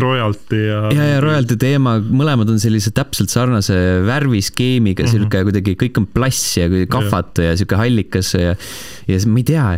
royalty 0.00 0.64
ja. 0.64 0.82
ja, 0.96 1.12
ja 1.14 1.20
royalty 1.20 1.60
teema, 1.60 1.98
mõlemad 2.00 2.48
on 2.48 2.64
sellise 2.64 2.96
täpselt 2.96 3.28
sarnase 3.28 3.76
värviskeemiga 4.08 5.04
mm, 5.04 5.06
-hmm. 5.06 5.12
sihuke 5.12 5.44
kuidagi 5.50 5.76
kõik 5.84 6.00
on 6.00 6.08
plass 6.08 6.56
ja 6.56 6.72
kahvatu 6.88 7.44
ja, 7.44 7.52
ja 7.52 7.60
sihuke 7.60 7.76
hallikas 7.76 8.38
ja, 8.40 8.56
ja 9.04 9.26
ma 9.28 9.44
ei 9.44 9.52
tea 9.52 9.72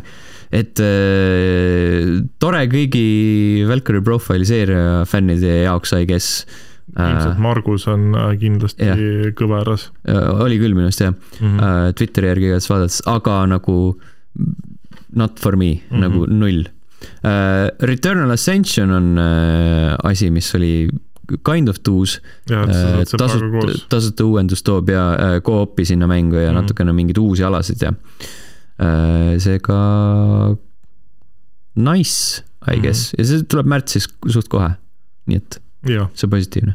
et 0.52 0.82
äh, 0.84 2.20
tore 2.42 2.66
kõigi 2.72 3.64
Valkyrie 3.68 4.04
Profile'i 4.04 4.48
seeria 4.48 5.02
fännide 5.08 5.62
jaoks, 5.64 5.94
I 5.96 6.08
guess 6.08 6.44
ilmselt 6.92 7.38
Margus 7.40 7.86
on 7.88 8.10
kindlasti 8.40 8.84
ja. 8.84 8.96
kõveras. 9.38 9.86
oli 10.44 10.58
küll 10.60 10.74
minu 10.76 10.90
arust 10.90 11.00
jah 11.00 11.14
mm, 11.14 11.38
-hmm. 11.40 11.94
Twitteri 11.96 12.28
järgi 12.28 12.50
igatahes 12.50 12.68
vaadates, 12.68 12.98
aga 13.08 13.36
nagu 13.48 13.76
not 15.16 15.40
for 15.40 15.56
me 15.56 15.70
mm, 15.72 15.80
-hmm. 15.80 16.00
nagu 16.04 16.26
null. 16.26 16.66
Returnal 17.80 18.30
Ascension 18.30 18.90
on 18.90 19.18
asi, 20.04 20.30
mis 20.30 20.54
oli 20.54 20.90
kind 21.44 21.68
of 21.68 21.80
tuus. 21.82 22.20
tasuta, 22.46 23.78
tasuta 23.88 24.24
uuendus 24.24 24.62
toob 24.62 24.90
ja 24.90 25.40
co-op'i 25.40 25.84
sinna 25.84 26.06
mängu 26.06 26.36
ja 26.36 26.50
mm 26.50 26.56
-hmm. 26.56 26.60
natukene 26.60 26.92
mingeid 26.92 27.18
uusi 27.18 27.44
alasid 27.44 27.82
ja 27.82 27.92
seega 29.42 29.80
nice, 31.74 32.42
I 32.68 32.78
guess 32.80 33.12
mm, 33.12 33.16
-hmm. 33.16 33.18
ja 33.18 33.24
see 33.28 33.42
tuleb 33.48 33.66
märtsis 33.72 34.08
suht 34.28 34.48
kohe, 34.52 34.70
nii 35.30 35.36
et 35.40 35.60
ja. 35.88 36.08
see 36.14 36.26
on 36.28 36.30
positiivne 36.34 36.74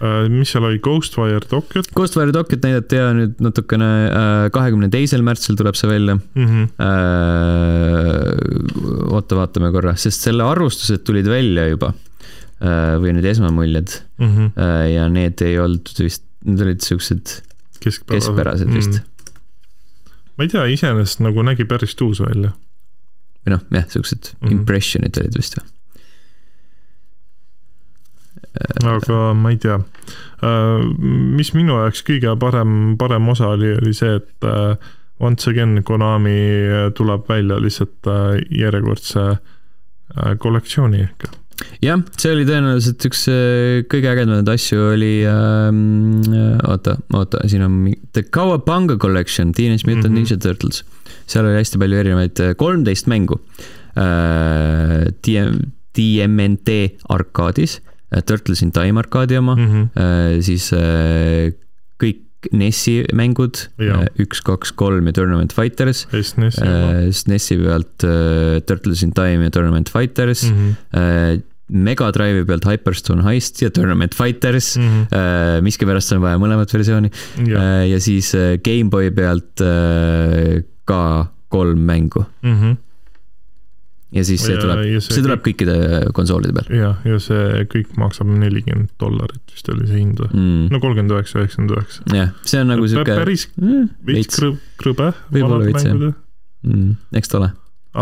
uh,. 0.00 0.28
mis 0.32 0.50
seal 0.52 0.64
oli, 0.68 0.78
Ghostwire 0.82 1.40
Tokyo't? 1.50 1.90
Ghostwire 1.96 2.32
Tokyo't 2.34 2.62
näidati 2.64 2.96
ja 3.00 3.12
nüüd 3.16 3.34
natukene 3.44 3.90
kahekümne 4.54 4.88
uh, 4.88 4.92
teisel 4.94 5.22
märtsil 5.26 5.56
tuleb 5.58 5.76
see 5.78 5.90
välja 5.90 6.14
mm. 6.16 6.46
-hmm. 6.46 6.64
Uh, 6.86 6.92
oota, 9.14 9.36
vaatame 9.38 9.72
korra, 9.74 9.96
sest 10.00 10.20
selle 10.28 10.42
arvustused 10.46 11.00
tulid 11.06 11.28
välja 11.30 11.68
juba 11.72 11.92
või 12.56 13.12
need 13.12 13.26
esmamuljed 13.28 13.90
mm. 14.18 14.28
-hmm. 14.30 14.48
Ja 14.94 15.08
need 15.12 15.42
ei 15.44 15.58
olnud 15.60 15.90
vist, 16.00 16.24
need 16.44 16.60
olid 16.64 16.80
siuksed 16.80 17.24
keskpärased, 17.80 18.16
keskpärased 18.16 18.72
vist 18.72 18.94
mm. 18.94 18.96
-hmm 18.96 19.15
ma 20.36 20.44
ei 20.44 20.52
tea, 20.52 20.66
iseenesest 20.72 21.22
nagu 21.24 21.42
nägi 21.46 21.64
päris 21.68 21.96
tuus 21.96 22.20
välja. 22.20 22.52
või 23.46 23.54
noh, 23.54 23.64
jah, 23.70 23.88
siuksed 23.88 24.32
mm 24.32 24.48
-hmm. 24.48 24.58
impression'id 24.58 25.22
olid 25.22 25.38
vist 25.38 25.58
või? 25.58 25.72
aga 28.84 29.34
ma 29.36 29.50
ei 29.52 29.58
tea, 29.60 29.78
äh, 30.44 30.84
mis 31.36 31.52
minu 31.54 31.76
jaoks 31.80 32.02
kõige 32.06 32.36
parem, 32.40 32.96
parem 32.98 33.28
osa 33.28 33.48
oli, 33.48 33.74
oli 33.76 33.94
see, 33.94 34.16
et 34.16 34.44
äh, 34.44 34.76
once 35.20 35.50
again 35.50 35.82
Konami 35.84 36.38
tuleb 36.94 37.28
välja 37.28 37.60
lihtsalt 37.60 38.06
äh, 38.06 38.40
järjekordse 38.50 39.36
kollektsiooniga 40.38 41.32
jah, 41.84 42.02
see 42.20 42.34
oli 42.34 42.44
tõenäoliselt 42.48 43.06
üks 43.08 43.24
kõige 43.92 44.12
ägedamaid 44.12 44.50
asju 44.52 44.90
oli 44.92 45.12
äh,, 45.28 45.70
oota, 46.68 46.98
oota, 47.16 47.42
siin 47.48 47.64
on 47.66 47.80
The 48.12 48.26
Cowabunga 48.28 48.98
Collection, 49.00 49.52
Teenage 49.56 49.88
Mutant 49.88 50.12
mm 50.12 50.16
-hmm. 50.16 50.28
Ninja 50.28 50.36
Turtles. 50.36 50.84
seal 51.26 51.46
oli 51.46 51.58
hästi 51.58 51.78
palju 51.78 51.96
erinevaid, 51.96 52.44
kolmteist 52.56 53.06
mängu 53.06 53.40
äh,. 53.96 55.12
DM, 55.24 55.58
DMNT 55.96 56.68
arkaadis 57.08 57.80
Äh, 58.14 58.22
Turtles 58.22 58.62
in 58.62 58.72
Time 58.72 59.00
arkaadi 59.00 59.36
oma 59.38 59.56
mm, 59.56 59.66
-hmm. 59.66 60.42
siis 60.42 60.72
äh, 60.72 61.52
NES-i 62.52 63.00
mängud, 63.16 63.66
üks, 64.22 64.42
kaks, 64.46 64.72
kolm 64.78 65.08
ja 65.08 65.16
Tournament 65.16 65.54
Fighters. 65.56 66.04
SNES-i 67.10 67.58
pealt 67.62 68.06
Turtles 68.68 69.02
in 69.06 69.12
Time 69.16 69.48
ja 69.48 69.54
Tournament 69.54 69.90
Fighters 69.92 70.46
mm. 70.50 70.56
-hmm. 70.92 71.44
Mega 71.66 72.12
Drive'i 72.14 72.44
pealt 72.46 72.64
Hyperstone 72.68 73.24
Heist 73.26 73.62
ja 73.62 73.70
Tournament 73.70 74.14
Fighters 74.14 74.76
mm. 74.76 74.82
-hmm. 75.10 75.62
miskipärast 75.66 76.12
on 76.12 76.22
vaja 76.22 76.38
mõlemat 76.38 76.72
versiooni. 76.72 77.10
ja 77.90 78.00
siis 78.00 78.32
GameBoy 78.64 79.10
pealt 79.10 79.62
ka 80.84 81.02
kolm 81.48 81.78
mängu 81.78 82.24
mm. 82.42 82.54
-hmm 82.54 82.85
ja 84.14 84.22
siis 84.24 84.42
see 84.44 84.54
ja, 84.54 84.60
tuleb, 84.62 84.82
see, 84.86 85.16
see 85.16 85.24
tuleb 85.24 85.42
kõik... 85.42 85.58
kõikide 85.64 86.12
konsoolide 86.14 86.54
peal. 86.56 86.78
jah, 86.78 87.00
ja 87.08 87.18
see 87.22 87.64
kõik 87.72 87.96
maksab 87.98 88.30
nelikümmend 88.30 88.92
dollarit 89.02 89.54
vist 89.54 89.68
oli 89.72 89.88
see 89.88 89.98
hind 89.98 90.22
või 90.22 90.30
mm.? 90.30 90.68
no 90.72 90.80
kolmkümmend 90.82 91.14
üheksa, 91.16 91.40
üheksakümmend 91.42 91.74
üheksa. 91.74 92.06
jah, 92.14 92.32
see 92.46 92.62
on 92.62 92.70
nagu 92.70 92.86
sihuke. 92.90 93.18
päris 93.18 93.48
mm, 93.58 93.88
veits 94.06 94.38
krõb, 94.38 94.60
krõbe. 94.82 95.10
võib-olla 95.34 95.60
veits 95.66 95.88
jah 95.88 95.98
mm,, 95.98 96.94
eks 97.18 97.32
ta 97.32 97.40
ole. 97.40 97.50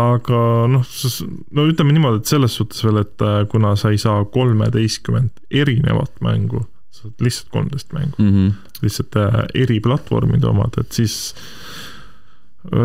aga 0.05 0.43
noh, 0.75 0.85
no 1.57 1.67
ütleme 1.71 1.97
niimoodi, 1.97 2.21
et 2.21 2.35
selles 2.35 2.57
suhtes 2.59 2.85
veel, 2.85 3.01
et 3.01 3.25
äh, 3.25 3.41
kuna 3.51 3.73
sa 3.79 3.93
ei 3.93 4.01
saa 4.01 4.21
kolmeteistkümmet 4.29 5.45
erinevat 5.63 6.21
mängu, 6.25 6.67
sa 6.93 7.07
saad 7.07 7.25
lihtsalt 7.25 7.53
kolmteist 7.53 7.97
mängu 7.97 8.15
mm, 8.19 8.33
-hmm. 8.33 8.81
lihtsalt 8.85 9.17
äh, 9.21 9.41
eri 9.65 9.81
platvormide 9.81 10.53
omad, 10.53 10.77
et 10.81 11.01
siis 11.01 11.33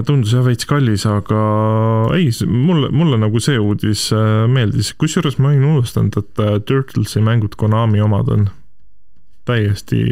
tundus 0.06 0.32
jah 0.34 0.44
veits 0.44 0.66
kallis, 0.68 1.04
aga 1.08 1.40
ei, 2.16 2.30
mulle, 2.46 2.90
mulle 2.94 3.18
nagu 3.20 3.40
see 3.42 3.58
uudis 3.60 4.08
äh, 4.16 4.46
meeldis, 4.50 4.92
kusjuures 5.00 5.38
ma 5.40 5.52
olin 5.52 5.68
unustanud, 5.74 6.16
et 6.20 6.42
äh, 6.42 6.56
Turtlesi 6.66 7.22
mängud 7.24 7.56
Konami 7.60 8.02
omad 8.04 8.30
on 8.32 8.48
täiesti, 9.48 10.02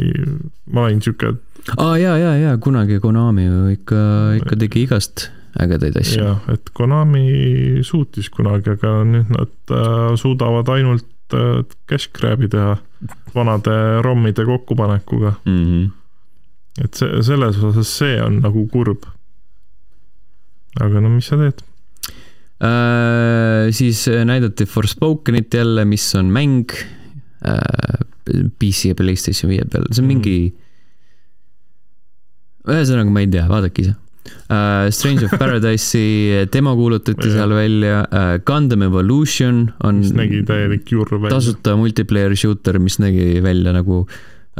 ma 0.73 0.87
olin 0.87 1.01
sihuke. 1.05 1.35
aa 1.77 1.97
ja, 1.97 2.17
ja, 2.17 2.33
ja 2.37 2.55
kunagi 2.57 2.99
Konami 3.03 3.45
ju 3.45 3.67
ikka, 3.75 4.01
ikka 4.39 4.59
tegi 4.63 4.85
igast 4.87 5.29
ägedaid 5.59 5.99
asju. 6.01 6.23
jah, 6.23 6.41
et 6.53 6.73
Konami 6.73 7.83
suutis 7.85 8.31
kunagi, 8.33 8.75
aga 8.77 8.99
nüüd 9.07 9.31
nad 9.35 9.75
äh, 9.75 10.15
suudavad 10.19 10.71
ainult 10.73 11.37
äh, 11.37 11.61
cash 11.89 12.11
grab'i 12.15 12.49
teha 12.51 12.77
vanade 13.35 14.01
ROM-ide 14.03 14.45
kokkupanekuga 14.45 15.33
mm. 15.45 15.63
-hmm. 15.63 15.87
et 16.83 16.93
see, 16.93 17.23
selles 17.23 17.63
osas 17.63 17.97
see 18.01 18.19
on 18.23 18.41
nagu 18.43 18.67
kurb 18.67 19.05
aga 20.77 21.01
no 21.01 21.09
mis 21.13 21.29
sa 21.29 21.39
teed 21.39 21.63
äh,? 22.61 23.69
siis 23.75 24.07
äh, 24.11 24.25
näidati 24.27 24.65
Forspokenit 24.69 25.53
jälle, 25.53 25.85
mis 25.85 26.15
on 26.19 26.31
mäng 26.33 26.67
äh, 26.73 27.99
PC 28.59 28.91
ja 28.91 28.95
Playstation 28.95 29.49
viie 29.49 29.65
peal, 29.65 29.87
see 29.89 30.03
on 30.03 30.09
mingi 30.11 30.35
mm. 30.49 30.55
ühesõnaga, 32.75 33.09
ma 33.15 33.25
ei 33.25 33.31
tea, 33.33 33.47
vaadake 33.49 33.85
ise 33.85 33.95
uh,. 33.95 34.89
Strange 34.93 35.25
of 35.25 35.33
Paradise'i 35.41 36.45
demo 36.53 36.75
kuulutati 36.77 37.31
seal 37.33 37.53
välja 37.57 38.01
uh,, 38.05 38.35
Gundam 38.45 38.85
Evolution 38.85 39.69
on. 39.83 40.03
mis 40.03 40.13
nägi 40.17 40.43
täielik 40.47 40.91
jurr 40.91 41.15
välja. 41.17 41.37
tasuta 41.37 41.77
multiplayer 41.79 42.35
shooter, 42.37 42.79
mis 42.83 42.99
nägi 43.01 43.39
välja 43.45 43.73
nagu 43.75 44.03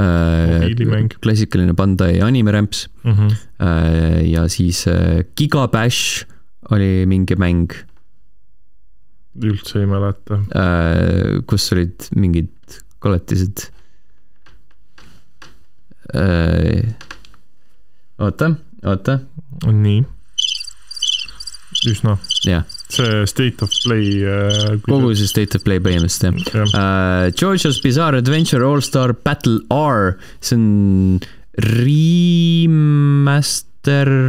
Äh, 0.00 1.08
klassikaline 1.20 1.74
Bandai 1.74 2.22
animerämps 2.22 2.88
mm. 3.02 3.12
-hmm. 3.12 4.22
ja 4.24 4.48
siis 4.48 4.86
äh, 4.86 5.24
Giga 5.36 5.66
Bash 5.68 6.26
oli 6.70 7.06
mingi 7.06 7.36
mäng. 7.36 7.68
üldse 9.42 9.80
ei 9.80 9.86
mäleta. 9.86 10.40
kus 11.46 11.72
olid 11.72 12.08
mingid 12.16 12.48
koletised. 12.98 13.70
oota, 18.18 18.50
oota. 18.84 19.18
nii. 19.72 20.04
üsna. 21.86 22.18
jah 22.44 22.79
see 22.94 23.26
State 23.30 23.64
of 23.64 23.70
Play 23.84 24.22
äh,. 24.24 24.78
kogu 24.86 25.14
see 25.14 25.28
State 25.30 25.58
of 25.58 25.64
Play 25.66 25.78
põhimõtteliselt 25.82 26.54
jah 26.54 26.60
ja. 26.60 26.64
uh,. 26.70 27.30
Georgia's 27.36 27.80
Bizarre 27.84 28.18
Adventure 28.20 28.64
All-Star 28.66 29.14
Battle 29.14 29.60
R, 29.70 30.16
see 30.40 30.56
on 30.56 31.20
remaster, 31.60 32.72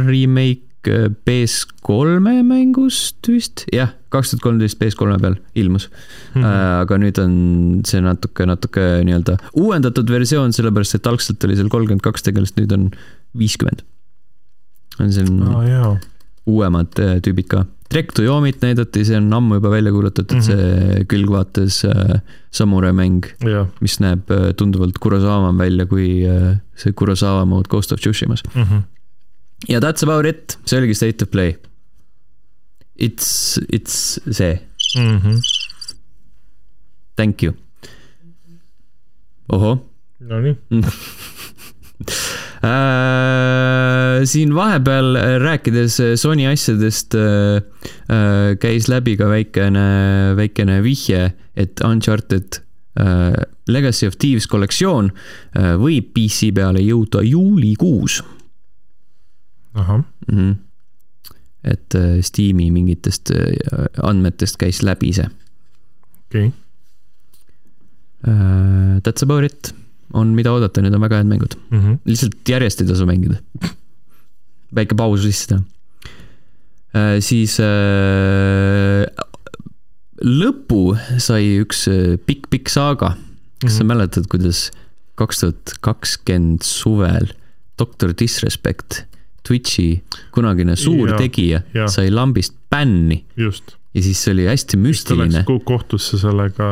remake 0.08 0.62
äh, 0.90 1.08
PS3-e 1.26 2.42
mängust 2.42 3.28
vist, 3.30 3.64
jah, 3.72 3.90
kaks 4.12 4.30
tuhat 4.32 4.42
kolmteist 4.44 4.78
PS3-e 4.80 5.18
peal 5.22 5.36
ilmus 5.54 5.88
mm. 5.88 5.94
-hmm. 6.34 6.42
Uh, 6.42 6.80
aga 6.82 6.94
nüüd 6.98 7.18
on 7.22 7.32
see 7.88 8.00
natuke, 8.02 8.46
natuke 8.48 9.04
nii-öelda 9.06 9.34
uuendatud 9.54 10.08
versioon, 10.10 10.52
sellepärast 10.52 10.94
et 10.98 11.06
algselt 11.06 11.44
oli 11.46 11.56
seal 11.56 11.70
kolmkümmend 11.72 12.04
kaks 12.04 12.22
tegelast, 12.26 12.56
nüüd 12.60 12.72
on 12.74 12.90
viiskümmend. 13.38 13.80
on 15.00 15.12
siin 15.12 15.42
oh, 15.42 15.96
uuemad 16.46 16.90
tüübid 17.24 17.46
ka 17.48 17.64
Trek 17.92 18.12
to 18.16 18.22
Yomit 18.24 18.62
näidati, 18.64 19.02
see 19.04 19.16
on 19.18 19.26
ammu 19.36 19.58
juba 19.58 19.70
välja 19.74 19.92
kuulutatud 19.92 20.38
mm, 20.38 20.40
-hmm. 20.40 20.94
see 20.96 21.04
külgvaates 21.12 21.82
äh, 21.84 22.20
samurai 22.50 22.92
mäng 22.96 23.26
yeah., 23.44 23.66
mis 23.84 23.98
näeb 24.00 24.30
äh, 24.32 24.52
tunduvalt 24.56 24.98
Kurosavam 24.98 25.58
välja 25.60 25.86
kui 25.86 26.24
äh, 26.24 26.56
see 26.76 26.92
Kurosawa 26.96 27.44
mode 27.44 27.68
Ghost 27.68 27.92
of 27.92 28.00
Tsushimas 28.00 28.42
mm. 28.54 28.62
-hmm. 28.62 28.82
ja 29.68 29.80
that's 29.80 30.02
about 30.08 30.26
it, 30.26 30.58
see 30.64 30.78
oligi 30.78 30.94
State 30.94 31.24
of 31.24 31.30
Play. 31.30 31.56
It's, 32.96 33.60
it's 33.72 34.20
see 34.30 34.60
mm. 34.96 35.18
-hmm. 35.18 35.40
Thank 37.16 37.42
you. 37.42 37.52
ohoh. 39.48 39.78
Nonii 40.20 40.56
siin 44.24 44.54
vahepeal 44.54 45.16
äh, 45.16 45.36
rääkides 45.42 46.00
äh, 46.00 46.12
Sony 46.14 46.46
asjadest 46.46 47.14
käis 48.62 48.88
läbi 48.88 49.16
ka 49.18 49.26
väikene, 49.30 49.86
väikene 50.38 50.82
vihje, 50.84 51.32
et 51.56 51.80
Uncharted 51.84 52.60
Legacy 53.72 54.06
of 54.06 54.18
Thieves 54.20 54.46
kollektsioon 54.52 55.08
võib 55.80 56.10
PC 56.12 56.52
peale 56.54 56.82
jõuda 56.84 57.22
juulikuus. 57.24 58.22
ahah 59.74 60.02
mm. 60.28 60.38
-hmm. 60.38 60.56
et 61.64 61.94
äh, 61.94 62.20
Steam'i 62.20 62.70
mingitest 62.70 63.30
äh, 63.30 63.86
andmetest 64.02 64.56
käis 64.56 64.82
läbi 64.82 65.12
see. 65.12 65.28
okei 66.28 66.46
okay. 66.46 66.52
That's 69.02 69.22
about 69.22 69.44
it, 69.44 69.74
on 70.12 70.34
mida 70.36 70.52
oodata, 70.52 70.82
need 70.84 70.94
on 70.94 71.04
väga 71.04 71.20
head 71.20 71.30
mängud 71.30 71.56
mm. 71.70 71.80
-hmm. 71.80 71.98
lihtsalt 72.04 72.48
järjest 72.48 72.80
ei 72.80 72.88
tasu 72.88 73.06
mängida. 73.06 73.40
väike 74.74 74.94
paus 74.94 75.22
sisse 75.22 75.54
uh,. 75.54 77.18
siis 77.20 77.58
uh, 77.60 79.06
lõpu 80.22 80.96
sai 81.18 81.58
üks 81.62 81.86
pikk-pikk 82.26 82.68
saaga. 82.68 83.16
kas 83.16 83.18
mm 83.18 83.68
-hmm. 83.68 83.76
sa 83.76 83.84
mhm. 83.84 83.88
mäletad, 83.92 84.26
kuidas 84.28 84.70
kaks 85.14 85.40
tuhat 85.40 85.74
kakskümmend 85.80 86.62
suvel 86.62 87.32
Doctor 87.78 88.12
Disrespect 88.18 89.02
Twitchi 89.42 90.02
kunagine 90.30 90.76
suur 90.76 91.08
ja, 91.08 91.16
tegija 91.18 91.62
ja. 91.74 91.88
sai 91.88 92.10
lambist 92.10 92.54
bänni. 92.70 93.24
just. 93.36 93.76
Ja 93.92 94.02
siis 94.04 94.20
see 94.24 94.32
oli 94.32 94.46
hästi 94.48 94.78
müstiline. 94.80 95.42
kohtusse 95.68 96.18
sellega 96.20 96.68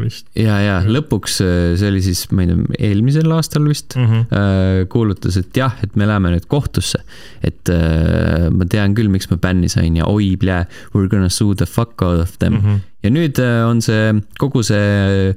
vist. 0.00 0.26
ja, 0.38 0.56
ja 0.62 0.76
lõpuks 0.86 1.38
äh, 1.44 1.58
see 1.78 1.90
oli 1.92 2.02
siis, 2.04 2.24
ma 2.34 2.44
ei 2.44 2.50
tea, 2.50 2.78
eelmisel 2.90 3.34
aastal 3.36 3.68
vist 3.70 3.96
mm 3.98 4.08
-hmm. 4.08 4.88
kuulutas, 4.92 5.38
et 5.38 5.56
jah, 5.56 5.76
et 5.84 5.94
me 5.96 6.08
läheme 6.10 6.34
nüüd 6.34 6.48
kohtusse. 6.50 7.02
et 7.42 7.70
äh, 7.70 8.48
ma 8.50 8.66
tean 8.66 8.94
küll, 8.94 9.10
miks 9.12 9.30
ma 9.30 9.38
bänni 9.38 9.68
sain 9.68 9.96
ja 9.96 10.06
oi, 10.06 10.36
we 10.40 10.50
are 10.52 11.08
gonna 11.08 11.28
sue 11.28 11.54
the 11.54 11.66
fuck 11.66 12.02
out 12.02 12.20
of 12.20 12.38
them 12.38 12.54
mm. 12.54 12.60
-hmm. 12.60 12.80
ja 13.02 13.10
nüüd 13.10 13.38
on 13.66 13.82
see, 13.82 14.14
kogu 14.38 14.62
see 14.62 15.34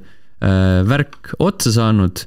värk 0.84 1.34
otsa 1.38 1.70
saanud 1.72 2.26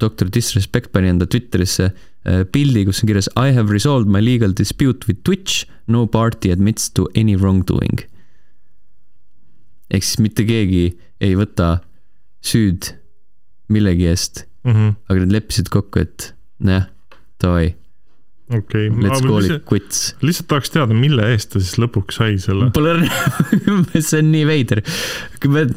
doktor 0.00 0.28
Disrespect 0.32 0.92
pani 0.92 1.08
enda 1.12 1.26
Twitterisse 1.26 1.92
pildi, 2.24 2.84
kus 2.84 3.02
on 3.02 3.08
kirjas 3.08 3.30
I 3.36 3.52
have 3.56 3.72
resolved 3.72 4.08
my 4.08 4.20
legal 4.20 4.52
dispute 4.52 5.06
with 5.08 5.22
Twitch, 5.24 5.66
no 5.88 6.06
party 6.06 6.50
admits 6.52 6.90
to 6.90 7.08
any 7.14 7.36
wrongdoing. 7.36 8.04
ehk 9.90 10.04
siis 10.06 10.20
mitte 10.22 10.44
keegi 10.46 10.84
ei 11.18 11.34
võta 11.34 11.80
süüd 12.46 12.92
millegi 13.74 14.06
eest 14.06 14.44
mm, 14.62 14.72
-hmm. 14.72 14.92
aga 15.08 15.24
nad 15.24 15.32
leppisid 15.34 15.68
kokku, 15.68 15.98
et 15.98 16.34
nojah, 16.62 16.86
davai 17.42 17.74
okei 18.50 18.88
okay.. 18.88 19.02
Let's 19.04 19.22
call 19.24 19.46
it 19.46 19.64
quits. 19.68 20.14
lihtsalt 20.24 20.48
tahaks 20.50 20.72
teada, 20.74 20.96
mille 20.96 21.26
eest 21.32 21.52
ta 21.54 21.62
siis 21.62 21.78
lõpuks 21.80 22.18
sai 22.20 22.36
selle. 22.42 22.70
Pole 22.74 22.92
õrna 22.96 24.02
see 24.02 24.22
on 24.22 24.30
nii 24.34 24.46
veider. 24.48 24.82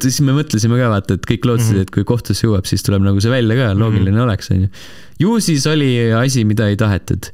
siis 0.04 0.22
me 0.26 0.36
mõtlesime 0.38 0.80
ka 0.82 0.92
vaata, 0.94 1.18
et 1.20 1.28
kõik 1.30 1.48
lootsid 1.50 1.70
mm, 1.70 1.80
-hmm. 1.80 1.88
et 1.88 1.96
kui 1.96 2.08
kohtusse 2.08 2.48
jõuab, 2.48 2.70
siis 2.70 2.86
tuleb 2.86 3.06
nagu 3.06 3.22
see 3.24 3.34
välja 3.34 3.58
ka, 3.60 3.74
loogiline 3.78 4.12
mm 4.12 4.18
-hmm. 4.18 4.28
oleks, 4.28 4.52
onju. 4.56 4.70
ju 5.20 5.40
siis 5.40 5.68
oli 5.70 5.92
asi, 6.18 6.46
mida 6.46 6.70
ei 6.70 6.80
tahetud. 6.80 7.32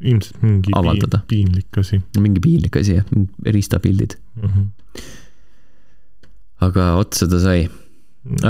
ilmselt 0.00 0.42
mingi 0.42 0.72
avaldada. 0.72 1.22
piinlik 1.28 1.78
asi. 1.78 2.00
mingi 2.18 2.40
piinlik 2.40 2.76
asi 2.76 2.98
jah, 2.98 3.06
riistapildid 3.46 4.18
mm. 4.42 4.48
-hmm. 4.48 5.02
aga 6.60 6.94
otsa 6.96 7.28
ta 7.28 7.40
sai 7.40 7.68
-hmm 8.24 8.44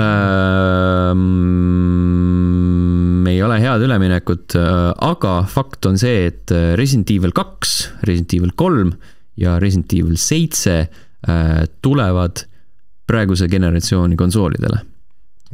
ei 3.35 3.43
ole 3.43 3.59
head 3.63 3.85
üleminekut, 3.85 4.55
äh, 4.59 4.91
aga 5.05 5.37
fakt 5.51 5.87
on 5.89 5.99
see, 6.01 6.29
et 6.31 6.53
äh, 6.55 6.73
Resident 6.79 7.11
Evil 7.11 7.35
kaks, 7.37 7.77
Resident 8.07 8.35
Evil 8.39 8.55
kolm 8.57 8.95
ja 9.41 9.59
Resident 9.63 9.93
Evil 9.97 10.19
seitse 10.21 10.77
äh, 10.81 11.65
tulevad 11.83 12.45
praeguse 13.09 13.49
generatsiooni 13.53 14.17
konsoolidele 14.17 14.85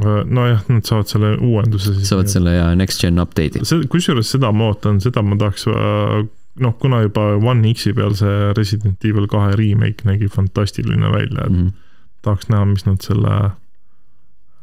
nojah, 0.01 0.63
nad 0.71 0.87
saavad 0.87 1.11
selle 1.11 1.31
uuenduse 1.45 1.91
siis. 1.93 2.09
saavad 2.09 2.31
selle 2.33 2.55
ja 2.55 2.71
next 2.79 3.03
gen 3.05 3.21
update'i. 3.21 3.61
kusjuures 3.93 4.31
seda 4.33 4.49
ma 4.57 4.71
ootan, 4.71 4.97
seda 5.05 5.21
ma 5.21 5.37
tahaks, 5.37 5.67
noh, 6.65 6.77
kuna 6.81 7.03
juba 7.05 7.27
One 7.37 7.69
X-i 7.75 7.93
peal 7.99 8.15
see 8.17 8.55
Resident 8.57 9.05
Evil 9.05 9.27
kahe 9.29 9.53
remake 9.61 10.07
nägi 10.09 10.31
fantastiline 10.33 11.11
välja, 11.13 11.45
et 11.45 11.53
mm 11.53 11.59
-hmm. 11.67 11.75
tahaks 12.25 12.49
näha, 12.49 12.65
mis 12.71 12.87
nad 12.87 13.03
selle 13.05 13.35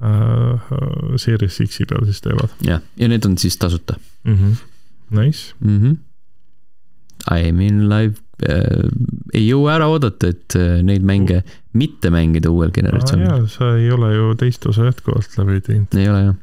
äh, 0.01 0.71
Series 1.17 1.61
X-i 1.65 1.85
peal 1.89 2.05
siis 2.05 2.21
teevad. 2.25 2.53
jah, 2.65 2.83
ja 2.97 3.07
need 3.07 3.25
on 3.25 3.37
siis 3.37 3.57
tasuta 3.57 3.97
mm. 4.23 4.35
-hmm. 4.35 4.55
Nice 5.21 5.53
mm. 5.59 5.79
-hmm. 5.81 5.97
I 7.37 7.51
mean 7.51 7.89
live 7.89 8.15
äh, 8.49 8.89
ei 9.33 9.47
jõua 9.47 9.75
ära 9.75 9.87
oodata, 9.87 10.27
et 10.27 10.55
äh, 10.55 10.83
neid 10.83 11.03
mänge 11.03 11.43
mitte 11.73 12.09
mängida 12.09 12.49
uuel 12.49 12.71
generatsioonil 12.71 13.31
ah,. 13.31 13.47
sa 13.49 13.75
ei 13.77 13.91
ole 13.91 14.13
ju 14.15 14.35
teist 14.35 14.65
osa 14.65 14.85
jätkuvalt 14.85 15.37
läbi 15.37 15.61
teinud. 15.61 15.97
ei 15.97 16.09
ole 16.09 16.23
jah. 16.23 16.35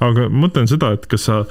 aga 0.00 0.28
mõtlen 0.28 0.68
seda, 0.70 0.92
et 0.92 1.06
kas 1.06 1.28
sa 1.30 1.44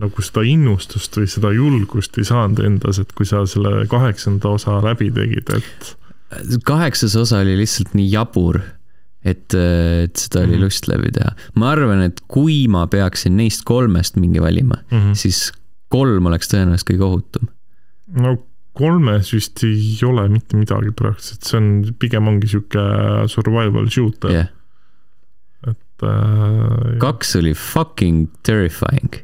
nagu 0.00 0.24
seda 0.24 0.42
innustust 0.48 1.16
või 1.16 1.28
seda 1.28 1.52
julgust 1.52 2.18
ei 2.18 2.24
saanud 2.24 2.62
endas, 2.64 3.00
et 3.02 3.12
kui 3.12 3.28
sa 3.28 3.44
selle 3.50 3.84
kaheksanda 3.90 4.48
osa 4.48 4.78
läbi 4.84 5.10
tegid, 5.12 5.50
et. 5.58 5.94
kaheksas 6.64 7.16
osa 7.20 7.42
oli 7.44 7.58
lihtsalt 7.60 7.92
nii 7.98 8.08
jabur 8.12 8.60
et, 9.24 9.54
et 9.54 10.16
seda 10.16 10.44
oli 10.44 10.54
mm 10.54 10.58
-hmm. 10.58 10.64
lust 10.64 10.88
läbi 10.88 11.12
teha. 11.12 11.32
ma 11.54 11.70
arvan, 11.70 12.02
et 12.02 12.20
kui 12.28 12.66
ma 12.68 12.86
peaksin 12.86 13.36
neist 13.36 13.64
kolmest 13.64 14.16
mingi 14.16 14.40
valima 14.40 14.78
mm, 14.90 14.98
-hmm. 14.98 15.14
siis 15.14 15.52
kolm 15.88 16.26
oleks 16.26 16.48
tõenäoliselt 16.48 16.90
kõige 16.92 17.04
ohutum. 17.04 17.48
no 18.16 18.36
kolmes 18.72 19.32
vist 19.34 19.64
ei 19.66 19.98
ole 20.06 20.28
mitte 20.28 20.56
midagi 20.56 20.92
praktiliselt, 20.96 21.44
see 21.44 21.58
on, 21.58 21.94
pigem 21.98 22.28
ongi 22.28 22.48
sihuke 22.48 22.84
survival 23.28 23.88
shooter 23.90 24.30
yeah.. 24.30 24.46
et 25.66 26.06
äh,. 26.06 26.98
kaks 26.98 27.36
oli 27.36 27.54
fucking 27.54 28.30
terrifying, 28.42 29.20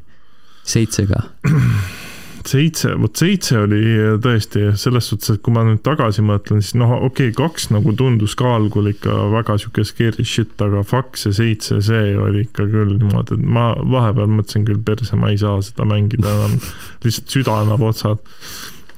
seitse 0.63 1.07
ka 1.07 1.23
seitse, 2.49 2.91
vot 2.99 3.19
seitse 3.19 3.57
oli 3.59 3.81
tõesti 4.23 4.71
selles 4.79 5.09
suhtes, 5.11 5.35
et 5.35 5.43
kui 5.45 5.53
ma 5.55 5.63
nüüd 5.67 5.81
tagasi 5.85 6.23
mõtlen, 6.25 6.63
siis 6.63 6.77
noh, 6.79 6.93
okei 6.97 7.31
okay,, 7.31 7.35
kaks 7.37 7.69
nagu 7.75 7.93
tundus 7.97 8.35
ka 8.39 8.55
algul 8.57 8.89
ikka 8.91 9.13
väga 9.33 9.57
sihuke 9.61 9.85
scary 9.87 10.25
shit, 10.27 10.55
aga 10.63 10.83
Fox 10.87 11.27
ja 11.27 11.33
seitse, 11.35 11.79
see 11.85 12.15
oli 12.17 12.45
ikka 12.47 12.67
küll 12.71 12.97
niimoodi, 12.97 13.37
et 13.37 13.45
ma 13.57 13.69
vahepeal 13.77 14.33
mõtlesin 14.39 14.67
küll 14.67 14.81
perse, 14.83 15.19
ma 15.19 15.31
ei 15.33 15.39
saa 15.41 15.61
seda 15.65 15.87
mängida 15.87 16.33
enam, 16.33 16.57
lihtsalt 17.05 17.37
süda 17.37 17.61
annab 17.63 17.85
otsad. 17.87 18.21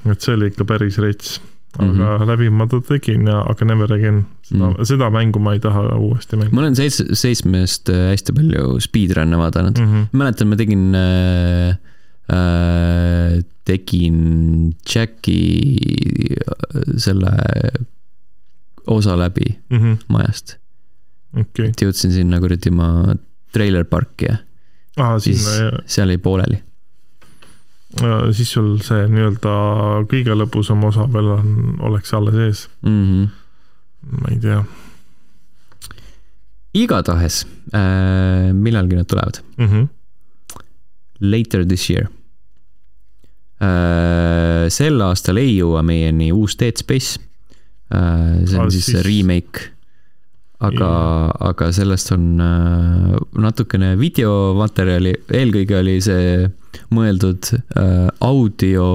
et 0.08 0.22
see 0.24 0.34
oli 0.38 0.48
ikka 0.48 0.64
päris 0.66 0.98
rets 1.04 1.40
aga 1.78 1.86
mm 1.86 2.00
-hmm. 2.00 2.26
läbi 2.26 2.50
ma 2.50 2.66
ta 2.68 2.80
tegin 2.82 3.28
ja, 3.28 3.42
aga 3.46 3.66
never 3.66 3.94
again. 3.94 4.26
seda 4.42 4.66
mm, 4.66 4.74
-hmm. 4.74 4.86
seda 4.86 5.10
mängu 5.10 5.40
ma 5.40 5.54
ei 5.54 5.60
taha 5.60 5.82
uuesti 5.98 6.36
mängida. 6.36 6.56
ma 6.56 6.62
olen 6.62 6.76
seitse, 6.76 7.06
seitsmest 7.14 7.90
äh, 7.90 8.10
hästi 8.10 8.34
palju 8.34 8.80
speedrun'e 8.80 9.38
vaadanud 9.38 9.78
mm. 9.78 9.86
-hmm. 9.86 10.08
mäletan, 10.12 10.48
ma 10.48 10.56
tegin 10.56 10.96
äh, 10.96 11.70
Äh, 11.70 11.76
tegin 13.70 14.20
Jacki 14.86 15.42
äh, 15.76 16.96
selle 16.98 17.32
osa 18.88 19.18
läbi 19.20 19.60
mm 19.70 19.78
-hmm. 19.78 19.98
majast 20.08 20.58
okay.. 21.38 21.70
et 21.70 21.82
jõudsin 21.82 22.12
sinna 22.12 22.40
kuradi 22.40 22.72
ma 22.72 23.16
treiler 23.54 23.86
parki 23.86 24.26
ja 24.26 24.38
ah, 24.98 25.20
siis 25.22 25.46
sinna, 25.46 25.84
seal 25.86 26.10
jäi 26.10 26.18
pooleli. 26.18 26.64
siis 28.32 28.52
sul 28.52 28.78
see 28.86 29.08
nii-öelda 29.08 29.54
kõige 30.10 30.36
lõbusam 30.38 30.84
osa 30.86 31.08
veel 31.14 31.32
on, 31.38 31.78
oleks 31.80 32.14
alles 32.14 32.36
ees 32.36 32.68
mm. 32.82 33.06
-hmm. 33.06 33.30
ma 34.22 34.34
ei 34.34 34.40
tea. 34.40 34.64
igatahes 36.74 37.46
äh,, 37.74 38.54
millalgi 38.54 38.96
nad 38.96 39.06
tulevad 39.06 39.44
mm? 39.58 39.66
-hmm. 39.66 39.88
Later 41.22 41.66
this 41.66 41.90
year 41.90 42.08
Äh, 42.08 42.19
sel 43.60 45.02
aastal 45.04 45.40
ei 45.42 45.58
jõua 45.58 45.82
meieni 45.84 46.30
uus 46.32 46.56
Dead 46.60 46.80
Space. 46.80 47.20
Äh, 47.90 48.46
see 48.46 48.58
on 48.58 48.68
ah, 48.68 48.72
siis, 48.72 48.86
siis 48.92 49.04
remake. 49.06 49.72
aga, 50.60 50.90
aga 51.48 51.70
sellest 51.72 52.12
on 52.12 52.42
äh, 52.44 53.14
natukene 53.40 53.94
videomaterjali, 54.00 55.14
eelkõige 55.40 55.78
oli 55.80 55.96
see 56.04 56.50
mõeldud 56.94 57.54
audio 58.26 58.90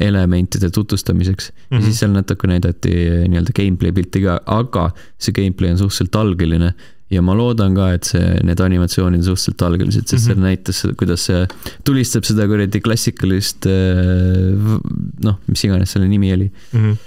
elementide 0.00 0.68
tutvustamiseks 0.70 1.48
mm 1.50 1.54
-hmm. 1.56 1.78
ja 1.80 1.82
siis 1.82 1.98
seal 1.98 2.12
natuke 2.14 2.46
näidati 2.46 2.90
nii-öelda 3.26 3.54
gameplay 3.56 3.92
pilti 3.92 4.20
ka, 4.22 4.36
aga 4.46 4.90
see 5.18 5.34
gameplay 5.34 5.72
on 5.72 5.78
suhteliselt 5.80 6.16
algeline 6.20 6.74
ja 7.10 7.22
ma 7.26 7.34
loodan 7.34 7.74
ka, 7.74 7.90
et 7.96 8.06
see, 8.06 8.22
need 8.46 8.60
animatsioonid 8.62 9.20
on 9.20 9.26
suhteliselt 9.26 9.64
algelised, 9.66 10.06
sest 10.06 10.28
mm 10.28 10.32
-hmm. 10.32 10.34
see 10.34 10.44
näitas, 10.46 10.82
kuidas 10.98 11.26
see 11.26 11.46
tulistab 11.84 12.26
seda 12.28 12.46
kuradi 12.50 12.80
klassikalist 12.80 13.66
äh, 13.66 14.78
noh, 15.26 15.40
mis 15.46 15.64
iganes 15.66 15.90
selle 15.96 16.08
nimi 16.08 16.32
oli 16.32 16.50
mm. 16.50 16.80
-hmm. 16.80 16.98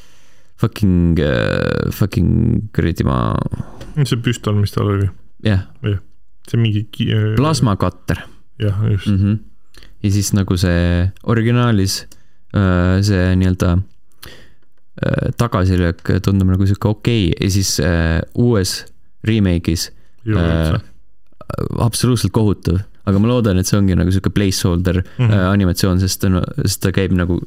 Fucking, 0.63 1.19
uh, 1.19 1.91
fucking 1.91 2.69
kuradi 2.75 3.03
ma. 3.03 3.35
see 4.03 4.19
püstol, 4.23 4.59
mis 4.59 4.71
tal 4.71 4.91
oli. 4.91 5.09
jah 5.43 5.65
yeah.. 5.83 5.99
see 6.47 6.59
mingi. 6.59 6.87
plasmakatter. 7.35 8.23
jah, 8.59 8.83
just 8.91 9.07
mm. 9.07 9.17
-hmm. 9.17 9.39
ja 10.03 10.11
siis 10.11 10.33
nagu 10.33 10.57
see 10.57 11.09
originaalis 11.23 12.05
see 13.01 13.35
nii-öelda 13.35 13.77
tagasilöök 15.37 16.19
tundub 16.23 16.47
nagu 16.47 16.65
sihuke 16.65 16.87
okei 16.87 17.31
okay. 17.31 17.45
ja 17.45 17.51
siis 17.51 17.81
uues 18.37 18.92
remake'is 19.27 19.89
äh,. 20.27 20.79
absoluutselt 21.83 22.33
kohutav, 22.35 22.81
aga 23.03 23.19
ma 23.19 23.29
loodan, 23.29 23.59
et 23.59 23.67
see 23.67 23.77
ongi 23.77 23.97
nagu 23.99 24.11
sihuke 24.11 24.31
placeholder 24.33 25.01
mm 25.01 25.25
-hmm. 25.25 25.33
äh, 25.33 25.45
animatsioon, 25.51 25.99
sest 25.99 26.21
ta, 26.23 26.43
sest 26.63 26.81
ta 26.85 26.91
käib 26.95 27.15
nagu, 27.17 27.39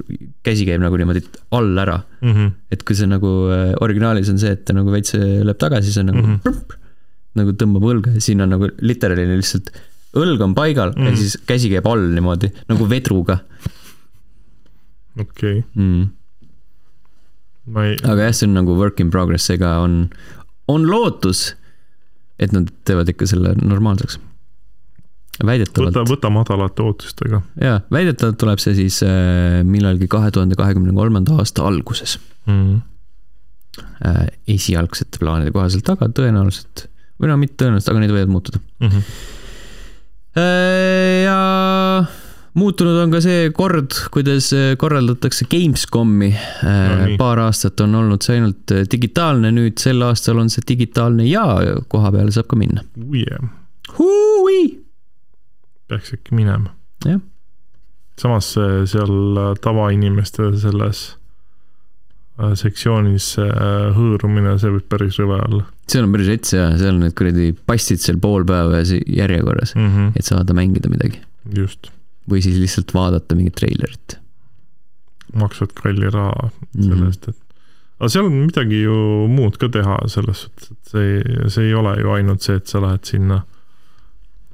käsi 0.44 0.66
käib 0.68 0.80
nagu 0.84 0.96
niimoodi 0.96 1.24
all 1.50 1.78
ära 1.78 2.00
mm. 2.20 2.32
-hmm. 2.32 2.50
et 2.70 2.82
kui 2.84 2.96
see 2.96 3.06
nagu 3.06 3.32
äh, 3.52 3.74
originaalis 3.80 4.30
on 4.30 4.38
see, 4.38 4.52
et 4.52 4.64
ta 4.64 4.76
nagu 4.76 4.92
veits 4.92 5.14
lööb 5.16 5.58
tagasi, 5.58 5.92
siis 5.92 6.02
on 6.04 6.12
nagu 6.12 6.22
mm 6.22 6.34
-hmm. 6.34 6.40
prp, 6.42 6.78
nagu 7.36 7.52
tõmbab 7.52 7.84
õlga 7.92 8.14
ja 8.14 8.20
siin 8.20 8.40
on 8.40 8.52
nagu 8.56 8.68
literaali 8.80 9.36
lihtsalt 9.36 9.72
õlg 10.16 10.44
on 10.44 10.54
paigal 10.56 10.92
mm 10.94 11.06
ja 11.06 11.12
mhm. 11.12 11.18
siis 11.20 11.38
käsi 11.48 11.70
käib 11.72 11.86
all 11.90 12.08
niimoodi 12.14 12.52
nagu 12.70 12.88
vedruga. 12.90 13.40
okei 15.18 15.58
okay. 15.58 15.62
mm.. 15.74 16.08
Ei... 17.82 17.96
aga 18.04 18.28
jah, 18.28 18.34
see 18.36 18.46
on 18.46 18.54
nagu 18.60 18.76
work 18.78 19.00
in 19.02 19.10
progress, 19.10 19.50
ega 19.50 19.78
on, 19.82 20.04
on 20.70 20.86
lootus, 20.86 21.56
et 22.38 22.52
nad 22.52 22.68
teevad 22.88 23.08
ikka 23.12 23.28
selle 23.30 23.54
normaalseks 23.60 24.18
väidetavalt. 25.44 25.94
võta, 25.94 26.04
võta 26.08 26.32
madalate 26.32 26.84
ootustega. 26.84 27.40
jaa, 27.60 27.78
väidetavalt 27.92 28.38
tuleb 28.40 28.62
see 28.62 28.76
siis 28.78 29.00
äh, 29.06 29.62
millalgi 29.68 30.08
kahe 30.12 30.32
tuhande 30.34 30.58
kahekümne 30.58 30.94
kolmanda 30.96 31.38
aasta 31.40 31.66
alguses 31.68 32.18
mm. 32.48 32.76
esialgsete 34.56 35.20
plaanide 35.20 35.52
kohaselt, 35.54 35.88
aga 35.92 36.08
tõenäoliselt, 36.16 36.86
või 37.20 37.32
no 37.32 37.40
mitte 37.40 37.64
tõenäoliselt, 37.64 37.92
aga 37.92 38.04
need 38.04 38.14
võivad 38.16 38.32
muutuda 38.36 38.62
mm. 38.62 38.92
-hmm. 38.92 39.02
Ja 40.36 41.36
muutunud 42.56 42.96
on 43.02 43.12
ka 43.12 43.20
see 43.24 43.50
kord, 43.56 43.92
kuidas 44.14 44.48
äh, 44.56 44.72
korraldatakse 44.80 45.48
Gamescomi 45.52 46.32
no,. 46.32 47.12
paar 47.20 47.42
aastat 47.44 47.80
on 47.84 47.94
olnud 48.00 48.24
see 48.24 48.38
ainult 48.38 48.74
äh, 48.74 48.86
digitaalne, 48.90 49.52
nüüd 49.54 49.78
sel 49.82 50.02
aastal 50.06 50.40
on 50.42 50.50
see 50.52 50.64
digitaalne 50.68 51.28
ja 51.28 51.44
koha 51.92 52.12
peale 52.14 52.34
saab 52.34 52.50
ka 52.50 52.58
minna. 52.60 52.84
Yeah. 53.12 53.52
Hui! 53.98 54.86
peaks 55.88 56.12
äkki 56.16 56.34
minema. 56.34 56.72
jah. 57.04 57.20
samas 58.20 58.48
seal 58.90 59.38
tavainimeste 59.62 60.48
selles 60.58 61.02
äh, 62.40 62.54
sektsioonis 62.58 63.34
äh, 63.42 63.50
hõõrumine, 63.96 64.56
see 64.60 64.72
võib 64.74 64.88
päris 64.92 65.20
rõve 65.20 65.40
olla. 65.46 65.66
seal 65.90 66.06
on 66.08 66.14
päris 66.16 66.32
rets 66.32 66.56
ja 66.56 66.70
seal 66.74 66.96
on 66.96 67.04
need 67.06 67.18
kuradi 67.18 67.52
passid 67.68 68.02
seal 68.02 68.20
pool 68.22 68.46
päeva 68.48 68.82
järjekorras 68.82 69.76
mm, 69.76 69.92
-hmm. 69.92 70.16
et 70.16 70.32
saada 70.32 70.56
mängida 70.56 70.90
midagi. 70.92 71.22
just. 71.54 71.92
Või 72.30 72.42
siis 72.44 72.60
lihtsalt 72.60 72.94
vaadata 72.94 73.38
mingit 73.38 73.58
treilerit. 73.58 74.20
maksad 75.34 75.74
kalli 75.76 76.10
raha 76.10 76.50
selle 76.50 76.94
mhm. 76.94 77.10
eest 77.10 77.26
mm 77.26 77.32
-hmm., 77.32 77.42
et 77.42 78.00
aga 78.00 78.08
seal 78.12 78.28
on 78.28 78.38
midagi 78.44 78.82
ju 78.82 78.96
muud 79.32 79.56
ka 79.56 79.68
teha 79.72 79.98
selles 80.12 80.46
suhtes, 80.46 80.70
et 80.70 80.90
see, 80.92 81.48
see 81.48 81.68
ei 81.68 81.74
ole 81.74 81.96
ju 82.00 82.10
ainult 82.12 82.42
see, 82.42 82.56
et 82.60 82.66
sa 82.66 82.82
lähed 82.84 83.04
sinna 83.08 83.42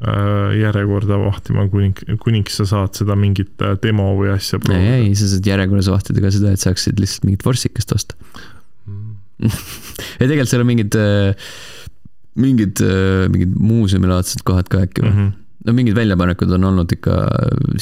Äh, 0.03 0.57
järjekorda 0.59 1.15
vahtima, 1.21 1.69
kuning, 1.71 1.95
kuniks 2.19 2.57
sa 2.59 2.65
saad 2.67 2.97
seda 2.99 3.15
mingit 3.15 3.61
äh, 3.63 3.77
demo 3.85 4.09
või 4.19 4.33
asja 4.33 4.59
proovida. 4.59 4.97
ei, 4.97 5.05
ei, 5.05 5.13
sa 5.15 5.29
saad 5.31 5.47
järjekorras 5.47 5.87
vahtida 5.93 6.25
ka 6.25 6.33
seda, 6.35 6.55
et 6.57 6.63
saaksid 6.65 6.99
lihtsalt 6.99 7.29
mingit 7.29 7.45
vorstsikest 7.47 7.95
osta 7.95 8.19
mm. 8.91 9.13
ja 10.19 10.25
tegelikult 10.25 10.51
seal 10.51 10.65
on 10.65 10.69
mingid, 10.73 10.99
äh, 10.99 11.55
mingid, 12.35 12.83
mingid 13.31 13.55
muuseumilaadsed 13.55 14.43
kohad 14.49 14.73
ka 14.73 14.83
äkki 14.89 15.05
või 15.05 15.13
mm? 15.13 15.21
-hmm. 15.21 15.31
No 15.67 15.75
mingid 15.77 15.97
väljapanekud 15.97 16.51
on 16.57 16.65
olnud 16.71 16.93
ikka 16.95 17.19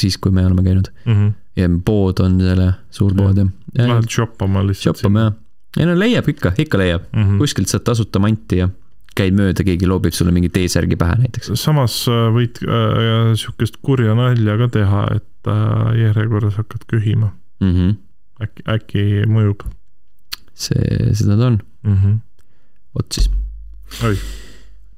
siis, 0.01 0.19
kui 0.19 0.35
me 0.35 0.45
oleme 0.47 0.65
käinud 0.67 0.91
mm. 1.05 1.15
-hmm. 1.15 1.33
ja 1.57 1.71
pood 1.85 2.21
on 2.25 2.41
seal 2.41 2.65
ja, 2.67 2.73
suur 2.91 3.15
pood 3.17 3.39
ja, 3.39 3.47
ja. 3.79 3.89
Lähed 3.89 4.11
shoppama 4.11 4.67
lihtsalt. 4.67 4.99
shoppama 4.99 5.21
jah. 5.21 5.33
ei 5.79 5.87
no 5.87 5.97
leiab 5.99 6.29
ikka, 6.29 6.53
ikka 6.59 6.79
leiab 6.79 7.09
mm. 7.13 7.23
-hmm. 7.23 7.39
kuskilt 7.39 7.69
saad 7.69 7.87
tasuta 7.87 8.19
manti 8.19 8.63
ja 8.63 8.69
käid 9.17 9.35
mööda, 9.37 9.65
keegi 9.67 9.89
loobib 9.89 10.15
sulle 10.15 10.33
mingi 10.35 10.51
T-särgi 10.53 10.97
pähe 10.97 11.17
näiteks. 11.19 11.53
samas 11.59 12.03
äh, 12.09 12.29
võid 12.35 12.63
äh, 12.65 13.35
sihukest 13.39 13.81
kurja 13.83 14.15
nalja 14.15 14.57
ka 14.61 14.69
teha, 14.77 15.03
et 15.17 15.51
äh, 15.51 15.91
järjekorras 16.05 16.61
hakkad 16.61 16.87
köhima 16.91 17.33
mm. 17.61 17.73
-hmm. 17.75 17.95
äkki, 18.47 18.67
äkki 18.77 19.07
mõjub. 19.27 19.65
see, 20.55 21.15
seda 21.15 21.37
ta 21.37 21.47
on 21.47 21.59
mm. 21.83 21.97
-hmm. 21.97 22.19
vot 22.95 23.13
siis. 23.13 23.31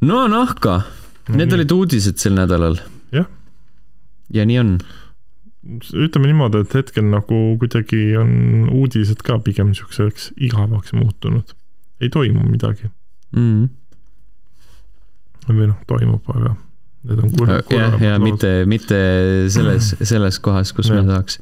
no 0.00 0.28
nahka 0.28 0.82
need 1.28 1.46
nii. 1.46 1.58
olid 1.58 1.76
uudised 1.76 2.18
sel 2.22 2.34
nädalal. 2.36 2.80
jah. 3.14 3.28
ja 4.32 4.46
nii 4.48 4.58
on 4.62 4.74
ütleme 5.62 6.26
niimoodi, 6.26 6.64
et 6.64 6.74
hetkel 6.74 7.06
nagu 7.06 7.38
kuidagi 7.60 8.16
on 8.18 8.32
uudised 8.72 9.22
ka 9.26 9.38
pigem 9.44 9.70
siukseks 9.78 10.32
igavaks 10.36 10.94
muutunud. 10.96 11.54
ei 12.02 12.10
toimu 12.10 12.42
midagi 12.48 12.90
mm. 13.36 13.68
või 15.52 15.70
noh, 15.70 15.78
toimub, 15.86 16.26
aga 16.34 16.56
need 17.06 17.22
on 17.22 17.30
kurvad. 17.36 17.70
jah, 17.70 17.96
ja 18.02 18.18
mitte, 18.22 18.52
mitte 18.66 18.98
selles, 19.54 19.94
selles 20.12 20.40
kohas, 20.42 20.74
kus 20.74 20.90
ja. 20.90 20.98
me 20.98 21.06
tahaks. 21.10 21.38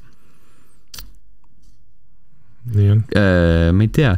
nii 2.77 2.93
on 2.97 3.02
äh,. 3.16 3.70
ma 3.73 3.89
ei 3.89 3.93
tea. 3.94 4.15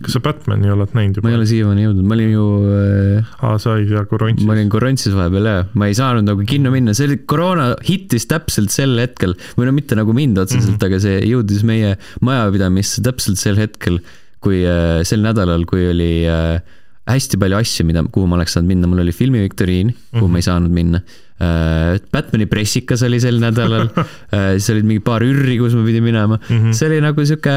Kas 0.00 0.16
sa 0.16 0.22
Batman'i 0.24 0.70
oled 0.72 0.94
näinud 0.96 1.18
juba? 1.18 1.26
ma 1.26 1.32
ei 1.32 1.38
ole 1.38 1.48
siiamaani 1.50 1.86
jõudnud, 1.86 2.08
ma 2.08 2.16
olin 2.16 2.32
ju 2.32 2.46
äh,. 2.72 3.32
aa, 3.44 3.58
sa 3.62 3.74
olid 3.74 3.92
ja 3.92 4.04
Korontsis. 4.08 4.46
ma 4.48 4.56
olin 4.56 4.72
Korontsis 4.72 5.16
vahepeal 5.16 5.48
jah, 5.50 5.70
ma 5.78 5.88
ei 5.90 5.96
saanud 5.98 6.28
nagu 6.28 6.46
kinno 6.48 6.72
minna, 6.74 6.96
see 6.96 7.10
oli, 7.10 7.18
koroona 7.28 7.72
hittis 7.86 8.28
täpselt 8.30 8.72
sel 8.74 8.96
hetkel 9.02 9.36
või 9.58 9.68
no 9.68 9.76
mitte 9.76 9.98
nagu 9.98 10.14
mind 10.16 10.40
otseselt 10.40 10.74
mm, 10.74 10.78
-hmm. 10.78 10.88
aga 10.88 11.02
see 11.04 11.18
jõudis 11.28 11.64
meie 11.68 11.96
majapidamisse 12.24 13.04
täpselt 13.04 13.40
sel 13.42 13.60
hetkel, 13.60 14.00
kui 14.42 14.62
äh, 14.66 15.02
sel 15.08 15.22
nädalal, 15.24 15.66
kui 15.68 15.84
oli 15.92 16.12
äh, 16.30 16.62
hästi 17.10 17.38
palju 17.40 17.58
asju, 17.58 17.86
mida, 17.88 18.04
kuhu 18.14 18.28
ma 18.30 18.38
oleks 18.38 18.56
saanud 18.56 18.70
minna, 18.70 18.88
mul 18.90 19.02
oli 19.02 19.14
filmiviktoriin, 19.14 19.92
kuhu 19.92 20.20
mm 20.20 20.24
-hmm. 20.24 20.32
ma 20.32 20.38
ei 20.38 20.48
saanud 20.48 20.70
minna. 20.80 21.00
Äh, 21.42 21.98
Batman'i 22.12 22.46
pressikas 22.46 23.02
oli 23.06 23.18
sel 23.22 23.40
nädalal 23.42 23.88
äh, 23.96 24.52
siis 24.58 24.68
olid 24.74 24.86
mingi 24.86 25.02
paar 25.02 25.24
ürri, 25.26 25.56
kus 25.58 25.74
ma 25.74 25.82
pidin 25.86 26.04
minema 26.04 26.36
mm. 26.38 26.58
-hmm. 26.58 26.76
see 26.76 26.90
oli 26.90 27.00
nagu 27.02 27.24
sihuke 27.26 27.54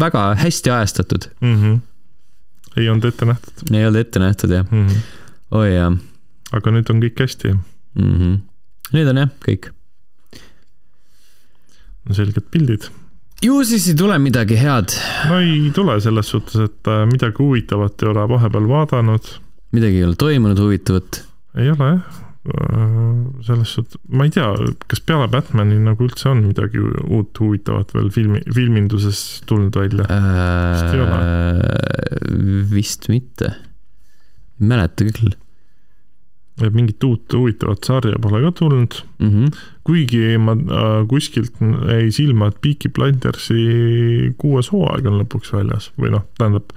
väga 0.00 0.22
hästi 0.40 0.72
ajastatud 0.72 1.26
mm. 1.40 1.58
-hmm. 1.58 1.74
ei 2.80 2.88
olnud 2.88 3.04
ette 3.10 3.28
nähtud. 3.28 3.74
ei 3.74 3.84
olnud 3.86 4.00
ette 4.00 4.22
nähtud 4.22 4.54
jah 4.56 4.64
mm. 4.70 4.86
-hmm. 4.86 5.02
oi 5.60 5.74
jah. 5.74 5.98
aga 6.52 6.74
nüüd 6.78 6.94
on 6.94 7.04
kõik 7.04 7.20
hästi 7.26 7.52
mm. 7.52 8.14
-hmm. 8.14 8.40
nüüd 8.96 9.12
on 9.12 9.22
jah, 9.24 9.36
kõik. 9.44 9.70
selged 12.12 12.48
pildid 12.50 12.88
ju 13.42 13.60
siis 13.66 13.88
ei 13.92 13.98
tule 13.98 14.18
midagi 14.22 14.56
head. 14.56 14.96
no 15.28 15.42
ei 15.42 15.70
tule 15.74 16.00
selles 16.00 16.32
suhtes, 16.32 16.56
et 16.70 16.88
äh, 16.88 17.04
midagi 17.12 17.42
huvitavat 17.44 18.02
ei 18.02 18.14
ole 18.14 18.28
vahepeal 18.28 18.68
vaadanud. 18.68 19.32
midagi 19.72 20.00
ei 20.00 20.04
ole 20.04 20.16
toimunud 20.16 20.58
huvitavat? 20.58 21.24
ei 21.58 21.70
ole 21.70 21.94
jah, 21.96 22.22
selles 22.42 23.70
suhtes, 23.76 24.00
ma 24.10 24.26
ei 24.26 24.32
tea, 24.34 24.48
kas 24.90 25.02
peale 25.06 25.28
Batman'i 25.30 25.76
nagu 25.78 26.08
üldse 26.08 26.26
on 26.32 26.40
midagi 26.42 26.80
uut 26.82 27.38
huvitavat 27.38 27.94
veel 27.94 28.08
filmi, 28.10 28.40
filminduses 28.50 29.20
tulnud 29.46 29.78
välja 29.78 30.08
äh,? 30.10 30.72
vist 30.72 30.96
ei 30.96 31.04
ole. 31.04 31.20
vist 32.72 33.06
mitte, 33.12 33.52
ei 34.58 34.72
mäleta 34.72 35.06
küll 35.06 35.36
mingit 36.70 37.04
uut 37.04 37.32
huvitavat 37.32 37.86
sarja 37.86 38.18
pole 38.22 38.42
ka 38.42 38.50
tulnud 38.58 38.98
mm. 39.18 39.30
-hmm. 39.30 39.62
kuigi 39.84 40.38
ma 40.38 40.52
äh, 40.52 41.06
kuskilt 41.08 41.54
jäi 41.88 42.10
silma, 42.12 42.48
et 42.48 42.60
Peaky 42.60 42.88
Blindersi 42.88 44.34
kuues 44.38 44.72
hooaeg 44.72 45.06
on 45.06 45.22
lõpuks 45.22 45.54
väljas 45.54 45.90
või 45.98 46.12
noh, 46.12 46.26
tähendab 46.38 46.74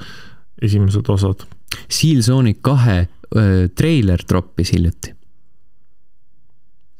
esimesed 0.61 1.09
osad. 1.09 1.43
Seal 1.89 2.21
Zone'i 2.21 2.55
kahe 2.61 2.97
äh, 3.01 3.69
treiler 3.75 4.23
troppis 4.23 4.71
hiljuti. 4.73 5.13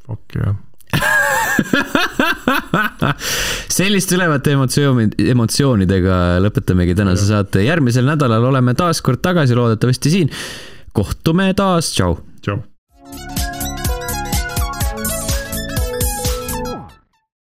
Fuck 0.06 0.40
jah 0.40 0.56
selliste 3.78 4.16
ülevate 4.18 4.54
emotsiooni, 4.56 5.06
emotsioonidega 5.34 6.16
lõpetamegi 6.44 6.94
tänase 6.98 7.26
saate. 7.30 7.64
järgmisel 7.66 8.06
nädalal 8.08 8.44
oleme 8.52 8.72
taas 8.78 9.02
kord 9.06 9.22
tagasi, 9.26 9.58
loodetavasti 9.58 10.14
siin. 10.14 10.30
kohtume 10.96 11.46
taas, 11.58 11.86
tšau. 11.96 12.14
tšau 12.44 12.58